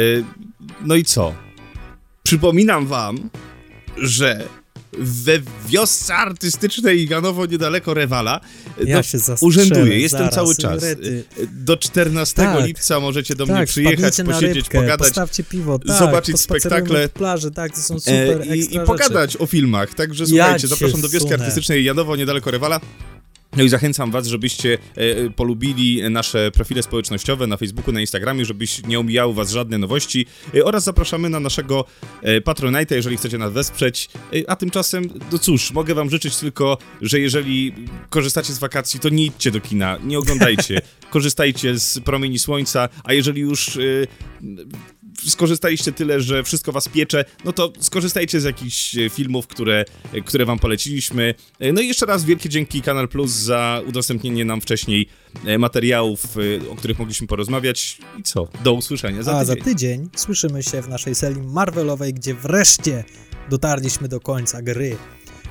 no 0.85 0.95
i 0.95 1.03
co? 1.03 1.35
Przypominam 2.23 2.87
wam, 2.87 3.29
że 3.97 4.47
we 4.97 5.39
wiosce 5.67 6.15
artystycznej 6.15 7.07
Janowo 7.09 7.45
niedaleko 7.45 7.93
Rewala. 7.93 8.39
Ja 8.85 8.97
do, 8.97 9.03
się 9.03 9.17
Urzęduję, 9.41 9.99
jestem 9.99 10.19
zaraz, 10.19 10.35
cały 10.35 10.55
czas. 10.55 10.83
Rety. 10.83 11.23
Do 11.51 11.77
14 11.77 12.35
tak, 12.35 12.65
lipca 12.65 12.99
możecie 12.99 13.35
do 13.35 13.47
tak, 13.47 13.55
mnie 13.55 13.65
przyjechać, 13.65 14.17
posiedzieć, 14.25 14.55
rybkę, 14.55 14.81
pogadać, 14.81 15.13
piwo, 15.49 15.79
tak, 15.79 15.97
zobaczyć 15.97 16.39
spektakle. 16.39 17.09
plaży, 17.09 17.51
tak, 17.51 17.71
to 17.75 17.81
są 17.81 17.99
super 17.99 18.41
e, 18.41 18.57
i, 18.57 18.75
i 18.75 18.79
pogadać 18.79 19.37
o 19.37 19.45
filmach. 19.45 19.93
Także 19.93 20.27
słuchajcie, 20.27 20.67
ja 20.67 20.69
zapraszam 20.69 21.01
do 21.01 21.09
wioski 21.09 21.29
sunę. 21.29 21.39
artystycznej 21.39 21.85
Janowo 21.85 22.15
niedaleko 22.15 22.51
Rewala. 22.51 22.79
No 23.57 23.63
i 23.63 23.69
zachęcam 23.69 24.11
Was, 24.11 24.27
żebyście 24.27 24.77
e, 24.95 25.29
polubili 25.29 26.09
nasze 26.09 26.51
profile 26.51 26.83
społecznościowe 26.83 27.47
na 27.47 27.57
Facebooku, 27.57 27.93
na 27.93 28.01
Instagramie, 28.01 28.45
żebyś 28.45 28.83
nie 28.83 28.99
omijały 28.99 29.33
Was 29.33 29.51
żadne 29.51 29.77
nowości 29.77 30.25
e, 30.55 30.65
oraz 30.65 30.83
zapraszamy 30.83 31.29
na 31.29 31.39
naszego 31.39 31.85
e, 32.21 32.41
Patronite'a, 32.41 32.95
jeżeli 32.95 33.17
chcecie 33.17 33.37
nas 33.37 33.53
wesprzeć. 33.53 34.09
E, 34.33 34.49
a 34.49 34.55
tymczasem, 34.55 35.03
no 35.31 35.39
cóż, 35.39 35.71
mogę 35.71 35.95
Wam 35.95 36.09
życzyć 36.09 36.35
tylko, 36.35 36.77
że 37.01 37.19
jeżeli 37.19 37.73
korzystacie 38.09 38.53
z 38.53 38.59
wakacji, 38.59 38.99
to 38.99 39.09
nie 39.09 39.25
idźcie 39.25 39.51
do 39.51 39.61
kina, 39.61 39.97
nie 40.03 40.19
oglądajcie, 40.19 40.81
korzystajcie 41.09 41.79
z 41.79 41.99
promieni 41.99 42.39
słońca, 42.39 42.89
a 43.03 43.13
jeżeli 43.13 43.41
już 43.41 43.77
e, 43.77 43.81
skorzystaliście 45.27 45.91
tyle, 45.91 46.21
że 46.21 46.43
wszystko 46.43 46.71
was 46.71 46.89
piecze, 46.89 47.25
no 47.45 47.53
to 47.53 47.73
skorzystajcie 47.79 48.41
z 48.41 48.43
jakichś 48.43 48.97
e, 48.97 49.09
filmów, 49.09 49.47
które, 49.47 49.85
e, 50.13 50.21
które 50.21 50.45
wam 50.45 50.59
poleciliśmy. 50.59 51.33
E, 51.59 51.73
no 51.73 51.81
i 51.81 51.87
jeszcze 51.87 52.05
raz 52.05 52.25
wielkie 52.25 52.49
dzięki 52.49 52.81
Kanal 52.81 53.07
Plus 53.07 53.31
za 53.31 53.81
udostępnienie 53.87 54.45
nam 54.45 54.61
wcześniej 54.61 55.07
materiałów, 55.59 56.23
o 56.71 56.75
których 56.75 56.99
mogliśmy 56.99 57.27
porozmawiać. 57.27 57.97
I 58.19 58.23
co? 58.23 58.47
Do 58.63 58.73
usłyszenia 58.73 59.23
za 59.23 59.37
A 59.37 59.39
tydzień. 59.39 59.57
za 59.57 59.63
tydzień 59.63 60.09
słyszymy 60.15 60.63
się 60.63 60.81
w 60.81 60.89
naszej 60.89 61.15
serii 61.15 61.41
Marvelowej, 61.41 62.13
gdzie 62.13 62.33
wreszcie 62.33 63.03
dotarliśmy 63.49 64.07
do 64.07 64.19
końca 64.19 64.61
gry 64.61 64.97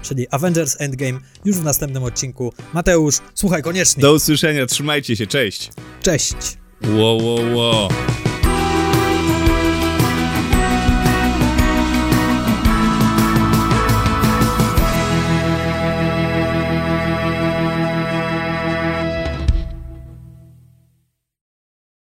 czyli 0.02 0.26
Avengers 0.30 0.76
Endgame, 0.78 1.20
już 1.44 1.56
w 1.56 1.64
następnym 1.64 2.02
odcinku. 2.02 2.52
Mateusz, 2.74 3.14
słuchaj 3.34 3.62
koniecznie. 3.62 4.00
Do 4.00 4.14
usłyszenia, 4.14 4.66
trzymajcie 4.66 5.16
się, 5.16 5.26
cześć. 5.26 5.70
Cześć. 6.02 6.34
Wow, 6.82 7.26
wow, 7.26 7.56
wow. 7.56 7.88